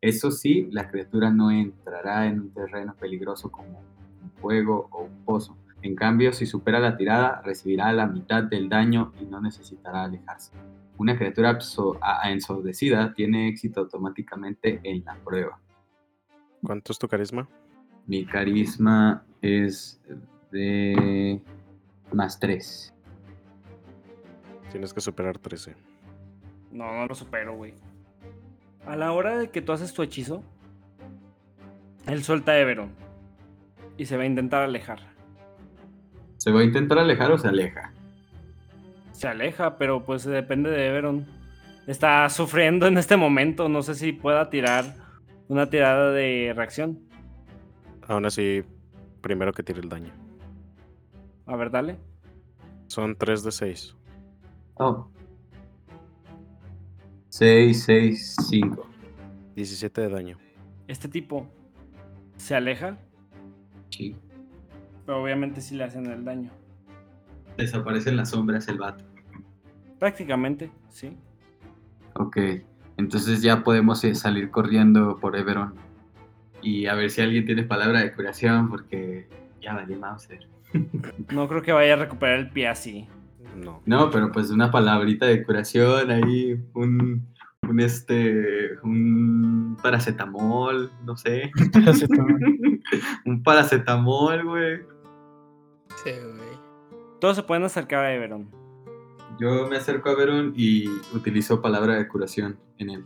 Eso 0.00 0.30
sí, 0.30 0.68
la 0.70 0.88
criatura 0.90 1.30
no 1.30 1.50
entrará 1.50 2.26
en 2.26 2.40
un 2.40 2.50
terreno 2.52 2.94
peligroso 2.94 3.50
como 3.50 3.80
un 4.22 4.30
fuego 4.40 4.88
o 4.92 5.04
un 5.04 5.24
pozo. 5.24 5.56
En 5.86 5.94
cambio, 5.94 6.32
si 6.32 6.46
supera 6.46 6.80
la 6.80 6.96
tirada, 6.96 7.40
recibirá 7.44 7.92
la 7.92 8.08
mitad 8.08 8.42
del 8.42 8.68
daño 8.68 9.12
y 9.20 9.24
no 9.24 9.40
necesitará 9.40 10.02
alejarse. 10.02 10.50
Una 10.98 11.16
criatura 11.16 11.56
ensordecida 12.24 13.14
tiene 13.14 13.46
éxito 13.46 13.82
automáticamente 13.82 14.80
en 14.82 15.04
la 15.04 15.14
prueba. 15.14 15.60
¿Cuánto 16.60 16.90
es 16.90 16.98
tu 16.98 17.06
carisma? 17.06 17.48
Mi 18.04 18.26
carisma 18.26 19.24
es 19.40 20.02
de 20.50 21.40
más 22.12 22.40
3. 22.40 22.92
Tienes 24.72 24.92
que 24.92 25.00
superar 25.00 25.38
13. 25.38 25.76
No, 26.72 26.92
no 26.94 27.06
lo 27.06 27.14
supero, 27.14 27.54
güey. 27.54 27.74
A 28.86 28.96
la 28.96 29.12
hora 29.12 29.38
de 29.38 29.50
que 29.50 29.62
tú 29.62 29.70
haces 29.70 29.94
tu 29.94 30.02
hechizo, 30.02 30.42
él 32.08 32.24
suelta 32.24 32.50
a 32.50 32.58
Everon 32.58 32.90
y 33.96 34.06
se 34.06 34.16
va 34.16 34.24
a 34.24 34.26
intentar 34.26 34.64
alejar. 34.64 35.14
¿Se 36.46 36.52
va 36.52 36.60
a 36.60 36.62
intentar 36.62 36.96
alejar 37.00 37.32
o 37.32 37.38
se 37.38 37.48
aleja? 37.48 37.90
Se 39.10 39.26
aleja, 39.26 39.78
pero 39.78 40.04
pues 40.04 40.22
depende 40.24 40.70
de 40.70 40.86
Everon. 40.86 41.26
Está 41.88 42.28
sufriendo 42.28 42.86
en 42.86 42.98
este 42.98 43.16
momento. 43.16 43.68
No 43.68 43.82
sé 43.82 43.96
si 43.96 44.12
pueda 44.12 44.48
tirar 44.48 44.94
una 45.48 45.68
tirada 45.68 46.12
de 46.12 46.52
reacción. 46.54 47.00
Aún 48.06 48.26
así, 48.26 48.62
primero 49.22 49.52
que 49.52 49.64
tire 49.64 49.80
el 49.80 49.88
daño. 49.88 50.12
A 51.46 51.56
ver, 51.56 51.72
dale. 51.72 51.96
Son 52.86 53.16
3 53.16 53.42
de 53.42 53.50
6. 53.50 53.96
Oh. 54.74 55.10
6, 57.30 57.82
6, 57.82 58.36
5. 58.48 58.88
17 59.56 60.00
de 60.00 60.08
daño. 60.08 60.38
Este 60.86 61.08
tipo 61.08 61.48
se 62.36 62.54
aleja, 62.54 62.98
Sí. 63.90 64.14
Pero 65.06 65.22
obviamente 65.22 65.60
sí 65.60 65.76
le 65.76 65.84
hacen 65.84 66.06
el 66.06 66.24
daño. 66.24 66.50
Desaparecen 67.56 68.16
las 68.16 68.30
sombras 68.30 68.68
el 68.68 68.78
vato. 68.78 69.04
Prácticamente, 69.98 70.70
sí. 70.90 71.16
Ok. 72.14 72.36
Entonces 72.96 73.42
ya 73.42 73.62
podemos 73.62 74.02
eh, 74.04 74.14
salir 74.14 74.50
corriendo 74.50 75.18
por 75.18 75.36
Everon. 75.36 75.74
Y 76.62 76.86
a 76.86 76.94
ver 76.94 77.10
si 77.10 77.22
alguien 77.22 77.46
tiene 77.46 77.62
palabra 77.62 78.00
de 78.00 78.12
curación, 78.12 78.68
porque 78.68 79.28
ya 79.60 79.74
vale 79.74 79.96
Mauser. 79.96 80.48
No 81.30 81.48
creo 81.48 81.62
que 81.62 81.72
vaya 81.72 81.94
a 81.94 81.96
recuperar 81.96 82.38
el 82.38 82.50
pie 82.50 82.68
así. 82.68 83.08
No. 83.56 83.80
No, 83.86 84.10
pero 84.10 84.30
pues 84.32 84.50
una 84.50 84.70
palabrita 84.70 85.26
de 85.26 85.42
curación 85.44 86.10
ahí, 86.10 86.60
un, 86.74 87.26
un 87.62 87.80
este, 87.80 88.78
un 88.82 89.78
paracetamol, 89.82 90.90
no 91.04 91.16
sé. 91.16 91.50
un 93.24 93.42
paracetamol, 93.42 94.44
güey. 94.44 94.80
Güey. 96.12 96.58
Todos 97.20 97.36
se 97.36 97.42
pueden 97.42 97.64
acercar 97.64 98.04
a 98.04 98.14
Everon. 98.14 98.50
Yo 99.38 99.66
me 99.68 99.76
acerco 99.76 100.08
a 100.10 100.14
Veron 100.14 100.52
y 100.56 100.88
utilizo 101.14 101.60
palabra 101.60 101.94
de 101.96 102.08
curación 102.08 102.58
en 102.78 102.90
él. 102.90 103.04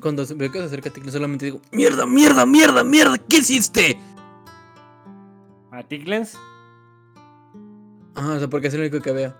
Cuando 0.00 0.24
se- 0.24 0.34
veo 0.34 0.50
que 0.50 0.58
se 0.58 0.64
acerca 0.64 0.90
a 0.90 0.92
Ticlin 0.92 1.12
solamente 1.12 1.44
digo, 1.46 1.60
¡Mierda, 1.70 2.04
mierda, 2.06 2.44
mierda, 2.44 2.82
mierda! 2.84 3.16
¿Qué 3.18 3.38
hiciste? 3.38 3.98
A 5.70 5.82
Tiklens, 5.82 6.38
Ah, 8.14 8.34
o 8.36 8.38
sea, 8.38 8.48
porque 8.48 8.66
es 8.68 8.74
el 8.74 8.80
único 8.80 9.00
que 9.00 9.12
veo. 9.12 9.34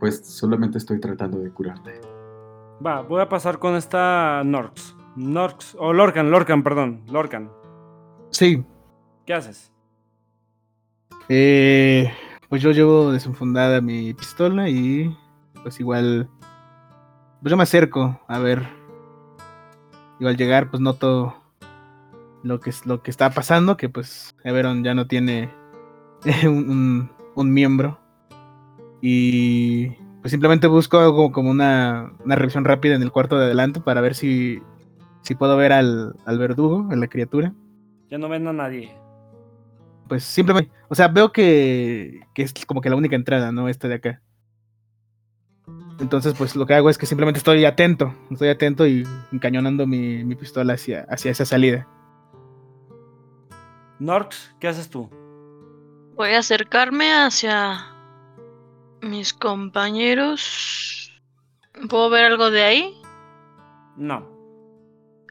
Pues 0.00 0.24
solamente 0.26 0.78
estoy 0.78 0.98
tratando 1.00 1.38
de 1.38 1.50
curarte. 1.50 2.00
va, 2.84 3.02
voy 3.02 3.20
a 3.20 3.28
pasar 3.28 3.58
con 3.58 3.74
esta 3.76 4.42
Norx. 4.44 4.96
Norx, 5.16 5.76
o 5.78 5.92
Lorcan, 5.92 6.30
Lorcan, 6.30 6.62
perdón, 6.62 7.02
Lorcan. 7.10 7.50
Sí, 8.30 8.64
¿Qué 9.26 9.34
haces? 9.34 9.70
Eh, 11.28 12.12
pues 12.48 12.62
yo 12.62 12.70
llevo 12.72 13.12
desenfundada 13.12 13.80
mi 13.80 14.14
pistola 14.14 14.68
y 14.68 15.16
pues 15.62 15.80
igual, 15.80 16.28
pues 17.40 17.50
yo 17.50 17.56
me 17.56 17.62
acerco 17.62 18.20
a 18.28 18.38
ver. 18.38 18.68
Igual 20.20 20.34
al 20.34 20.36
llegar 20.36 20.70
pues 20.70 20.80
noto 20.80 21.34
lo 22.42 22.60
que, 22.60 22.72
lo 22.84 23.02
que 23.02 23.10
está 23.10 23.30
pasando, 23.30 23.76
que 23.76 23.88
pues 23.88 24.36
Everon 24.44 24.84
ya 24.84 24.94
no 24.94 25.06
tiene 25.06 25.50
un, 26.44 27.10
miembro. 27.36 27.98
Y 29.00 29.88
pues 30.20 30.30
simplemente 30.30 30.66
busco 30.66 30.98
algo 30.98 31.32
como 31.32 31.50
una, 31.50 32.12
una 32.24 32.36
revisión 32.36 32.64
rápida 32.64 32.94
en 32.94 33.02
el 33.02 33.10
cuarto 33.10 33.38
de 33.38 33.46
adelante 33.46 33.80
para 33.80 34.00
ver 34.00 34.14
si, 34.14 34.62
si 35.22 35.34
puedo 35.34 35.56
ver 35.56 35.72
al, 35.72 36.14
al 36.24 36.38
verdugo, 36.38 36.86
a 36.90 36.96
la 36.96 37.08
criatura. 37.08 37.52
Ya 38.10 38.18
no 38.18 38.28
ven 38.28 38.46
a 38.46 38.52
nadie. 38.52 39.03
Pues 40.08 40.24
simplemente, 40.24 40.70
o 40.88 40.94
sea, 40.94 41.08
veo 41.08 41.32
que, 41.32 42.20
que 42.34 42.42
es 42.42 42.52
como 42.66 42.80
que 42.80 42.90
la 42.90 42.96
única 42.96 43.16
entrada, 43.16 43.52
¿no? 43.52 43.68
Esta 43.68 43.88
de 43.88 43.94
acá. 43.94 44.20
Entonces, 46.00 46.34
pues 46.36 46.56
lo 46.56 46.66
que 46.66 46.74
hago 46.74 46.90
es 46.90 46.98
que 46.98 47.06
simplemente 47.06 47.38
estoy 47.38 47.64
atento, 47.64 48.14
estoy 48.30 48.48
atento 48.48 48.86
y 48.86 49.06
encañonando 49.32 49.86
mi, 49.86 50.24
mi 50.24 50.34
pistola 50.34 50.74
hacia, 50.74 51.06
hacia 51.08 51.30
esa 51.30 51.44
salida. 51.44 51.88
Norx, 53.98 54.54
¿qué 54.58 54.68
haces 54.68 54.90
tú? 54.90 55.08
Voy 56.16 56.30
a 56.30 56.40
acercarme 56.40 57.12
hacia 57.12 57.86
mis 59.00 59.32
compañeros. 59.32 61.12
¿Puedo 61.88 62.10
ver 62.10 62.24
algo 62.24 62.50
de 62.50 62.62
ahí? 62.62 63.02
No. 63.96 64.28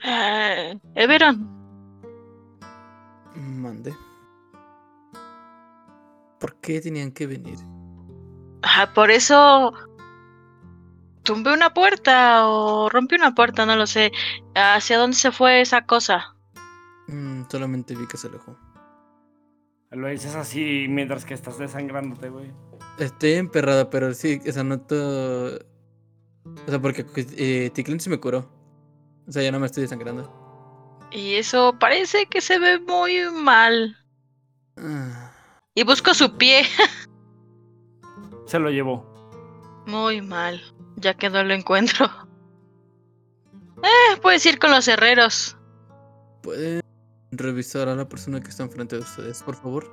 Eh, 0.03 0.77
Everon, 0.95 1.53
Mande. 3.35 3.93
¿Por 6.43 6.59
qué 6.59 6.81
tenían 6.81 7.13
que 7.13 7.25
venir? 7.25 7.57
ah, 8.63 8.91
por 8.93 9.11
eso 9.11 9.71
tumbé 11.23 11.53
una 11.53 11.73
puerta 11.73 12.45
o 12.49 12.89
rompí 12.89 13.15
una 13.15 13.33
puerta, 13.33 13.65
no 13.65 13.77
lo 13.77 13.87
sé. 13.87 14.11
¿Hacia 14.53 14.97
dónde 14.97 15.15
se 15.15 15.31
fue 15.31 15.61
esa 15.61 15.85
cosa? 15.85 16.35
Mm, 17.07 17.43
solamente 17.49 17.95
vi 17.95 18.05
que 18.07 18.17
se 18.17 18.27
alejó. 18.27 18.57
Lo 19.91 20.09
dices 20.09 20.35
así 20.35 20.87
mientras 20.89 21.23
que 21.23 21.33
estás 21.33 21.57
desangrándote, 21.59 22.27
güey. 22.27 22.51
Estoy 22.99 23.35
emperrada, 23.35 23.89
pero 23.89 24.13
sí, 24.13 24.41
o 24.45 24.51
sea, 24.51 24.65
noto. 24.65 24.95
O 25.55 26.69
sea, 26.69 26.81
porque 26.81 27.05
eh, 27.37 27.69
Ticlin 27.73 28.01
se 28.01 28.09
me 28.09 28.19
curó. 28.19 28.51
O 29.29 29.31
sea, 29.31 29.43
ya 29.43 29.51
no 29.53 29.61
me 29.61 29.67
estoy 29.67 29.83
desangrando. 29.83 30.99
Y 31.09 31.35
eso 31.35 31.77
parece 31.79 32.25
que 32.25 32.41
se 32.41 32.59
ve 32.59 32.81
muy 32.81 33.31
mal. 33.31 33.95
Ah, 34.75 35.32
Y 35.75 35.83
busco 35.83 36.13
su 36.13 36.37
pie. 36.37 36.63
Se 38.45 38.59
lo 38.59 38.69
llevó. 38.69 39.11
Muy 39.87 40.21
mal, 40.21 40.61
ya 40.97 41.13
que 41.13 41.29
no 41.29 41.43
lo 41.43 41.53
encuentro. 41.53 42.09
Eh, 43.85 44.17
puedes 44.21 44.45
ir 44.45 44.59
con 44.59 44.71
los 44.71 44.87
herreros. 44.87 45.57
¿Pueden 46.41 46.79
revisar 47.31 47.89
a 47.89 47.95
la 47.95 48.07
persona 48.07 48.39
que 48.39 48.47
está 48.47 48.63
enfrente 48.63 48.95
de 48.95 49.01
ustedes, 49.01 49.43
por 49.43 49.55
favor? 49.55 49.91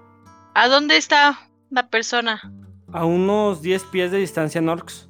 ¿A 0.55 0.69
dónde 0.69 0.97
está 0.97 1.51
la 1.71 1.89
persona? 1.89 2.41
A 2.93 3.05
unos 3.05 3.63
10 3.63 3.83
pies 3.87 4.13
de 4.13 4.19
distancia, 4.19 4.61
Norx, 4.61 5.09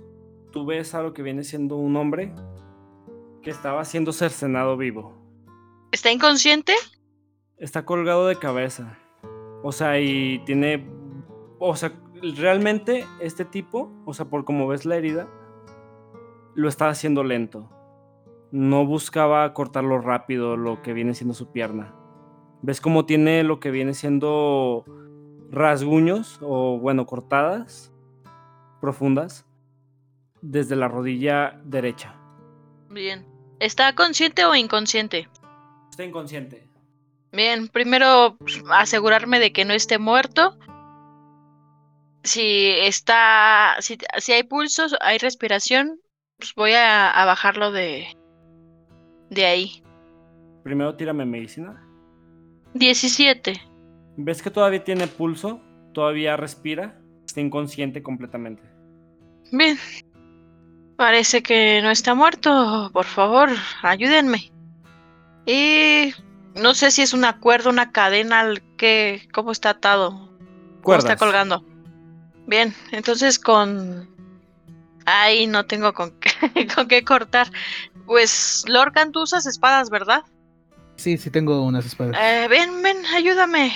tú 0.50 0.64
ves 0.64 0.94
a 0.94 1.02
lo 1.02 1.12
que 1.12 1.22
viene 1.22 1.44
siendo 1.44 1.76
un 1.76 1.94
hombre 1.96 2.34
que 3.42 3.50
estaba 3.50 3.84
siendo 3.84 4.14
cercenado 4.14 4.78
vivo. 4.78 5.14
¿Está 5.92 6.10
inconsciente? 6.10 6.72
Está 7.58 7.84
colgado 7.84 8.28
de 8.28 8.36
cabeza. 8.36 8.98
O 9.62 9.72
sea, 9.72 10.00
y 10.00 10.40
tiene. 10.44 10.88
O 11.58 11.76
sea, 11.76 11.92
realmente 12.36 13.04
este 13.20 13.44
tipo, 13.44 13.92
o 14.04 14.14
sea, 14.14 14.26
por 14.26 14.44
como 14.44 14.66
ves 14.68 14.84
la 14.84 14.96
herida, 14.96 15.28
lo 16.54 16.68
estaba 16.68 16.90
haciendo 16.90 17.24
lento. 17.24 17.68
No 18.50 18.84
buscaba 18.84 19.52
cortarlo 19.54 20.00
rápido, 20.00 20.56
lo 20.56 20.82
que 20.82 20.92
viene 20.92 21.14
siendo 21.14 21.34
su 21.34 21.52
pierna. 21.52 21.94
¿Ves 22.62 22.80
cómo 22.80 23.06
tiene 23.06 23.42
lo 23.44 23.60
que 23.60 23.70
viene 23.70 23.94
siendo 23.94 24.84
rasguños 25.50 26.38
o, 26.42 26.78
bueno, 26.78 27.06
cortadas 27.06 27.92
profundas 28.80 29.46
desde 30.42 30.76
la 30.76 30.88
rodilla 30.88 31.60
derecha? 31.64 32.14
Bien. 32.90 33.26
¿Está 33.60 33.94
consciente 33.94 34.44
o 34.44 34.54
inconsciente? 34.54 35.28
Está 35.90 36.04
inconsciente. 36.04 36.69
Bien, 37.32 37.68
primero 37.68 38.36
pues, 38.38 38.62
asegurarme 38.70 39.38
de 39.38 39.52
que 39.52 39.64
no 39.64 39.72
esté 39.72 39.98
muerto. 39.98 40.58
Si 42.22 42.70
está, 42.78 43.76
si, 43.80 43.98
si 44.18 44.32
hay 44.32 44.42
pulsos, 44.42 44.94
hay 45.00 45.18
respiración, 45.18 46.00
pues 46.38 46.54
voy 46.54 46.72
a, 46.72 47.10
a 47.10 47.24
bajarlo 47.24 47.72
de, 47.72 48.08
de 49.30 49.46
ahí. 49.46 49.82
Primero 50.64 50.96
tírame 50.96 51.24
medicina. 51.24 51.82
17. 52.74 53.54
¿Ves 54.16 54.42
que 54.42 54.50
todavía 54.50 54.84
tiene 54.84 55.06
pulso? 55.06 55.60
Todavía 55.94 56.36
respira. 56.36 57.00
Está 57.24 57.40
inconsciente 57.40 58.02
completamente. 58.02 58.62
Bien. 59.52 59.78
Parece 60.96 61.42
que 61.42 61.80
no 61.82 61.90
está 61.90 62.14
muerto. 62.14 62.90
Por 62.92 63.06
favor, 63.06 63.48
ayúdenme. 63.82 64.52
Y 65.46 66.12
no 66.54 66.74
sé 66.74 66.90
si 66.90 67.02
es 67.02 67.12
una 67.12 67.38
cuerda, 67.38 67.70
una 67.70 67.92
cadena, 67.92 68.40
al 68.40 68.62
que, 68.76 69.28
cómo 69.32 69.52
está 69.52 69.70
atado. 69.70 70.10
¿Cómo 70.10 70.82
Cuerdas. 70.82 71.04
está 71.12 71.16
colgando? 71.16 71.64
Bien, 72.46 72.74
entonces 72.90 73.38
con... 73.38 74.08
Ay, 75.06 75.46
no 75.46 75.66
tengo 75.66 75.92
con 75.92 76.12
qué, 76.20 76.66
con 76.74 76.88
qué 76.88 77.04
cortar. 77.04 77.50
Pues, 78.06 78.64
Lorcan, 78.68 79.12
tú 79.12 79.22
usas 79.22 79.46
espadas, 79.46 79.90
¿verdad? 79.90 80.22
Sí, 80.96 81.16
sí 81.16 81.30
tengo 81.30 81.62
unas 81.64 81.86
espadas. 81.86 82.16
Eh, 82.20 82.46
ven, 82.48 82.82
ven, 82.82 82.98
ayúdame. 83.14 83.72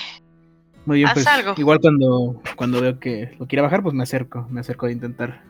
Muy 0.86 0.98
bien, 0.98 1.08
haz 1.08 1.14
pues 1.14 1.26
algo. 1.26 1.54
igual 1.56 1.80
cuando, 1.80 2.42
cuando 2.56 2.80
veo 2.80 2.98
que 3.00 3.34
lo 3.38 3.46
quiera 3.46 3.62
bajar, 3.62 3.82
pues 3.82 3.94
me 3.94 4.02
acerco, 4.02 4.46
me 4.50 4.60
acerco 4.60 4.86
a 4.86 4.92
intentar. 4.92 5.42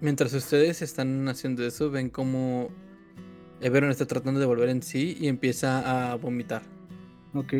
Mientras 0.00 0.32
ustedes 0.32 0.82
están 0.82 1.28
haciendo 1.28 1.64
eso, 1.64 1.90
ven 1.90 2.10
como 2.10 2.70
Everon 3.62 3.90
está 3.90 4.06
tratando 4.06 4.40
de 4.40 4.46
volver 4.46 4.68
en 4.68 4.82
sí 4.82 5.16
y 5.20 5.28
empieza 5.28 6.10
a 6.12 6.14
vomitar. 6.16 6.62
Ok. 7.34 7.52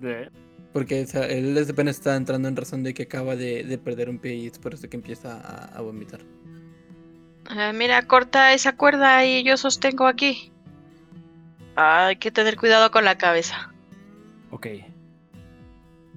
De- 0.00 0.30
Porque 0.72 1.02
o 1.02 1.06
sea, 1.06 1.26
él 1.26 1.54
desde 1.54 1.72
apenas 1.72 1.96
está 1.96 2.14
entrando 2.16 2.48
en 2.48 2.56
razón 2.56 2.82
de 2.82 2.94
que 2.94 3.04
acaba 3.04 3.36
de, 3.36 3.64
de 3.64 3.78
perder 3.78 4.08
un 4.08 4.18
pie 4.18 4.34
y 4.36 4.46
es 4.46 4.58
por 4.58 4.74
eso 4.74 4.88
que 4.88 4.96
empieza 4.96 5.40
a, 5.40 5.76
a 5.76 5.80
vomitar. 5.82 6.20
Eh, 7.56 7.72
mira, 7.74 8.02
corta 8.06 8.52
esa 8.52 8.76
cuerda 8.76 9.24
y 9.24 9.42
yo 9.42 9.56
sostengo 9.56 10.06
aquí. 10.06 10.52
Hay 11.76 12.16
que 12.16 12.30
tener 12.30 12.56
cuidado 12.56 12.90
con 12.90 13.04
la 13.04 13.16
cabeza. 13.18 13.72
Ok. 14.50 14.66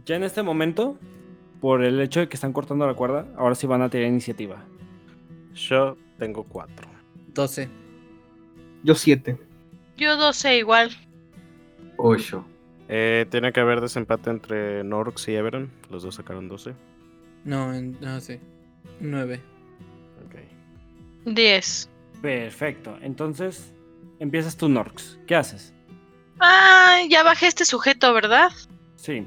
Ya 0.06 0.16
en 0.16 0.24
este 0.24 0.42
momento, 0.44 0.98
por 1.62 1.84
el 1.84 2.00
hecho 2.02 2.20
de 2.22 2.28
que 2.28 2.36
están 2.36 2.54
cortando 2.54 2.86
la 2.88 2.96
cuerda, 2.96 3.28
ahora 3.38 3.56
sí 3.56 3.68
van 3.68 3.82
a 3.82 3.90
tener 3.90 4.08
iniciativa. 4.08 4.64
Yo 5.54 5.98
tengo 6.18 6.44
cuatro. 6.44 6.88
12. 7.34 7.70
Yo 8.84 8.96
siete. 8.96 9.38
Yo 9.98 10.18
12 10.18 10.58
igual. 10.58 10.92
8. 11.98 12.46
Eh, 12.90 13.26
tiene 13.30 13.54
que 13.54 13.60
haber 13.60 13.80
desempate 13.80 14.30
entre 14.30 14.84
Norx 14.84 15.28
y 15.28 15.36
Everon. 15.36 15.72
Los 15.90 16.04
dos 16.04 16.16
sacaron 16.16 16.48
12. 16.50 16.74
No, 17.46 17.72
no 17.74 18.20
sé. 18.20 18.42
9. 19.00 19.42
Ok. 20.26 20.36
10. 21.26 21.90
Perfecto. 22.22 22.98
Entonces, 23.02 23.74
empiezas 24.20 24.58
tú, 24.58 24.70
Norx. 24.70 25.20
¿Qué 25.28 25.36
haces? 25.36 25.74
Ah, 26.40 27.00
ya 27.10 27.24
bajé 27.24 27.48
este 27.48 27.66
sujeto, 27.66 28.14
¿verdad? 28.14 28.52
Sí. 28.96 29.26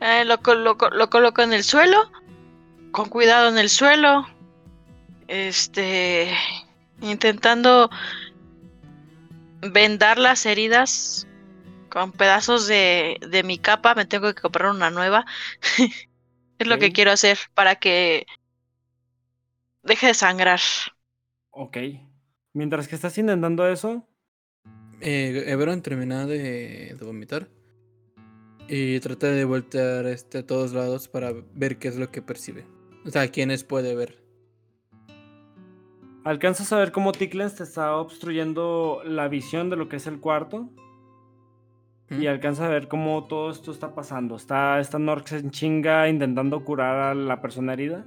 Eh, 0.00 0.24
lo, 0.24 0.40
coloco, 0.40 0.90
lo 0.90 1.08
coloco 1.10 1.42
en 1.42 1.52
el 1.52 1.62
suelo. 1.62 2.10
Con 2.90 3.08
cuidado 3.08 3.48
en 3.48 3.58
el 3.58 3.68
suelo. 3.68 4.26
Este. 5.28 6.30
Intentando 7.00 7.90
vendar 9.60 10.18
las 10.18 10.46
heridas 10.46 11.28
con 11.90 12.12
pedazos 12.12 12.66
de, 12.66 13.18
de 13.28 13.42
mi 13.44 13.58
capa. 13.58 13.94
Me 13.94 14.06
tengo 14.06 14.34
que 14.34 14.40
comprar 14.42 14.70
una 14.72 14.90
nueva. 14.90 15.26
es 16.58 16.66
lo 16.66 16.78
que 16.78 16.92
quiero 16.92 17.12
hacer 17.12 17.38
para 17.54 17.76
que 17.76 18.26
deje 19.82 20.06
de 20.08 20.14
sangrar. 20.14 20.60
Ok. 21.50 21.76
Mientras 22.54 22.88
que 22.88 22.94
estás 22.96 23.18
intentando 23.18 23.66
eso, 23.68 24.06
Eh, 25.00 25.44
Everon 25.48 25.82
termina 25.82 26.26
de, 26.26 26.94
de 26.98 27.04
vomitar. 27.04 27.48
Y 28.68 29.00
trata 29.00 29.28
de 29.28 29.44
voltear 29.44 30.06
este, 30.06 30.38
a 30.38 30.46
todos 30.46 30.72
lados 30.72 31.08
para 31.08 31.32
ver 31.54 31.78
qué 31.78 31.88
es 31.88 31.96
lo 31.96 32.10
que 32.10 32.22
percibe. 32.22 32.66
O 33.04 33.10
sea, 33.10 33.28
quiénes 33.30 33.64
puede 33.64 33.94
ver. 33.94 34.22
Alcanzas 36.24 36.72
a 36.72 36.78
ver 36.78 36.92
cómo 36.92 37.12
Ticklens 37.12 37.56
te 37.56 37.62
está 37.62 37.96
obstruyendo 37.96 39.00
la 39.04 39.28
visión 39.28 39.70
de 39.70 39.76
lo 39.76 39.88
que 39.88 39.96
es 39.96 40.06
el 40.06 40.20
cuarto. 40.20 40.68
¿Mm? 42.10 42.22
Y 42.22 42.26
alcanzas 42.26 42.66
a 42.66 42.70
ver 42.70 42.88
cómo 42.88 43.26
todo 43.26 43.50
esto 43.50 43.70
está 43.70 43.94
pasando. 43.94 44.36
Está, 44.36 44.80
está 44.80 44.98
Norx 44.98 45.32
en 45.32 45.50
chinga 45.50 46.08
intentando 46.08 46.64
curar 46.64 46.96
a 46.96 47.14
la 47.14 47.40
persona 47.42 47.74
herida. 47.74 48.06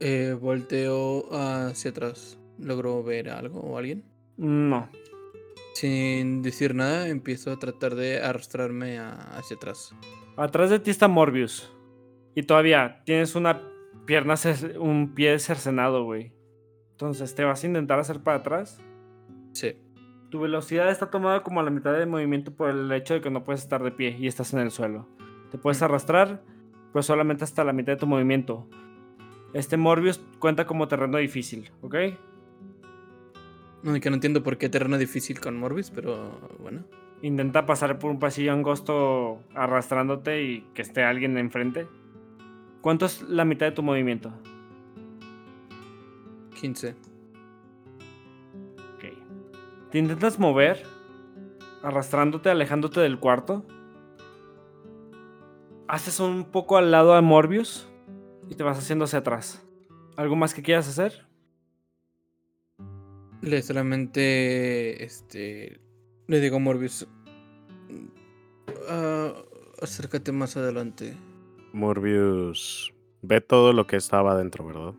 Eh, 0.00 0.36
volteo 0.40 1.28
hacia 1.32 1.90
atrás. 1.92 2.38
¿Logro 2.58 3.02
ver 3.02 3.30
algo 3.30 3.60
o 3.60 3.78
alguien? 3.78 4.04
No. 4.36 4.88
Sin 5.74 6.42
decir 6.42 6.74
nada, 6.74 7.08
empiezo 7.08 7.50
a 7.52 7.58
tratar 7.58 7.94
de 7.94 8.20
arrastrarme 8.22 8.98
a- 8.98 9.14
hacia 9.36 9.56
atrás. 9.56 9.94
Atrás 10.36 10.70
de 10.70 10.78
ti 10.80 10.90
está 10.90 11.08
Morbius. 11.08 11.72
Y 12.34 12.42
todavía 12.42 13.02
tienes 13.04 13.34
una 13.36 13.60
pierna, 14.06 14.34
un 14.80 15.14
pie 15.14 15.38
cercenado, 15.38 16.04
güey. 16.04 16.32
Entonces, 17.02 17.34
¿te 17.34 17.42
vas 17.42 17.64
a 17.64 17.66
intentar 17.66 17.98
hacer 17.98 18.20
para 18.20 18.36
atrás? 18.38 18.80
Sí. 19.50 19.74
Tu 20.30 20.38
velocidad 20.38 20.88
está 20.88 21.10
tomada 21.10 21.42
como 21.42 21.58
a 21.58 21.64
la 21.64 21.70
mitad 21.70 21.92
del 21.92 22.06
movimiento 22.08 22.54
por 22.54 22.70
el 22.70 22.92
hecho 22.92 23.14
de 23.14 23.20
que 23.20 23.28
no 23.28 23.42
puedes 23.42 23.60
estar 23.62 23.82
de 23.82 23.90
pie 23.90 24.16
y 24.16 24.28
estás 24.28 24.54
en 24.54 24.60
el 24.60 24.70
suelo. 24.70 25.08
Te 25.50 25.58
puedes 25.58 25.80
Mm. 25.80 25.84
arrastrar, 25.84 26.44
pero 26.92 27.02
solamente 27.02 27.42
hasta 27.42 27.64
la 27.64 27.72
mitad 27.72 27.94
de 27.94 27.96
tu 27.96 28.06
movimiento. 28.06 28.68
Este 29.52 29.76
Morbius 29.76 30.20
cuenta 30.38 30.64
como 30.64 30.86
terreno 30.86 31.18
difícil, 31.18 31.72
¿ok? 31.80 31.96
No, 33.82 33.96
y 33.96 34.00
que 34.00 34.08
no 34.08 34.14
entiendo 34.14 34.44
por 34.44 34.56
qué 34.56 34.68
terreno 34.68 34.96
difícil 34.96 35.40
con 35.40 35.58
Morbis, 35.58 35.90
pero 35.90 36.38
bueno. 36.60 36.84
Intenta 37.20 37.66
pasar 37.66 37.98
por 37.98 38.12
un 38.12 38.20
pasillo 38.20 38.52
angosto 38.52 39.40
arrastrándote 39.56 40.44
y 40.44 40.60
que 40.72 40.82
esté 40.82 41.02
alguien 41.02 41.36
enfrente. 41.36 41.88
¿Cuánto 42.80 43.06
es 43.06 43.22
la 43.22 43.44
mitad 43.44 43.66
de 43.66 43.72
tu 43.72 43.82
movimiento? 43.82 44.32
15. 46.62 46.94
Ok. 48.94 49.04
Te 49.90 49.98
intentas 49.98 50.38
mover, 50.38 50.84
arrastrándote, 51.82 52.50
alejándote 52.50 53.00
del 53.00 53.18
cuarto. 53.18 53.66
Haces 55.88 56.20
un 56.20 56.44
poco 56.44 56.76
al 56.76 56.92
lado 56.92 57.14
a 57.14 57.20
Morbius 57.20 57.88
y 58.48 58.54
te 58.54 58.62
vas 58.62 58.78
haciendo 58.78 59.06
hacia 59.06 59.18
atrás. 59.18 59.60
¿Algo 60.16 60.36
más 60.36 60.54
que 60.54 60.62
quieras 60.62 60.88
hacer? 60.88 61.26
Le 63.40 63.60
solamente. 63.62 65.02
Este. 65.02 65.80
Le 66.28 66.38
digo 66.38 66.56
a 66.56 66.60
Morbius. 66.60 67.08
"Ah, 68.88 69.32
acércate 69.82 70.30
más 70.30 70.56
adelante. 70.56 71.16
Morbius 71.72 72.94
ve 73.22 73.40
todo 73.40 73.72
lo 73.72 73.88
que 73.88 73.96
estaba 73.96 74.32
adentro, 74.32 74.64
¿verdad? 74.64 74.94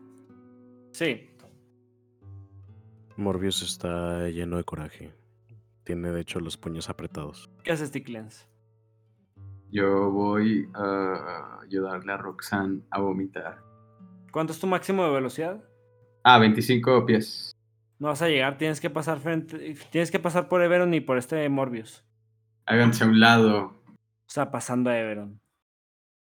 Sí. 0.92 1.30
Morbius 3.16 3.62
está 3.62 4.28
lleno 4.28 4.56
de 4.56 4.64
coraje. 4.64 5.12
Tiene 5.84 6.10
de 6.10 6.20
hecho 6.20 6.40
los 6.40 6.56
puños 6.56 6.88
apretados. 6.88 7.50
¿Qué 7.62 7.72
haces, 7.72 7.90
Ticklens? 7.90 8.48
Yo 9.70 10.10
voy 10.10 10.68
a 10.74 11.60
ayudarle 11.62 12.12
a 12.12 12.16
Roxanne 12.16 12.82
a 12.90 13.00
vomitar. 13.00 13.58
¿Cuánto 14.30 14.52
es 14.52 14.60
tu 14.60 14.66
máximo 14.66 15.04
de 15.04 15.10
velocidad? 15.10 15.62
Ah, 16.22 16.38
25 16.38 17.06
pies. 17.06 17.52
No 17.98 18.08
vas 18.08 18.22
a 18.22 18.28
llegar, 18.28 18.58
tienes 18.58 18.80
que 18.80 18.90
pasar 18.90 19.18
frente, 19.18 19.76
tienes 19.90 20.10
que 20.10 20.18
pasar 20.18 20.48
por 20.48 20.62
Everon 20.62 20.94
y 20.94 21.00
por 21.00 21.18
este 21.18 21.48
Morbius. 21.48 22.04
Háganse 22.66 23.04
a 23.04 23.06
un 23.06 23.20
lado. 23.20 23.82
O 23.86 24.28
sea, 24.28 24.50
pasando 24.50 24.90
a 24.90 24.98
Everon. 24.98 25.40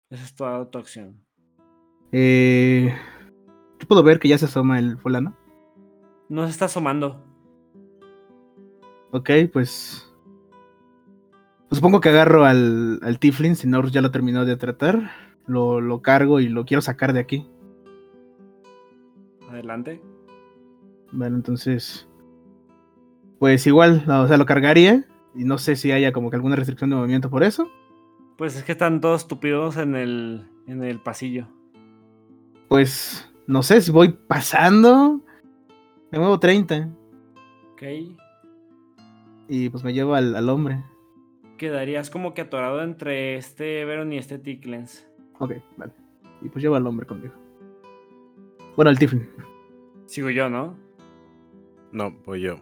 Esa 0.09 0.23
es 0.23 0.33
toda 0.33 0.69
tu 0.69 0.79
acción. 0.79 1.23
Eh, 2.11 2.95
yo 3.79 3.87
puedo 3.87 4.01
ver 4.01 4.19
que 4.19 4.27
ya 4.27 4.37
se 4.37 4.45
asoma 4.45 4.79
el 4.79 4.97
fulano. 4.97 5.37
No 6.29 6.45
se 6.45 6.51
está 6.51 6.65
asomando. 6.65 7.23
Ok, 9.11 9.29
pues. 9.51 10.07
pues 11.67 11.77
supongo 11.77 11.99
que 11.99 12.09
agarro 12.09 12.45
al, 12.45 12.99
al 13.01 13.19
Tiflin, 13.19 13.55
si 13.55 13.67
Norris 13.67 13.91
ya 13.91 14.01
lo 14.01 14.11
terminó 14.11 14.45
de 14.45 14.55
tratar. 14.55 15.11
Lo, 15.47 15.81
lo 15.81 16.03
cargo 16.03 16.39
y 16.39 16.47
lo 16.47 16.65
quiero 16.65 16.81
sacar 16.81 17.11
de 17.11 17.19
aquí. 17.19 17.47
Adelante. 19.49 19.99
Vale, 21.11 21.35
entonces. 21.35 22.07
Pues 23.39 23.65
igual, 23.65 24.03
o 24.07 24.27
sea, 24.27 24.37
lo 24.37 24.45
cargaría. 24.45 25.05
Y 25.33 25.45
no 25.45 25.57
sé 25.57 25.75
si 25.75 25.91
haya 25.91 26.11
como 26.11 26.29
que 26.29 26.35
alguna 26.35 26.55
restricción 26.55 26.91
de 26.91 26.95
movimiento 26.95 27.29
por 27.29 27.43
eso. 27.43 27.69
Pues 28.37 28.55
es 28.55 28.63
que 28.63 28.73
están 28.73 29.01
todos 29.01 29.21
estúpidos 29.21 29.77
en 29.77 29.95
el, 29.95 30.47
en 30.67 30.83
el 30.83 30.99
pasillo. 30.99 31.47
Pues 32.67 33.27
no 33.47 33.63
sé 33.63 33.81
si 33.81 33.91
voy 33.91 34.09
pasando. 34.09 35.21
Me 36.11 36.19
muevo 36.19 36.39
30. 36.39 36.89
Ok. 37.73 37.83
Y 39.47 39.69
pues 39.69 39.83
me 39.83 39.93
llevo 39.93 40.15
al, 40.15 40.35
al 40.35 40.49
hombre. 40.49 40.83
Quedarías 41.57 42.09
como 42.09 42.33
que 42.33 42.41
atorado 42.41 42.81
entre 42.83 43.35
este 43.35 43.81
Everon 43.81 44.13
y 44.13 44.17
este 44.17 44.39
Ticklens. 44.39 45.07
Ok, 45.39 45.53
vale. 45.77 45.93
Y 46.41 46.49
pues 46.49 46.63
llevo 46.63 46.75
al 46.75 46.87
hombre 46.87 47.05
conmigo. 47.05 47.33
Bueno, 48.75 48.89
al 48.89 48.97
Tiflin. 48.97 49.29
Sigo 50.05 50.29
yo, 50.29 50.49
¿no? 50.49 50.77
No, 51.91 52.11
voy 52.25 52.41
yo. 52.41 52.55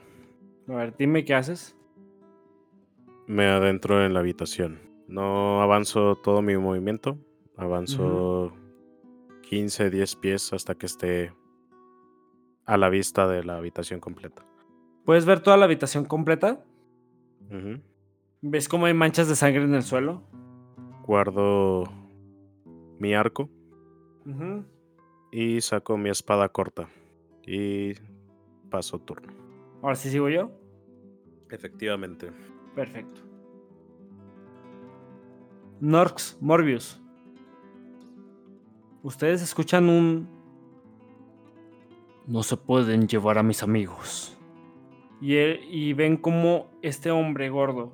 A 0.68 0.76
ver, 0.76 0.96
dime 0.98 1.24
qué 1.26 1.36
haces. 1.36 1.76
Me 3.28 3.46
adentro 3.46 4.06
en 4.06 4.14
la 4.14 4.22
habitación. 4.22 4.80
No 5.08 5.62
avanzo 5.62 6.16
todo 6.16 6.42
mi 6.42 6.58
movimiento. 6.58 7.18
Avanzo 7.56 8.54
15, 9.44 9.90
10 9.90 10.16
pies 10.18 10.54
hasta 10.54 10.76
que 10.76 10.86
esté 10.86 11.34
a 12.68 12.78
la 12.78 12.90
vista 12.90 13.28
de 13.28 13.44
la 13.44 13.58
habitación 13.58 14.00
completa. 14.00 14.46
¿Puedes 15.06 15.26
ver 15.26 15.40
toda 15.40 15.58
la 15.58 15.66
habitación 15.66 16.06
completa? 16.06 16.64
¿Ves 18.42 18.68
cómo 18.68 18.86
hay 18.86 18.94
manchas 18.94 19.28
de 19.30 19.36
sangre 19.36 19.64
en 19.64 19.74
el 19.74 19.84
suelo? 19.84 20.22
Guardo 21.06 21.86
mi 23.00 23.14
arco 23.14 23.50
y 25.32 25.62
saco 25.62 25.98
mi 25.98 26.10
espada 26.10 26.50
corta. 26.50 26.90
Y 27.46 27.94
paso 28.70 29.00
turno. 29.00 29.32
Ahora 29.82 29.96
sí 29.96 30.10
sigo 30.10 30.28
yo. 30.28 30.52
Efectivamente. 31.50 32.30
Perfecto. 32.76 33.22
Norx, 35.80 36.38
Morbius. 36.42 37.02
Ustedes 39.04 39.42
escuchan 39.42 39.88
un... 39.88 40.37
No 42.28 42.44
se 42.44 42.58
pueden 42.58 43.08
llevar 43.08 43.38
a 43.38 43.44
mis 43.44 43.64
amigos. 43.64 44.38
Y, 45.22 45.36
e- 45.38 45.66
y 45.70 45.94
ven 45.94 46.18
cómo 46.18 46.70
este 46.82 47.10
hombre 47.10 47.50
gordo 47.50 47.94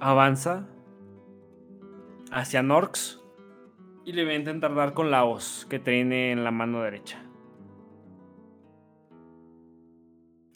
avanza 0.00 0.68
hacia 2.32 2.62
Norx 2.62 3.20
y 4.04 4.12
le 4.12 4.24
va 4.24 4.32
a 4.32 4.34
intentar 4.34 4.74
dar 4.74 4.92
con 4.92 5.10
la 5.10 5.24
hoz 5.24 5.66
que 5.70 5.78
tiene 5.78 6.32
en 6.32 6.42
la 6.42 6.50
mano 6.50 6.82
derecha. 6.82 7.24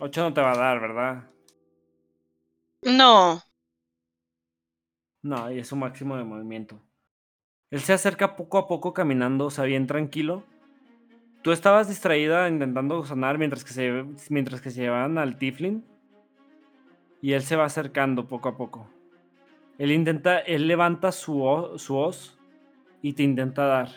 8 0.00 0.22
no 0.22 0.34
te 0.34 0.40
va 0.40 0.52
a 0.52 0.56
dar, 0.56 0.80
¿verdad? 0.80 1.30
No. 2.82 3.40
No, 5.22 5.50
y 5.50 5.60
es 5.60 5.68
su 5.68 5.76
máximo 5.76 6.16
de 6.16 6.24
movimiento. 6.24 6.82
Él 7.70 7.80
se 7.80 7.92
acerca 7.92 8.36
poco 8.36 8.58
a 8.58 8.66
poco 8.66 8.92
caminando, 8.92 9.46
o 9.46 9.50
sea, 9.50 9.64
bien 9.64 9.86
tranquilo. 9.86 10.44
Tú 11.44 11.52
estabas 11.52 11.88
distraída 11.88 12.48
intentando 12.48 13.04
sonar 13.04 13.36
mientras 13.36 13.64
que 13.64 13.74
se, 13.74 14.06
mientras 14.30 14.62
que 14.62 14.70
se 14.70 14.80
llevaban 14.80 15.18
al 15.18 15.36
Tiflin. 15.36 15.84
Y 17.20 17.34
él 17.34 17.42
se 17.42 17.54
va 17.54 17.66
acercando 17.66 18.26
poco 18.26 18.48
a 18.48 18.56
poco. 18.56 18.88
Él 19.76 19.92
intenta, 19.92 20.38
él 20.38 20.66
levanta 20.66 21.12
su, 21.12 21.74
su 21.76 21.98
hoz 21.98 22.38
y 23.02 23.12
te 23.12 23.24
intenta 23.24 23.66
dar. 23.66 23.90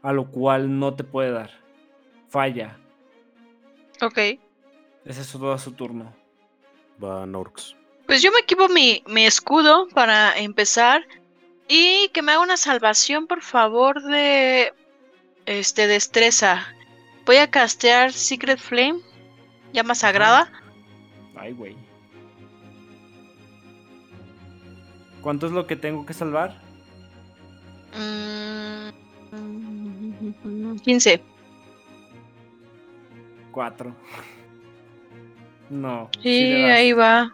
A 0.00 0.12
lo 0.12 0.30
cual 0.30 0.78
no 0.78 0.94
te 0.94 1.02
puede 1.02 1.32
dar. 1.32 1.50
Falla. 2.28 2.78
Ok. 4.00 4.18
Ese 5.04 5.22
es 5.22 5.32
todo 5.32 5.58
su 5.58 5.72
turno. 5.72 6.14
Va 7.02 7.26
Norks. 7.26 7.74
Pues 8.06 8.22
yo 8.22 8.30
me 8.30 8.38
equipo 8.38 8.68
mi, 8.68 9.02
mi 9.08 9.26
escudo 9.26 9.88
para 9.88 10.38
empezar. 10.38 11.04
Y 11.66 12.10
que 12.10 12.22
me 12.22 12.30
haga 12.30 12.42
una 12.42 12.56
salvación, 12.56 13.26
por 13.26 13.42
favor, 13.42 14.00
de. 14.04 14.72
Este, 15.50 15.88
destreza. 15.88 16.62
Voy 17.26 17.38
a 17.38 17.50
castear 17.50 18.12
Secret 18.12 18.60
Flame. 18.60 19.00
Llama 19.72 19.96
sagrada. 19.96 20.48
Ay, 21.34 21.52
güey. 21.54 21.76
¿Cuánto 25.20 25.46
es 25.46 25.52
lo 25.52 25.66
que 25.66 25.74
tengo 25.74 26.06
que 26.06 26.14
salvar? 26.14 26.56
Mm, 27.98 28.90
15. 30.78 31.20
Cuatro. 33.50 33.92
No. 35.68 36.10
Sí, 36.20 36.62
das. 36.62 36.70
ahí 36.72 36.92
va. 36.92 37.32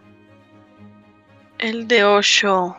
El 1.56 1.88
de 1.88 2.04
8. 2.04 2.76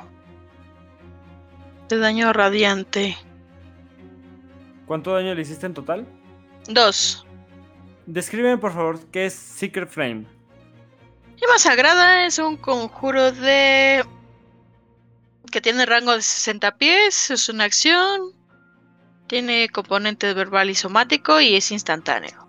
De 1.89 1.97
daño 1.97 2.31
radiante. 2.31 3.17
¿Cuánto 4.87 5.13
daño 5.13 5.35
le 5.35 5.41
hiciste 5.41 5.65
en 5.65 5.73
total? 5.73 6.07
2. 6.69 7.25
Descríbeme, 8.07 8.57
por 8.57 8.73
favor, 8.73 8.99
qué 9.11 9.25
es 9.25 9.33
Secret 9.33 9.89
Frame. 9.89 10.25
Llama 11.35 11.59
Sagrada 11.59 12.25
es 12.25 12.39
un 12.39 12.57
conjuro 12.57 13.31
de. 13.31 14.03
que 15.51 15.61
tiene 15.61 15.85
rango 15.85 16.13
de 16.13 16.21
60 16.21 16.77
pies, 16.77 17.29
es 17.29 17.49
una 17.49 17.65
acción, 17.65 18.31
tiene 19.27 19.69
componente 19.69 20.33
verbal 20.33 20.69
y 20.69 20.75
somático 20.75 21.39
y 21.41 21.55
es 21.55 21.71
instantáneo. 21.71 22.47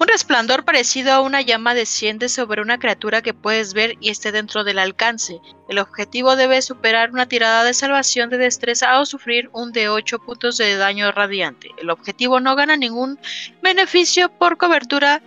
Un 0.00 0.06
resplandor 0.06 0.64
parecido 0.64 1.12
a 1.12 1.20
una 1.20 1.42
llama 1.42 1.74
desciende 1.74 2.28
sobre 2.28 2.62
una 2.62 2.78
criatura 2.78 3.20
que 3.20 3.34
puedes 3.34 3.74
ver 3.74 3.96
y 4.00 4.10
esté 4.10 4.30
dentro 4.30 4.62
del 4.62 4.78
alcance. 4.78 5.40
El 5.68 5.80
objetivo 5.80 6.36
debe 6.36 6.62
superar 6.62 7.10
una 7.10 7.26
tirada 7.26 7.64
de 7.64 7.74
salvación 7.74 8.30
de 8.30 8.38
destreza 8.38 9.00
o 9.00 9.06
sufrir 9.06 9.50
un 9.52 9.72
de 9.72 9.88
8 9.88 10.20
puntos 10.20 10.56
de 10.56 10.76
daño 10.76 11.10
radiante. 11.10 11.70
El 11.78 11.90
objetivo 11.90 12.38
no 12.38 12.54
gana 12.54 12.76
ningún 12.76 13.18
beneficio 13.60 14.28
por 14.28 14.56
cobertura 14.56 15.20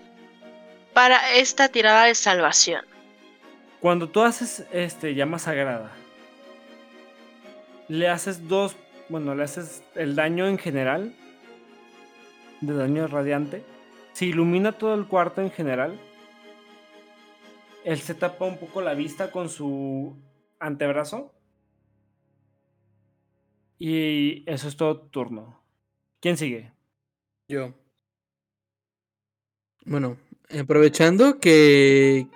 para 0.93 1.33
esta 1.33 1.67
tirada 1.67 2.05
de 2.05 2.15
salvación. 2.15 2.85
Cuando 3.81 4.07
tú 4.07 4.21
haces 4.21 4.65
este 4.71 5.15
llama 5.15 5.37
sagrada, 5.37 5.91
le 7.89 8.07
haces 8.07 8.47
dos, 8.47 8.77
bueno, 9.09 9.35
le 9.35 9.43
haces 9.43 9.83
el 9.95 10.15
daño 10.15 10.47
en 10.47 10.57
general 10.57 11.13
de 12.61 12.73
daño 12.73 13.07
radiante. 13.07 13.65
Se 14.21 14.27
ilumina 14.27 14.77
todo 14.77 14.93
el 14.93 15.07
cuarto 15.07 15.41
en 15.41 15.49
general. 15.49 15.99
Él 17.83 17.97
se 17.97 18.13
tapa 18.13 18.45
un 18.45 18.59
poco 18.59 18.79
la 18.79 18.93
vista 18.93 19.31
con 19.31 19.49
su 19.49 20.15
antebrazo. 20.59 21.33
Y 23.79 24.43
eso 24.47 24.67
es 24.67 24.77
todo 24.77 24.99
tu 24.99 25.07
turno. 25.07 25.59
¿Quién 26.19 26.37
sigue? 26.37 26.71
Yo. 27.47 27.73
Bueno, 29.85 30.17
aprovechando 30.55 31.39
que. 31.39 32.27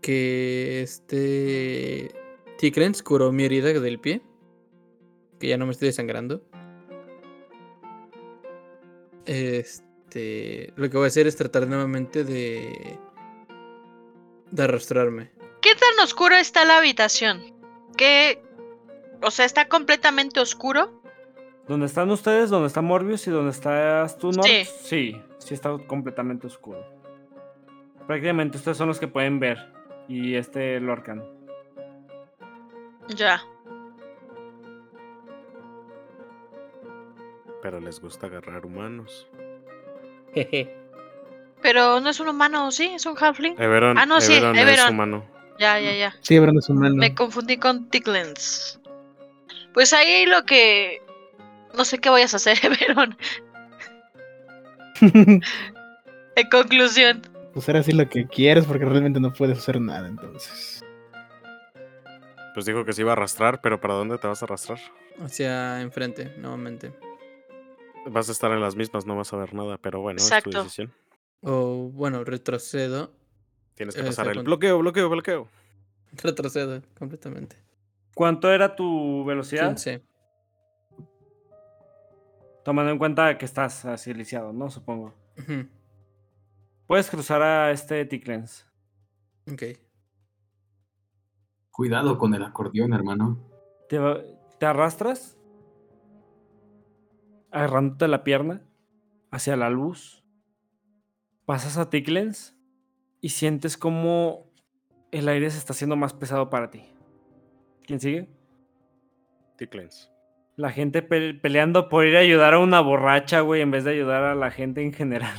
Que 0.00 0.82
este. 0.82 2.14
Ticlens 2.58 3.02
curó 3.02 3.32
mi 3.32 3.42
herida 3.42 3.72
del 3.72 3.98
pie. 3.98 4.22
Que 5.40 5.48
ya 5.48 5.56
no 5.56 5.66
me 5.66 5.72
estoy 5.72 5.88
desangrando. 5.88 6.48
Este. 9.30 10.72
Lo 10.74 10.90
que 10.90 10.96
voy 10.96 11.04
a 11.04 11.06
hacer 11.06 11.28
es 11.28 11.36
tratar 11.36 11.68
nuevamente 11.68 12.24
de. 12.24 12.98
De 14.50 14.62
arrastrarme. 14.64 15.30
¿Qué 15.62 15.70
tan 15.74 16.04
oscuro 16.04 16.34
está 16.34 16.64
la 16.64 16.78
habitación? 16.78 17.40
¿Qué? 17.96 18.42
O 19.22 19.30
sea, 19.30 19.44
está 19.44 19.68
completamente 19.68 20.40
oscuro. 20.40 21.00
¿Dónde 21.68 21.86
están 21.86 22.10
ustedes? 22.10 22.50
¿Dónde 22.50 22.66
está 22.66 22.80
Morbius 22.80 23.28
y 23.28 23.30
dónde 23.30 23.52
estás 23.52 24.18
tú, 24.18 24.32
Norx? 24.32 24.48
Sí. 24.48 24.64
Sí, 24.82 25.22
sí 25.38 25.54
está 25.54 25.78
completamente 25.86 26.48
oscuro. 26.48 26.84
Prácticamente 28.08 28.56
ustedes 28.56 28.76
son 28.76 28.88
los 28.88 28.98
que 28.98 29.06
pueden 29.06 29.38
ver. 29.38 29.58
Y 30.08 30.34
este 30.34 30.80
Lorcan. 30.80 31.22
Ya. 33.14 33.44
Pero 37.62 37.80
les 37.80 38.00
gusta 38.00 38.26
agarrar 38.26 38.64
humanos. 38.64 39.26
Jeje. 40.34 40.74
Pero 41.62 42.00
no 42.00 42.08
es 42.08 42.18
un 42.20 42.28
humano, 42.28 42.70
¿sí? 42.70 42.86
Es 42.94 43.04
un 43.06 43.16
halfling. 43.18 43.60
Everon, 43.60 43.98
Ah, 43.98 44.06
no, 44.06 44.20
sí, 44.20 44.34
Everon 44.34 44.56
es 44.56 44.62
Everon. 44.78 44.94
humano. 44.94 45.26
Ya, 45.58 45.78
ya, 45.78 45.92
ya. 45.94 46.14
Sí, 46.22 46.36
Abraham 46.36 46.58
es 46.58 46.68
humano. 46.70 46.94
Me 46.96 47.14
confundí 47.14 47.58
con 47.58 47.90
Ticklens. 47.90 48.80
Pues 49.74 49.92
ahí 49.92 50.24
lo 50.26 50.44
que. 50.44 51.02
No 51.76 51.84
sé 51.84 51.98
qué 51.98 52.08
vayas 52.08 52.32
a 52.32 52.36
hacer, 52.38 52.58
Everon. 52.88 53.16
En 56.36 56.48
conclusión. 56.50 57.22
pues 57.52 57.68
ahora 57.68 57.82
sí 57.82 57.92
lo 57.92 58.08
que 58.08 58.26
quieres 58.26 58.64
porque 58.64 58.84
realmente 58.84 59.20
no 59.20 59.32
puedes 59.32 59.58
hacer 59.58 59.80
nada 59.80 60.06
entonces. 60.08 60.82
Pues 62.54 62.66
dijo 62.66 62.84
que 62.84 62.92
se 62.92 63.02
iba 63.02 63.10
a 63.10 63.14
arrastrar, 63.14 63.60
pero 63.60 63.80
¿para 63.80 63.94
dónde 63.94 64.16
te 64.18 64.26
vas 64.26 64.40
a 64.42 64.46
arrastrar? 64.46 64.78
Hacia 65.22 65.80
enfrente, 65.80 66.32
nuevamente. 66.38 66.92
Vas 68.06 68.28
a 68.28 68.32
estar 68.32 68.50
en 68.52 68.60
las 68.60 68.76
mismas, 68.76 69.06
no 69.06 69.16
vas 69.16 69.32
a 69.32 69.36
ver 69.36 69.54
nada, 69.54 69.78
pero 69.78 70.00
bueno, 70.00 70.18
es 70.18 70.24
Exacto. 70.26 70.50
tu 70.50 70.56
decisión. 70.58 70.92
O 71.42 71.90
bueno, 71.92 72.24
retrocedo. 72.24 73.12
Tienes 73.74 73.94
que 73.94 74.00
Eh, 74.02 74.04
pasar 74.04 74.28
el 74.28 74.42
bloqueo, 74.42 74.78
bloqueo, 74.78 75.08
bloqueo. 75.08 75.48
Retrocedo 76.22 76.82
completamente. 76.98 77.56
¿Cuánto 78.14 78.50
era 78.50 78.74
tu 78.74 79.24
velocidad? 79.24 79.68
15. 79.68 80.02
Tomando 82.64 82.90
en 82.92 82.98
cuenta 82.98 83.38
que 83.38 83.44
estás 83.44 83.84
así 83.84 84.12
lisiado, 84.12 84.52
¿no? 84.52 84.70
Supongo. 84.70 85.14
Puedes 86.86 87.08
cruzar 87.08 87.40
a 87.42 87.70
este 87.70 88.04
Ticlens. 88.04 88.66
Ok. 89.50 89.62
Cuidado 91.70 92.18
con 92.18 92.34
el 92.34 92.42
acordeón, 92.42 92.92
hermano. 92.92 93.38
Te, 93.88 93.98
te 94.58 94.66
arrastras, 94.66 95.38
agarrándote 97.52 98.08
la 98.08 98.24
pierna 98.24 98.62
hacia 99.30 99.56
la 99.56 99.70
luz. 99.70 100.22
Pasas 101.46 101.76
a 101.78 101.90
Ticlens 101.90 102.56
y 103.20 103.30
sientes 103.30 103.76
como 103.76 104.50
el 105.10 105.28
aire 105.28 105.50
se 105.50 105.58
está 105.58 105.72
haciendo 105.72 105.96
más 105.96 106.12
pesado 106.14 106.50
para 106.50 106.70
ti. 106.70 106.84
¿Quién 107.86 108.00
sigue? 108.00 108.28
Ticklens. 109.56 110.10
La 110.56 110.70
gente 110.70 111.02
pe- 111.02 111.34
peleando 111.34 111.88
por 111.88 112.06
ir 112.06 112.16
a 112.16 112.20
ayudar 112.20 112.54
a 112.54 112.58
una 112.58 112.80
borracha, 112.80 113.40
güey, 113.40 113.62
en 113.62 113.70
vez 113.70 113.84
de 113.84 113.92
ayudar 113.92 114.22
a 114.24 114.34
la 114.34 114.50
gente 114.50 114.82
en 114.82 114.92
general. 114.92 115.34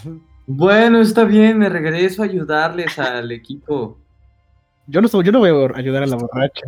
Bueno, 0.47 0.99
está 0.99 1.23
bien, 1.23 1.59
me 1.59 1.69
regreso 1.69 2.23
a 2.23 2.25
ayudarles 2.25 2.97
al 2.99 3.31
equipo. 3.31 3.97
Yo 4.87 4.99
no, 5.01 5.07
soy- 5.07 5.23
yo 5.23 5.31
no 5.31 5.39
voy 5.39 5.49
a 5.49 5.77
ayudar 5.77 6.03
a 6.03 6.07
la 6.07 6.15
borracha. 6.17 6.65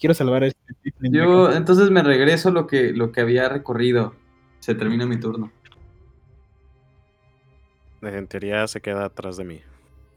Quiero 0.00 0.14
salvar 0.14 0.44
a 0.44 0.46
este 0.46 0.60
Yo 1.00 1.52
entonces 1.52 1.90
me 1.90 2.02
regreso 2.02 2.50
lo 2.50 2.66
que, 2.66 2.92
lo 2.92 3.12
que 3.12 3.20
había 3.20 3.48
recorrido. 3.48 4.14
Se 4.64 4.74
termina 4.74 5.04
mi 5.04 5.20
turno. 5.20 5.52
En 8.00 8.26
teoría 8.26 8.66
se 8.66 8.80
queda 8.80 9.04
atrás 9.04 9.36
de 9.36 9.44
mí. 9.44 9.60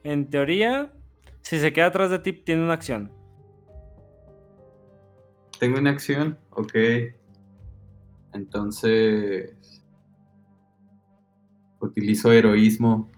En 0.06 0.30
teoría, 0.30 0.94
si 1.42 1.60
se 1.60 1.74
queda 1.74 1.88
atrás 1.88 2.12
de 2.12 2.20
ti, 2.20 2.32
tiene 2.32 2.64
una 2.64 2.72
acción. 2.72 3.12
Tengo 5.60 5.80
una 5.80 5.90
acción, 5.90 6.38
ok. 6.52 6.74
Entonces 8.32 9.84
utilizo 11.82 12.32
heroísmo 12.32 13.10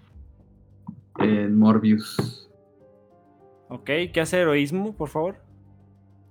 en 1.19 1.59
Morbius. 1.59 2.49
¿Ok? 3.67 3.85
¿Qué 4.11 4.19
hace 4.19 4.39
heroísmo, 4.39 4.97
por 4.97 5.09
favor? 5.09 5.43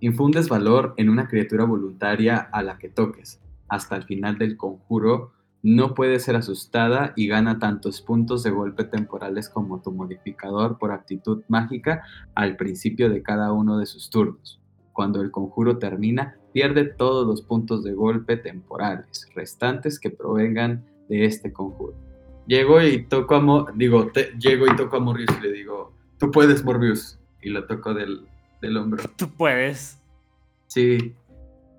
Infundes 0.01 0.49
valor 0.49 0.95
en 0.97 1.09
una 1.09 1.29
criatura 1.29 1.67
voluntaria 1.67 2.39
a 2.39 2.65
la 2.65 2.79
que 2.79 2.89
toques. 2.89 3.41
Hasta 3.69 3.97
el 3.97 4.05
final 4.05 4.39
del 4.39 4.57
conjuro, 4.57 5.33
No 5.61 5.93
puede 5.95 6.21
ser 6.21 6.37
asustada 6.37 7.13
y 7.17 7.27
gana 7.27 7.59
tantos 7.59 8.01
puntos 8.01 8.45
de 8.45 8.51
golpe 8.51 8.85
temporales 8.85 9.49
como 9.49 9.81
tu 9.83 9.91
modificador 9.91 10.79
por 10.79 10.93
actitud 10.93 11.43
mágica 11.49 12.05
al 12.37 12.57
principio 12.57 13.11
de 13.11 13.23
cada 13.25 13.53
uno 13.53 13.77
de 13.77 13.87
sus 13.87 14.09
turnos. 14.09 14.61
Cuando 14.93 15.21
el 15.21 15.33
conjuro 15.33 15.79
termina, 15.79 16.37
pierde 16.53 16.85
todos 16.85 17.27
los 17.27 17.43
puntos 17.43 17.83
de 17.83 17.93
golpe 17.93 18.37
temporales 18.37 19.29
restantes 19.35 19.99
que 19.99 20.11
provengan 20.11 20.85
de 21.09 21.25
este 21.25 21.53
conjuro. 21.53 21.95
Llego 22.47 22.81
y 22.81 23.03
toco 23.07 23.35
a 23.35 23.41
Mo- 23.41 23.67
digo, 23.75 24.07
te- 24.13 24.31
llego 24.39 24.65
y 24.67 24.77
toco 24.77 24.97
a 24.97 25.01
Morbius 25.01 25.31
y 25.41 25.43
le 25.43 25.53
digo, 25.53 25.93
tú 26.19 26.31
puedes 26.31 26.65
Morbius. 26.65 27.19
Y 27.43 27.51
lo 27.51 27.67
toco 27.67 27.95
del, 27.95 28.29
del 28.63 28.77
hombro. 28.77 29.03
Tú 29.17 29.29
puedes. 29.29 30.01
Sí. 30.69 31.15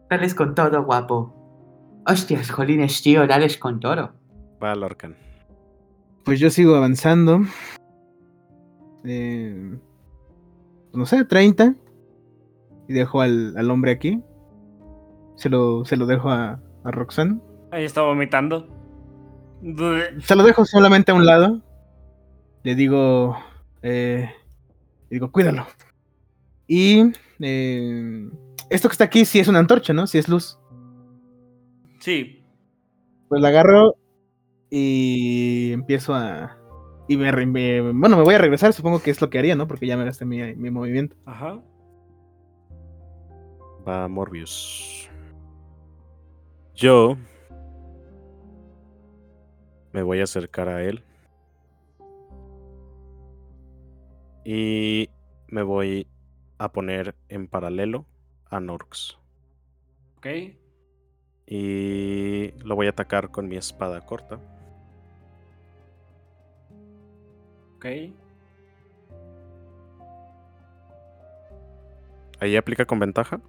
Dales 0.09 0.35
con 0.35 0.53
todo, 0.53 0.83
guapo. 0.83 1.33
Hostias, 2.09 2.49
jolines, 2.49 3.01
tío, 3.01 3.27
dales 3.27 3.57
con 3.57 3.79
todo. 3.79 4.11
Va 4.63 4.75
Lorcan. 4.75 5.15
Pues 6.23 6.39
yo 6.39 6.49
sigo 6.49 6.75
avanzando. 6.75 7.41
Eh, 9.03 9.77
no 10.93 11.05
sé, 11.05 11.23
30. 11.25 11.75
Y 12.87 12.93
dejo 12.93 13.21
al, 13.21 13.55
al 13.57 13.69
hombre 13.71 13.91
aquí. 13.91 14.21
Se 15.35 15.49
lo, 15.49 15.85
se 15.85 15.95
lo 15.97 16.05
dejo 16.05 16.29
a, 16.29 16.59
a 16.83 16.91
Roxanne. 16.91 17.39
Ahí 17.71 17.85
está 17.85 18.01
vomitando. 18.01 18.67
Se 20.23 20.35
lo 20.35 20.43
dejo 20.43 20.65
solamente 20.65 21.11
a 21.11 21.15
un 21.15 21.25
lado. 21.25 21.61
Le 22.63 22.75
digo. 22.75 23.37
Eh, 23.81 24.29
le 25.09 25.15
digo, 25.15 25.31
cuídalo. 25.31 25.65
Y. 26.67 27.11
eh, 27.39 28.29
esto 28.69 28.87
que 28.87 28.93
está 28.93 29.05
aquí 29.05 29.25
sí 29.25 29.39
es 29.39 29.47
una 29.47 29.59
antorcha, 29.59 29.93
¿no? 29.93 30.05
Sí 30.05 30.17
es 30.17 30.27
luz. 30.27 30.58
Sí. 31.99 32.43
Pues 33.27 33.41
la 33.41 33.49
agarro 33.49 33.95
y 34.69 35.71
empiezo 35.73 36.13
a. 36.13 36.57
Y 37.07 37.17
me, 37.17 37.31
bueno, 37.91 38.17
me 38.17 38.23
voy 38.23 38.35
a 38.35 38.37
regresar, 38.37 38.71
supongo 38.73 39.01
que 39.01 39.09
es 39.09 39.19
lo 39.19 39.29
que 39.29 39.39
haría, 39.39 39.55
¿no? 39.55 39.67
Porque 39.67 39.87
ya 39.87 39.97
me 39.97 40.05
gasté 40.05 40.25
mi, 40.25 40.55
mi 40.55 40.69
movimiento. 40.69 41.15
Ajá. 41.25 41.59
Va 43.87 44.07
Morbius. 44.07 45.09
Yo 46.75 47.17
me 49.91 50.03
voy 50.03 50.19
a 50.19 50.23
acercar 50.23 50.69
a 50.69 50.83
él. 50.83 51.03
Y 54.45 55.09
me 55.47 55.63
voy 55.63 56.07
a 56.57 56.71
poner 56.71 57.15
en 57.27 57.47
paralelo 57.47 58.05
a 58.49 58.59
Norx. 58.59 59.17
Ok. 60.17 60.27
Y 61.51 62.51
lo 62.63 62.75
voy 62.75 62.85
a 62.85 62.91
atacar 62.91 63.31
con 63.31 63.47
mi 63.47 63.57
espada 63.57 64.05
corta. 64.05 64.39
Ok. 67.75 67.85
Ahí 72.39 72.55
aplica 72.55 72.85
con 72.85 72.99
ventaja. 72.99 73.41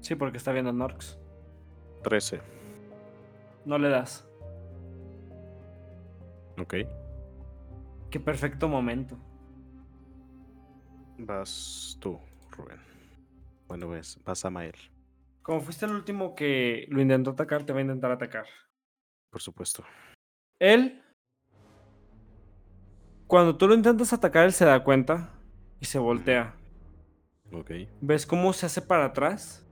Sí, 0.00 0.14
porque 0.14 0.38
está 0.38 0.52
viendo 0.52 0.72
Norx. 0.72 1.18
13. 2.02 2.40
No 3.66 3.76
le 3.76 3.90
das. 3.90 4.26
Ok. 6.58 6.74
Qué 8.10 8.18
perfecto 8.18 8.66
momento. 8.66 9.18
Vas 11.18 11.98
tú, 12.00 12.18
Rubén. 12.50 12.80
Bueno, 13.68 13.90
ves, 13.90 14.18
vas 14.24 14.42
a 14.46 14.50
Mael, 14.50 14.74
Como 15.42 15.60
fuiste 15.60 15.86
el 15.86 15.92
último 15.92 16.34
que 16.34 16.86
lo 16.88 17.00
intentó 17.00 17.30
atacar, 17.30 17.64
te 17.64 17.72
va 17.72 17.78
a 17.78 17.82
intentar 17.82 18.10
atacar. 18.10 18.46
por 19.30 19.40
supuesto. 19.40 19.84
Él, 20.58 21.02
cuando 23.26 23.56
tú 23.56 23.68
lo 23.68 23.74
intentas 23.74 24.12
atacar, 24.12 24.44
él 24.44 24.52
se 24.52 24.64
da 24.64 24.82
cuenta 24.82 25.30
y 25.80 25.86
se 25.86 25.98
voltea. 25.98 26.54
Ok. 27.52 27.70
¿Ves 28.00 28.26
cómo 28.26 28.52
se 28.52 28.66
hace 28.66 28.82
para 28.82 29.06
atrás? 29.06 29.66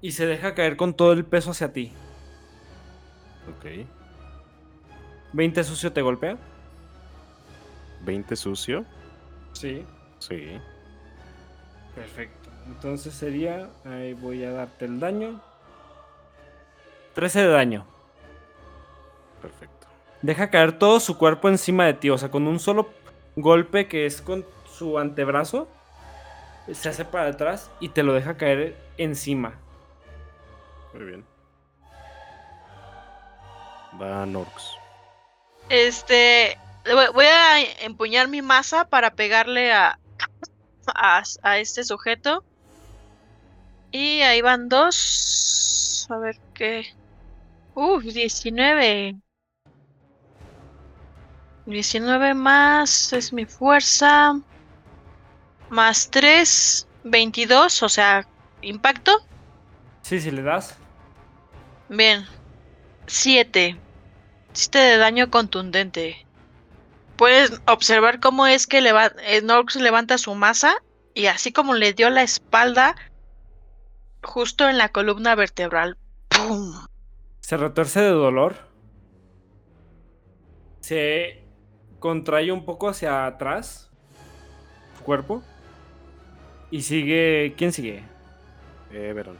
Y 0.00 0.12
se 0.12 0.26
deja 0.26 0.54
caer 0.54 0.76
con 0.76 0.94
todo 0.94 1.12
el 1.12 1.24
peso 1.24 1.50
hacia 1.50 1.72
ti. 1.72 1.92
Ok. 3.56 3.86
¿20 5.32 5.64
sucio 5.64 5.92
te 5.92 6.02
golpea? 6.02 6.38
20 8.04 8.36
sucio. 8.36 8.84
Sí. 9.52 9.84
Sí. 10.18 10.58
Perfecto. 11.94 12.41
Entonces 12.66 13.14
sería. 13.14 13.68
Ahí 13.84 14.14
voy 14.14 14.44
a 14.44 14.52
darte 14.52 14.84
el 14.84 15.00
daño. 15.00 15.40
13 17.14 17.40
de 17.42 17.48
daño. 17.48 17.86
Perfecto. 19.40 19.86
Deja 20.22 20.50
caer 20.50 20.78
todo 20.78 21.00
su 21.00 21.18
cuerpo 21.18 21.48
encima 21.48 21.84
de 21.86 21.94
ti. 21.94 22.10
O 22.10 22.18
sea, 22.18 22.30
con 22.30 22.46
un 22.46 22.58
solo 22.60 22.90
golpe 23.36 23.88
que 23.88 24.06
es 24.06 24.22
con 24.22 24.46
su 24.72 24.98
antebrazo. 24.98 25.68
Se 26.72 26.88
hace 26.88 27.04
para 27.04 27.30
atrás 27.30 27.70
y 27.80 27.88
te 27.88 28.02
lo 28.04 28.12
deja 28.12 28.36
caer 28.36 28.76
encima. 28.96 29.54
Muy 30.94 31.04
bien. 31.04 31.24
Va 34.00 34.24
Norx. 34.26 34.70
Este. 35.68 36.56
voy- 36.84 37.12
Voy 37.12 37.26
a 37.26 37.60
empuñar 37.84 38.28
mi 38.28 38.42
masa 38.42 38.88
para 38.88 39.10
pegarle 39.14 39.72
a, 39.72 39.98
a, 40.94 41.22
a 41.42 41.58
este 41.58 41.84
sujeto. 41.84 42.44
Y 43.92 44.22
ahí 44.22 44.40
van 44.40 44.68
dos. 44.68 46.06
A 46.10 46.16
ver 46.16 46.38
qué. 46.54 46.86
Uf, 47.74 48.02
19. 48.02 49.16
19 51.66 52.34
más 52.34 53.12
es 53.12 53.32
mi 53.32 53.44
fuerza. 53.44 54.40
Más 55.68 56.10
3, 56.10 56.88
22, 57.04 57.82
o 57.82 57.88
sea, 57.88 58.26
impacto. 58.62 59.12
Sí, 60.02 60.20
si 60.20 60.30
le 60.30 60.42
das. 60.42 60.76
Bien. 61.88 62.26
7. 63.06 63.78
Chiste 64.52 64.78
de 64.78 64.96
daño 64.96 65.30
contundente. 65.30 66.26
Puedes 67.16 67.60
observar 67.66 68.20
cómo 68.20 68.46
es 68.46 68.66
que 68.66 68.80
leva 68.80 69.12
eh, 69.24 69.42
Norx 69.42 69.76
levanta 69.76 70.18
su 70.18 70.34
masa 70.34 70.74
y 71.14 71.26
así 71.26 71.52
como 71.52 71.74
le 71.74 71.92
dio 71.92 72.10
la 72.10 72.22
espalda 72.22 72.96
justo 74.22 74.68
en 74.68 74.78
la 74.78 74.90
columna 74.90 75.34
vertebral. 75.34 75.96
¡Pum! 76.28 76.74
Se 77.40 77.56
retuerce 77.56 78.00
de 78.00 78.10
dolor. 78.10 78.56
Se 80.80 81.44
contrae 81.98 82.52
un 82.52 82.64
poco 82.64 82.88
hacia 82.88 83.26
atrás. 83.26 83.90
Su 84.98 85.04
cuerpo. 85.04 85.42
Y 86.70 86.82
sigue. 86.82 87.54
¿Quién 87.56 87.72
sigue? 87.72 88.04
Eh, 88.92 89.12
Verón. 89.14 89.36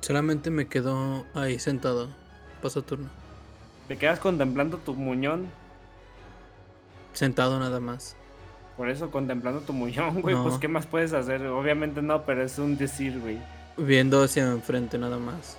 Solamente 0.00 0.50
me 0.50 0.68
quedo 0.68 1.24
ahí 1.34 1.58
sentado. 1.58 2.08
Paso 2.60 2.82
turno. 2.82 3.08
Te 3.88 3.98
quedas 3.98 4.18
contemplando 4.18 4.78
tu 4.78 4.94
muñón. 4.94 5.50
Sentado 7.12 7.58
nada 7.58 7.80
más. 7.80 8.16
Por 8.76 8.88
eso, 8.88 9.10
contemplando 9.10 9.60
tu 9.60 9.72
muñón, 9.72 10.20
güey. 10.22 10.34
Pues. 10.34 10.58
¿qué 10.58 10.68
más 10.68 10.86
puedes 10.86 11.12
hacer? 11.12 11.46
Obviamente 11.46 12.02
no, 12.02 12.22
pero 12.22 12.42
es 12.42 12.58
un 12.58 12.76
decir, 12.76 13.18
güey. 13.20 13.38
Viendo 13.76 14.22
hacia 14.22 14.50
enfrente 14.50 14.98
nada 14.98 15.18
más. 15.18 15.58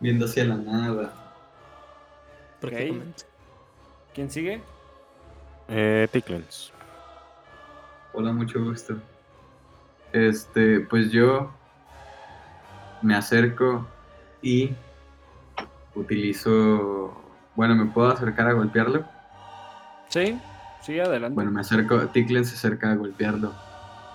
Viendo 0.00 0.26
hacia 0.26 0.44
la 0.44 0.56
nada. 0.56 1.12
Prácticamente. 2.60 3.24
¿Quién 4.14 4.30
sigue? 4.30 4.60
Eh, 5.68 6.08
Ticklens. 6.10 6.72
Hola, 8.12 8.32
mucho 8.32 8.62
gusto. 8.62 8.96
Este, 10.12 10.80
pues 10.80 11.10
yo 11.10 11.50
me 13.02 13.14
acerco 13.14 13.86
y 14.40 14.70
utilizo. 15.94 17.14
Bueno, 17.56 17.74
¿me 17.74 17.86
puedo 17.86 18.08
acercar 18.08 18.48
a 18.48 18.52
golpearlo? 18.52 19.04
Sí, 20.08 20.38
sí, 20.84 20.98
adelante. 21.00 21.34
Bueno, 21.34 21.50
me 21.50 21.60
acerco. 21.60 21.98
Ticklen 22.08 22.44
se 22.44 22.54
acerca 22.54 22.92
a 22.92 22.94
golpearlo 22.96 23.52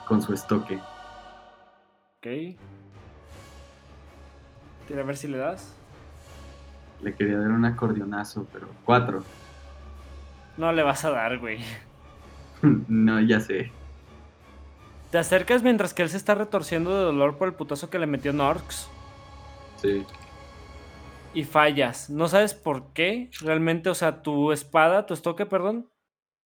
con 0.07 0.21
su 0.21 0.33
estoque. 0.33 0.75
Ok. 2.17 2.57
Tira 4.87 5.01
a 5.01 5.05
ver 5.05 5.17
si 5.17 5.27
le 5.27 5.37
das. 5.37 5.75
Le 7.01 7.13
quería 7.15 7.37
dar 7.39 7.51
un 7.51 7.65
acordeonazo, 7.65 8.47
pero 8.51 8.67
cuatro. 8.83 9.23
No 10.57 10.71
le 10.73 10.83
vas 10.83 11.05
a 11.05 11.11
dar, 11.11 11.37
güey. 11.37 11.59
no, 12.61 13.21
ya 13.21 13.39
sé. 13.39 13.71
Te 15.11 15.17
acercas 15.17 15.63
mientras 15.63 15.93
que 15.93 16.03
él 16.03 16.09
se 16.09 16.17
está 16.17 16.35
retorciendo 16.35 16.95
de 16.97 17.03
dolor 17.05 17.37
por 17.37 17.47
el 17.47 17.53
putazo 17.55 17.89
que 17.89 17.99
le 17.99 18.05
metió 18.07 18.33
Norx. 18.33 18.89
Sí. 19.77 20.05
y 21.33 21.43
fallas. 21.45 22.09
No 22.09 22.27
sabes 22.27 22.53
por 22.53 22.91
qué. 22.93 23.29
Realmente, 23.39 23.89
o 23.89 23.95
sea, 23.95 24.21
tu 24.21 24.51
espada, 24.51 25.05
tu 25.05 25.13
estoque, 25.13 25.45
perdón, 25.45 25.89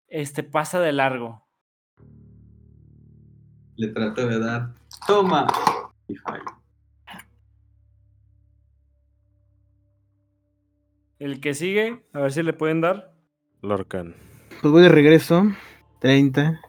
este 0.08 0.42
pasa 0.42 0.80
de 0.80 0.92
largo. 0.92 1.46
Le 3.76 3.88
trato 3.88 4.26
de 4.26 4.38
dar. 4.40 4.74
¡Toma! 5.06 5.46
Y 6.08 6.16
fallo. 6.16 6.44
El 11.18 11.40
que 11.40 11.54
sigue, 11.54 12.04
a 12.12 12.20
ver 12.20 12.32
si 12.32 12.42
le 12.42 12.52
pueden 12.52 12.80
dar. 12.80 13.12
Lorcan. 13.62 14.14
Pues 14.60 14.72
voy 14.72 14.82
de 14.82 14.88
regreso. 14.88 15.44
30. 16.00 16.60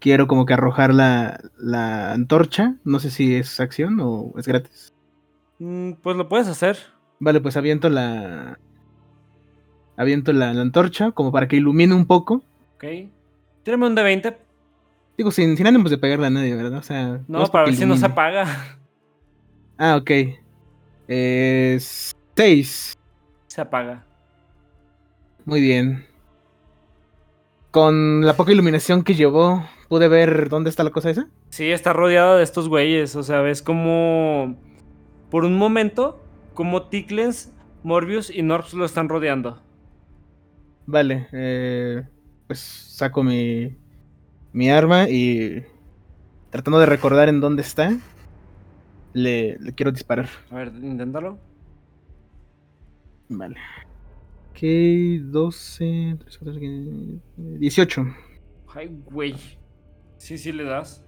Quiero 0.00 0.26
como 0.26 0.44
que 0.44 0.54
arrojar 0.54 0.92
la, 0.92 1.40
la 1.56 2.12
antorcha. 2.12 2.76
No 2.84 2.98
sé 2.98 3.10
si 3.10 3.36
es 3.36 3.60
acción 3.60 3.98
o 4.00 4.32
es 4.36 4.46
gratis. 4.46 4.92
Mm, 5.58 5.92
pues 6.02 6.16
lo 6.16 6.28
puedes 6.28 6.48
hacer. 6.48 6.78
Vale, 7.20 7.40
pues 7.40 7.56
aviento 7.56 7.88
la. 7.88 8.58
Aviento 9.96 10.32
la, 10.32 10.52
la 10.52 10.62
antorcha 10.62 11.12
como 11.12 11.32
para 11.32 11.48
que 11.48 11.56
ilumine 11.56 11.94
un 11.94 12.06
poco. 12.06 12.42
Ok. 12.76 12.84
Tírame 13.62 13.86
un 13.86 13.94
de 13.94 14.02
20. 14.02 14.38
Digo, 15.16 15.30
sin, 15.30 15.56
sin 15.56 15.66
ánimos 15.66 15.90
de 15.90 15.96
pegarle 15.96 16.26
a 16.26 16.30
nadie, 16.30 16.54
¿verdad? 16.54 16.78
O 16.78 16.82
sea. 16.82 17.20
No, 17.26 17.46
para 17.46 17.64
ver 17.64 17.74
si 17.74 17.86
no 17.86 17.96
se 17.96 18.06
apaga. 18.06 18.76
Ah, 19.78 19.96
ok. 19.96 20.10
Es. 21.08 22.14
6. 22.36 22.94
Se 23.46 23.60
apaga. 23.60 24.04
Muy 25.46 25.60
bien. 25.60 26.06
Con 27.70 28.26
la 28.26 28.34
poca 28.36 28.52
iluminación 28.52 29.02
que 29.02 29.14
llevó, 29.14 29.66
pude 29.88 30.08
ver 30.08 30.48
dónde 30.48 30.70
está 30.70 30.84
la 30.84 30.90
cosa 30.90 31.10
esa. 31.10 31.28
Sí, 31.48 31.70
está 31.70 31.92
rodeado 31.92 32.36
de 32.36 32.42
estos 32.42 32.68
güeyes. 32.68 33.16
O 33.16 33.22
sea, 33.22 33.40
ves 33.40 33.62
como. 33.62 34.56
Por 35.30 35.44
un 35.44 35.56
momento, 35.56 36.22
como 36.52 36.88
Ticklens, 36.88 37.52
Morbius 37.82 38.28
y 38.28 38.42
Norps 38.42 38.74
lo 38.74 38.84
están 38.84 39.08
rodeando. 39.08 39.62
Vale, 40.86 41.28
eh, 41.32 42.04
pues 42.46 42.60
saco 42.60 43.22
mi, 43.22 43.76
mi 44.52 44.70
arma 44.70 45.08
y 45.08 45.64
tratando 46.50 46.78
de 46.78 46.86
recordar 46.86 47.28
en 47.28 47.40
dónde 47.40 47.62
está, 47.62 47.96
le, 49.12 49.58
le 49.58 49.72
quiero 49.74 49.92
disparar. 49.92 50.28
A 50.50 50.56
ver, 50.56 50.72
inténtalo. 50.82 51.38
Vale. 53.28 53.56
Ok, 54.50 54.60
12, 55.22 56.16
13, 56.20 56.38
14, 56.38 56.60
15, 56.60 57.58
18. 57.58 58.06
Ay, 58.74 58.90
güey. 59.04 59.34
Sí, 60.16 60.38
sí 60.38 60.52
le 60.52 60.64
das. 60.64 61.04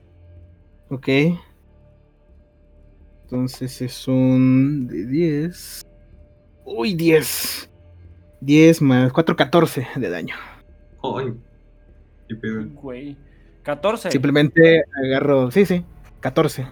Ok. 0.91 1.09
Entonces 3.23 3.83
es 3.83 4.09
un 4.09 4.87
de 4.87 5.07
10. 5.07 5.83
Uy, 6.65 6.95
10. 6.95 7.71
10 8.41 8.83
más 8.83 9.13
4, 9.13 9.37
14 9.37 9.87
de 9.97 10.11
daño. 10.11 10.35
Ay, 11.03 11.35
qué 12.29 12.35
pedo. 12.37 12.67
Güey. 12.75 13.17
14. 13.63 14.11
Simplemente 14.11 14.83
agarro. 15.05 15.51
Sí, 15.51 15.67
sí. 15.67 15.85
14. 16.21 16.67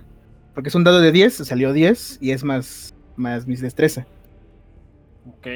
Porque 0.54 0.68
es 0.68 0.74
un 0.74 0.84
dado 0.84 1.00
de 1.00 1.12
10, 1.12 1.34
salió 1.34 1.72
10 1.72 2.18
y 2.22 2.30
es 2.30 2.42
más, 2.42 2.94
más 3.16 3.46
mis 3.46 3.60
destreza. 3.60 4.06
Ok. 5.28 5.46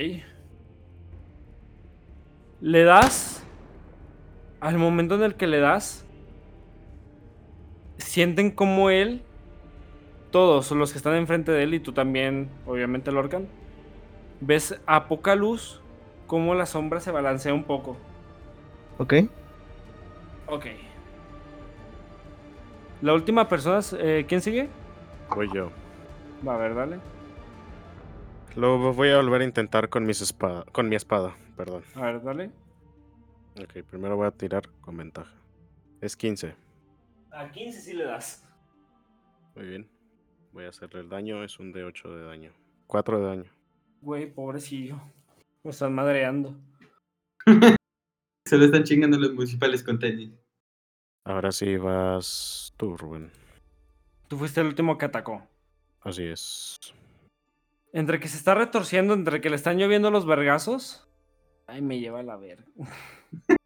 Le 2.61 2.85
das. 2.85 3.43
Al 4.61 4.77
momento 4.77 5.15
en 5.15 5.23
el 5.23 5.35
que 5.35 5.47
le 5.47 5.61
das. 5.61 6.05
Sienten 7.97 8.51
como 8.51 8.91
él. 8.91 9.23
Todos 10.31 10.71
los 10.73 10.93
que 10.93 10.99
están 10.99 11.17
enfrente 11.17 11.51
de 11.51 11.63
él 11.63 11.75
y 11.75 11.81
tú 11.81 11.93
también, 11.93 12.51
obviamente, 12.67 13.11
Lorcan. 13.11 13.49
Ves 14.41 14.79
a 14.87 15.09
poca 15.09 15.35
luz 15.35 15.81
como 16.27 16.55
la 16.55 16.67
sombra 16.67 17.01
se 17.01 17.11
balancea 17.11 17.53
un 17.53 17.65
poco. 17.65 17.97
¿Ok? 19.01 19.15
Ok. 20.47 20.67
La 23.01 23.15
última 23.15 23.49
persona, 23.49 23.79
es, 23.79 23.95
eh, 23.95 24.27
¿quién 24.29 24.43
sigue? 24.43 24.69
Voy 25.35 25.49
yo. 25.55 25.71
Va 26.47 26.57
a 26.57 26.59
ver, 26.59 26.75
dale. 26.75 27.01
Lo 28.57 28.93
voy 28.93 29.09
a 29.09 29.17
volver 29.17 29.41
a 29.41 29.45
intentar 29.45 29.89
con, 29.89 30.05
mis 30.05 30.21
espada, 30.21 30.67
con 30.71 30.91
mi 30.91 30.97
espada. 30.97 31.35
Perdón. 31.57 31.83
A 31.95 32.03
ver, 32.03 32.23
dale. 32.23 32.51
Ok, 33.59 33.85
primero 33.89 34.17
voy 34.17 34.27
a 34.27 34.33
tirar 34.33 34.69
con 34.83 34.99
ventaja. 34.99 35.33
Es 36.03 36.15
15. 36.15 36.55
A 37.31 37.51
15 37.51 37.81
sí 37.81 37.95
le 37.95 38.05
das. 38.05 38.47
Muy 39.55 39.65
bien. 39.65 39.89
Voy 40.53 40.67
a 40.67 40.69
hacerle 40.69 41.01
el 41.01 41.09
daño. 41.09 41.43
Es 41.43 41.59
un 41.59 41.73
de 41.73 41.85
8 41.85 42.17
de 42.17 42.25
daño. 42.27 42.53
4 42.87 43.19
de 43.19 43.27
daño. 43.27 43.51
Güey, 44.03 44.31
pobrecillo. 44.31 45.01
Me 45.65 45.71
están 45.71 45.95
madreando. 45.95 46.55
Se 48.51 48.59
lo 48.59 48.65
están 48.65 48.83
chingando 48.83 49.17
los 49.17 49.33
municipales 49.33 49.85
con 49.85 50.01
tenis. 50.01 50.33
Ahora 51.25 51.53
sí 51.53 51.77
vas 51.77 52.75
tú, 52.77 52.97
Rubén. 52.97 53.31
Tú 54.27 54.37
fuiste 54.39 54.61
el 54.61 54.67
último 54.67 54.99
que 54.99 55.05
atacó. 55.05 55.47
Así 56.01 56.25
es. 56.25 56.77
Entre 57.93 58.19
que 58.19 58.27
se 58.27 58.37
está 58.37 58.57
retorciendo, 58.57 59.15
entre 59.15 59.41
que 59.41 59.51
le 59.51 59.55
están 59.55 59.79
lloviendo 59.79 60.11
los 60.11 60.27
vergazos. 60.27 61.09
Ay, 61.69 61.81
me 61.81 62.01
lleva 62.01 62.19
a 62.19 62.23
la 62.25 62.37
verga. 62.39 62.65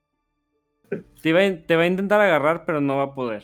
te, 1.22 1.32
va, 1.32 1.40
a- 1.40 1.66
te 1.66 1.76
va 1.76 1.84
a 1.84 1.86
intentar 1.86 2.20
agarrar, 2.20 2.66
pero 2.66 2.82
no 2.82 2.98
va 2.98 3.04
a 3.04 3.14
poder. 3.14 3.42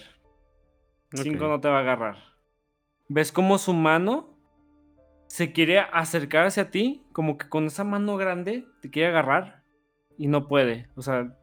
Cinco 1.14 1.49
no 1.49 1.59
te 1.59 1.68
va 1.68 1.78
a 1.78 1.80
agarrar. 1.80 2.18
¿Ves 3.09 3.32
cómo 3.32 3.57
su 3.57 3.72
mano 3.72 4.28
se 5.26 5.53
quiere 5.53 5.78
acercar 5.78 6.45
hacia 6.45 6.70
ti? 6.70 7.07
Como 7.12 7.38
que 7.38 7.49
con 7.49 7.64
esa 7.64 7.82
mano 7.82 8.18
grande 8.18 8.66
te 8.82 8.91
quiere 8.91 9.09
agarrar 9.09 9.59
y 10.20 10.28
no 10.28 10.46
puede. 10.46 10.86
O 10.96 11.02
sea, 11.02 11.34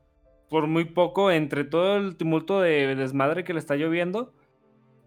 por 0.52 0.68
muy 0.68 0.86
poco, 0.86 1.32
entre 1.32 1.64
todo 1.64 1.98
el 1.98 2.16
tumulto 2.16 2.62
de 2.62 2.96
desmadre 2.96 3.44
que 3.44 3.54
le 3.54 3.60
está 3.60 3.76
lloviendo, 3.76 4.36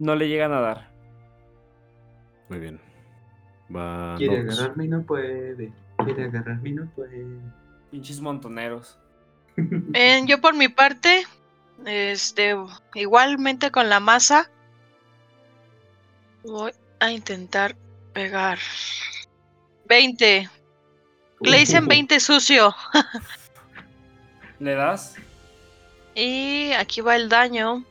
no 0.00 0.16
le 0.16 0.28
llegan 0.28 0.52
a 0.52 0.60
dar. 0.60 0.90
Muy 2.48 2.58
bien. 2.58 2.80
Va. 3.74 4.16
Quiere 4.18 4.42
Nox. 4.42 4.58
agarrarme 4.58 4.84
y 4.86 4.88
no 4.88 5.02
puede. 5.04 5.72
Quiere 6.04 6.24
agarrarme 6.24 6.68
y 6.68 6.72
no 6.72 6.90
puede. 6.96 7.24
Pinches 7.92 8.20
montoneros. 8.20 8.98
Eh, 9.92 10.22
yo 10.26 10.40
por 10.40 10.54
mi 10.54 10.68
parte, 10.68 11.24
este, 11.84 12.56
igualmente 12.94 13.70
con 13.70 13.90
la 13.90 14.00
masa, 14.00 14.50
voy 16.44 16.72
a 16.98 17.10
intentar 17.10 17.76
pegar. 18.14 18.58
20. 19.86 20.48
Le 21.40 21.58
dicen 21.58 21.86
20 21.86 22.18
sucio. 22.20 22.74
¿Le 24.60 24.74
das? 24.74 25.16
Y 26.14 26.72
aquí 26.72 27.00
va 27.00 27.16
el 27.16 27.28
daño. 27.28 27.84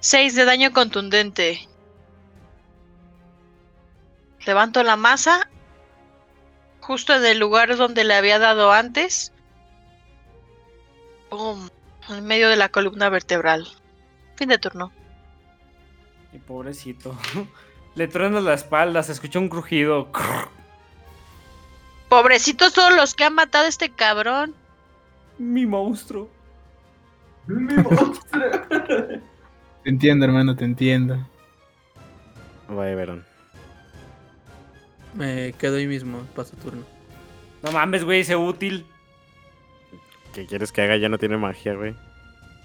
6 0.00 0.34
de 0.34 0.44
daño 0.44 0.72
contundente. 0.72 1.68
Levanto 4.44 4.82
la 4.82 4.96
masa. 4.96 5.48
Justo 6.80 7.14
en 7.14 7.24
el 7.24 7.38
lugar 7.38 7.76
donde 7.76 8.04
le 8.04 8.14
había 8.14 8.38
dado 8.38 8.72
antes. 8.72 9.32
¡Pum! 11.30 11.68
En 12.08 12.24
medio 12.24 12.48
de 12.48 12.56
la 12.56 12.68
columna 12.68 13.08
vertebral. 13.08 13.66
Fin 14.36 14.48
de 14.48 14.58
turno. 14.58 14.92
Y 16.32 16.38
pobrecito. 16.38 17.16
Le 17.94 18.08
truena 18.08 18.40
la 18.40 18.52
espalda, 18.52 19.02
se 19.02 19.12
escucha 19.12 19.38
un 19.38 19.48
crujido. 19.48 20.12
Pobrecitos 22.10 22.74
todos 22.74 22.94
los 22.94 23.14
que 23.14 23.24
han 23.24 23.34
matado 23.34 23.64
a 23.64 23.68
este 23.68 23.90
cabrón. 23.90 24.54
Mi 25.38 25.66
monstruo. 25.66 26.28
¡Mi 27.46 27.74
monstruo! 27.74 28.20
Te 29.84 29.90
entiendo, 29.90 30.24
hermano, 30.24 30.56
te 30.56 30.64
entiendo. 30.64 31.16
Va 32.68 32.90
Everon. 32.90 33.24
Me 35.14 35.52
quedo 35.58 35.76
ahí 35.76 35.86
mismo, 35.86 36.18
paso 36.34 36.56
turno. 36.56 36.82
No 37.62 37.70
mames, 37.70 38.02
güey, 38.04 38.20
ese 38.20 38.34
útil. 38.34 38.84
¿Qué 40.34 40.44
quieres 40.46 40.72
que 40.72 40.82
haga? 40.82 40.96
Ya 40.96 41.08
no 41.08 41.18
tiene 41.18 41.36
magia, 41.36 41.74
güey. 41.74 41.94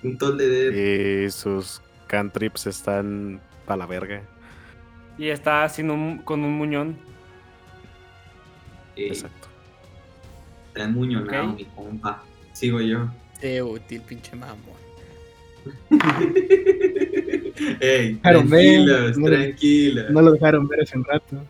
Un 0.04 0.18
tol 0.18 0.36
de 0.38 0.48
dedo. 0.48 1.26
Y 1.28 1.30
sus 1.30 1.80
cantrips 2.08 2.66
están 2.66 3.40
pa' 3.68 3.78
la 3.78 3.86
verga. 3.86 4.24
Y 5.20 5.28
está 5.30 5.70
sin 5.70 5.92
un, 5.92 6.18
con 6.24 6.44
un 6.44 6.58
muñón. 6.58 6.98
Eh, 8.96 9.10
Exacto. 9.10 9.48
Está 10.74 10.88
muñonado, 10.88 11.52
Ok. 11.52 11.56
mi 11.58 11.66
compa. 11.66 12.24
Sigo 12.54 12.80
yo. 12.82 13.10
Qué 13.40 13.62
útil, 13.62 14.02
pinche 14.02 14.36
mamón. 14.36 14.82
Ey, 17.80 18.16
tranquilos, 18.16 18.50
ven, 19.16 19.22
no- 19.22 19.28
tranquilos. 19.28 20.12
No 20.12 20.22
lo 20.22 20.32
dejaron 20.34 20.68
ver 20.68 20.82
hace 20.82 20.98
un 20.98 21.04
rato. 21.06 21.44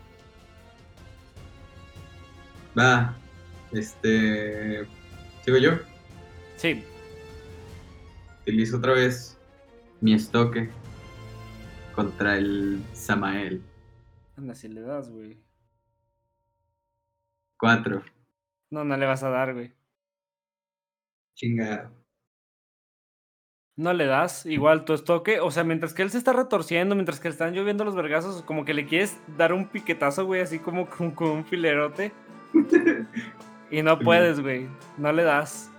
Va. 2.78 3.16
Este. 3.72 4.86
Sigo 5.44 5.58
yo. 5.58 5.72
Sí. 6.58 6.84
Utilizo 8.42 8.78
otra 8.78 8.94
vez 8.94 9.38
mi 10.02 10.14
estoque 10.14 10.70
contra 11.96 12.38
el 12.38 12.82
Samael. 12.94 13.62
Anda, 14.38 14.56
si 14.56 14.68
le 14.68 14.82
das, 14.82 15.10
güey. 15.10 15.38
4. 17.58 18.04
No, 18.72 18.84
no 18.84 18.98
le 18.98 19.06
vas 19.06 19.24
a 19.24 19.30
dar, 19.30 19.54
güey. 19.54 19.72
Chingado. 21.42 21.90
No 23.76 23.94
le 23.94 24.06
das, 24.06 24.46
igual 24.46 24.86
tu 24.86 24.94
estoque. 24.94 25.40
O 25.40 25.50
sea, 25.50 25.64
mientras 25.64 25.96
que 25.96 26.04
él 26.04 26.12
se 26.12 26.20
está 26.20 26.34
retorciendo, 26.34 26.94
mientras 26.94 27.20
que 27.20 27.30
le 27.30 27.32
están 27.32 27.56
lloviendo 27.56 27.84
los 27.84 27.96
vergazos, 27.96 28.44
como 28.44 28.64
que 28.64 28.76
le 28.76 28.86
quieres 28.86 29.18
dar 29.38 29.52
un 29.52 29.68
piquetazo, 29.68 30.26
güey, 30.28 30.42
así 30.42 30.60
como 30.60 30.88
con, 30.88 31.10
con 31.12 31.30
un 31.30 31.46
filerote. 31.46 32.12
Y 33.72 33.82
no 33.82 33.98
puedes, 33.98 34.42
güey. 34.42 34.68
No 34.98 35.14
le 35.14 35.24
das. 35.24 35.72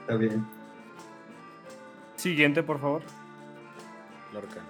Está 0.00 0.16
bien. 0.16 0.42
Siguiente, 2.16 2.62
por 2.62 2.80
favor. 2.80 3.02
Lorcan. 4.32 4.64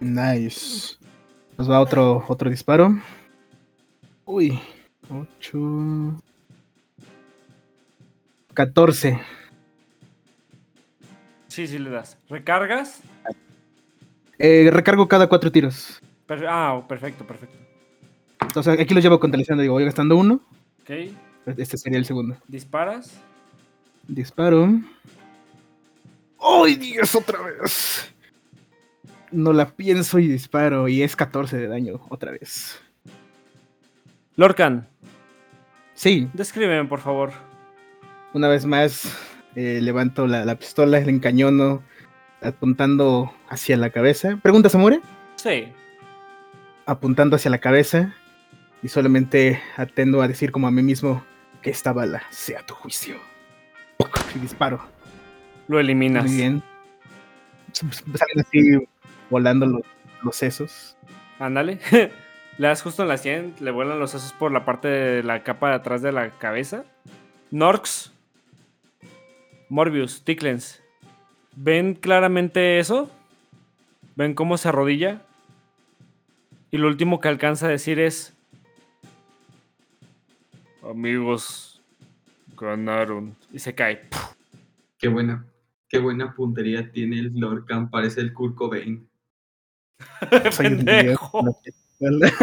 Nice. 0.00 0.96
Nos 1.58 1.70
va 1.70 1.78
otro, 1.78 2.24
otro 2.26 2.48
disparo. 2.48 2.98
Uy. 4.24 4.58
8. 5.10 6.22
14. 8.54 9.18
Sí, 11.48 11.66
sí 11.66 11.78
le 11.78 11.90
das. 11.90 12.16
¿Recargas? 12.28 13.00
Eh, 14.38 14.70
recargo 14.72 15.08
cada 15.08 15.28
cuatro 15.28 15.50
tiros. 15.50 16.00
Per- 16.26 16.46
ah, 16.48 16.84
perfecto, 16.88 17.26
perfecto. 17.26 17.56
O 18.54 18.62
sea, 18.62 18.74
aquí 18.74 18.94
los 18.94 19.02
llevo 19.02 19.20
contabilizando. 19.20 19.62
Digo, 19.62 19.74
voy 19.74 19.84
gastando 19.84 20.16
uno. 20.16 20.40
Ok. 20.82 20.90
Este 21.58 21.76
sería 21.76 21.98
el 21.98 22.04
segundo. 22.04 22.36
¿Disparas? 22.48 23.12
Disparo. 24.06 24.80
¡Ay, 26.40 26.74
Dios, 26.76 27.14
otra 27.14 27.40
vez! 27.42 28.12
No 29.30 29.52
la 29.52 29.68
pienso 29.68 30.18
y 30.18 30.26
disparo. 30.28 30.88
Y 30.88 31.02
es 31.02 31.14
14 31.16 31.56
de 31.58 31.68
daño, 31.68 32.00
otra 32.08 32.32
vez. 32.32 32.80
Lorcan, 34.36 34.88
Sí, 35.94 36.30
descríbeme, 36.32 36.88
por 36.88 37.00
favor. 37.00 37.30
Una 38.32 38.48
vez 38.48 38.66
más 38.66 39.16
eh, 39.54 39.80
levanto 39.82 40.26
la, 40.26 40.44
la 40.44 40.56
pistola, 40.56 41.00
la 41.00 41.10
encañono, 41.10 41.82
apuntando 42.42 43.32
hacia 43.48 43.76
la 43.76 43.90
cabeza. 43.90 44.38
¿Pregunta, 44.42 44.68
se 44.68 44.78
muere? 44.78 45.00
Sí. 45.36 45.68
Apuntando 46.86 47.36
hacia 47.36 47.50
la 47.50 47.58
cabeza. 47.58 48.14
Y 48.82 48.88
solamente 48.88 49.60
atendo 49.76 50.22
a 50.22 50.28
decir 50.28 50.52
como 50.52 50.66
a 50.66 50.70
mí 50.70 50.82
mismo 50.82 51.22
que 51.60 51.70
esta 51.70 51.92
bala 51.92 52.22
sea 52.30 52.64
tu 52.64 52.74
juicio. 52.74 53.16
Y 54.34 54.38
disparo. 54.38 54.80
Lo 55.68 55.78
eliminas. 55.78 56.24
Muy 56.24 56.36
bien. 56.36 56.62
Salen 57.72 58.40
así 58.40 58.88
volando 59.28 59.66
los, 59.66 59.82
los 60.22 60.34
sesos. 60.34 60.96
Ándale. 61.38 61.78
le 62.58 62.68
das 62.68 62.82
justo 62.82 63.02
en 63.02 63.08
la 63.08 63.18
100, 63.18 63.56
le 63.60 63.70
vuelan 63.70 63.98
los 63.98 64.10
sesos 64.10 64.32
por 64.32 64.52
la 64.52 64.64
parte 64.64 64.88
de 64.88 65.22
la 65.22 65.42
capa 65.42 65.68
de 65.70 65.74
atrás 65.76 66.02
de 66.02 66.12
la 66.12 66.30
cabeza. 66.30 66.84
Norx, 67.50 68.12
Morbius, 69.70 70.24
Ticklens. 70.24 70.82
¿Ven 71.54 71.94
claramente 71.94 72.80
eso? 72.80 73.08
¿Ven 74.16 74.34
cómo 74.34 74.58
se 74.58 74.68
arrodilla? 74.68 75.22
Y 76.72 76.78
lo 76.78 76.88
último 76.88 77.20
que 77.20 77.28
alcanza 77.28 77.66
a 77.66 77.70
decir 77.70 78.00
es... 78.00 78.36
Amigos, 80.82 81.80
ganaron. 82.58 83.36
Y 83.52 83.60
se 83.60 83.72
cae. 83.72 84.08
Qué 84.98 85.06
buena, 85.06 85.46
qué 85.88 85.98
buena 85.98 86.34
puntería 86.34 86.90
tiene 86.90 87.20
el 87.20 87.32
Lorcan. 87.38 87.90
Parece 87.90 88.22
el 88.22 88.34
Kurt 88.34 88.56
Cobain. 88.56 89.08
Pendejo. 90.58 91.60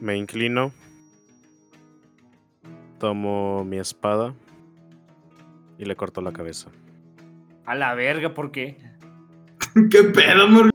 Me 0.00 0.18
inclino. 0.18 0.70
Tomo 2.98 3.64
mi 3.64 3.78
espada. 3.78 4.34
Y 5.78 5.84
le 5.84 5.96
corto 5.96 6.20
la 6.20 6.32
cabeza. 6.32 6.70
A 7.66 7.74
la 7.74 7.94
verga, 7.94 8.34
¿por 8.34 8.50
qué? 8.52 8.76
¿Qué 9.90 10.02
pedo, 10.04 10.48
mor? 10.48 10.70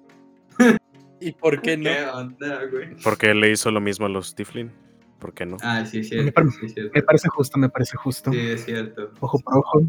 ¿Y 1.19 1.31
por 1.33 1.61
qué 1.61 1.77
no? 1.77 1.83
¿Qué 1.83 2.05
onda, 2.05 2.65
güey? 2.71 2.95
Porque 3.03 3.33
le 3.33 3.51
hizo 3.51 3.71
lo 3.71 3.81
mismo 3.81 4.05
a 4.05 4.09
los 4.09 4.35
Tiflin. 4.35 4.71
¿Por 5.19 5.33
qué 5.33 5.45
no? 5.45 5.57
Ah, 5.61 5.83
sí, 5.85 5.99
es 5.99 6.11
Me 6.11 6.31
par- 6.31 6.45
Sí, 6.51 6.69
cierto. 6.69 6.91
Me 6.93 7.01
parece 7.01 7.27
justo, 7.29 7.57
me 7.57 7.69
parece 7.69 7.97
justo. 7.97 8.31
Sí, 8.31 8.39
es 8.39 8.65
cierto. 8.65 9.11
Ojo 9.19 9.39
por 9.39 9.57
ojo, 9.57 9.81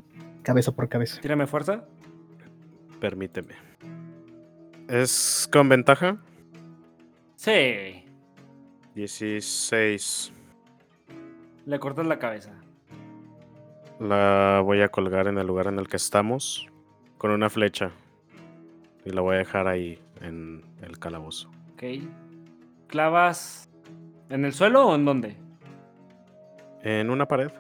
cabeza 0.42 0.72
por 0.74 0.88
cabeza. 0.88 1.20
Tírame 1.20 1.46
fuerza. 1.46 1.84
Permíteme. 2.98 3.54
¿Es 4.88 5.46
con 5.52 5.68
ventaja? 5.68 6.16
Sí. 7.36 8.04
16. 8.94 10.32
Le 11.66 11.78
cortas 11.78 12.06
la 12.06 12.18
cabeza. 12.18 12.57
La 14.00 14.62
voy 14.64 14.80
a 14.82 14.88
colgar 14.88 15.26
en 15.26 15.38
el 15.38 15.46
lugar 15.46 15.66
en 15.66 15.78
el 15.78 15.88
que 15.88 15.96
estamos. 15.96 16.66
Con 17.16 17.30
una 17.32 17.50
flecha. 17.50 17.90
Y 19.04 19.10
la 19.10 19.20
voy 19.22 19.34
a 19.36 19.38
dejar 19.38 19.66
ahí 19.66 19.98
en 20.20 20.62
el 20.82 20.98
calabozo. 20.98 21.50
Ok. 21.74 21.82
¿Clavas 22.86 23.68
en 24.30 24.44
el 24.44 24.52
suelo 24.52 24.86
o 24.86 24.94
en 24.94 25.04
dónde? 25.04 25.36
En 26.82 27.10
una 27.10 27.26
pared. 27.26 27.50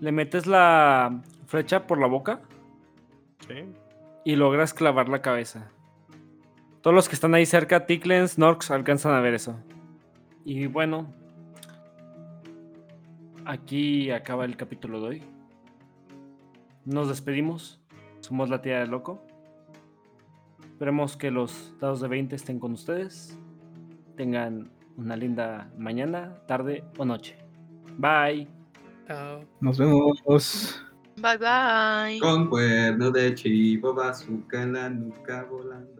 Le 0.00 0.12
metes 0.12 0.46
la 0.46 1.20
flecha 1.46 1.86
por 1.86 1.98
la 2.00 2.06
boca 2.06 2.40
Sí. 3.46 3.64
y 4.24 4.36
logras 4.36 4.72
clavar 4.72 5.08
la 5.08 5.20
cabeza. 5.20 5.70
Todos 6.80 6.94
los 6.94 7.08
que 7.08 7.14
están 7.14 7.34
ahí 7.34 7.44
cerca, 7.44 7.84
Ticklens, 7.84 8.38
Norks, 8.38 8.70
alcanzan 8.70 9.12
a 9.14 9.20
ver 9.20 9.34
eso. 9.34 9.58
Y 10.44 10.66
bueno, 10.66 11.12
aquí 13.50 14.10
acaba 14.12 14.44
el 14.44 14.56
capítulo 14.56 15.00
de 15.00 15.08
hoy. 15.08 15.22
Nos 16.84 17.08
despedimos. 17.08 17.80
Somos 18.20 18.48
la 18.48 18.62
tía 18.62 18.80
del 18.80 18.90
loco. 18.90 19.24
Esperemos 20.62 21.16
que 21.16 21.30
los 21.30 21.74
dados 21.80 22.00
de 22.00 22.08
20 22.08 22.36
estén 22.36 22.60
con 22.60 22.72
ustedes. 22.72 23.36
Tengan 24.16 24.70
una 24.96 25.16
linda 25.16 25.70
mañana, 25.76 26.40
tarde 26.46 26.84
o 26.96 27.04
noche. 27.04 27.38
Bye. 27.98 28.46
Chao. 29.06 29.44
Nos 29.60 29.78
vemos. 29.78 30.22
Bye 31.16 31.38
bye. 31.38 32.20
Con 32.20 32.48
cuerno 32.48 33.10
de 33.10 33.34
chivo, 33.34 33.94
bazooka 33.94 34.62
en 34.62 34.72
la 34.74 34.88
nuca 34.88 35.44
volando. 35.44 35.99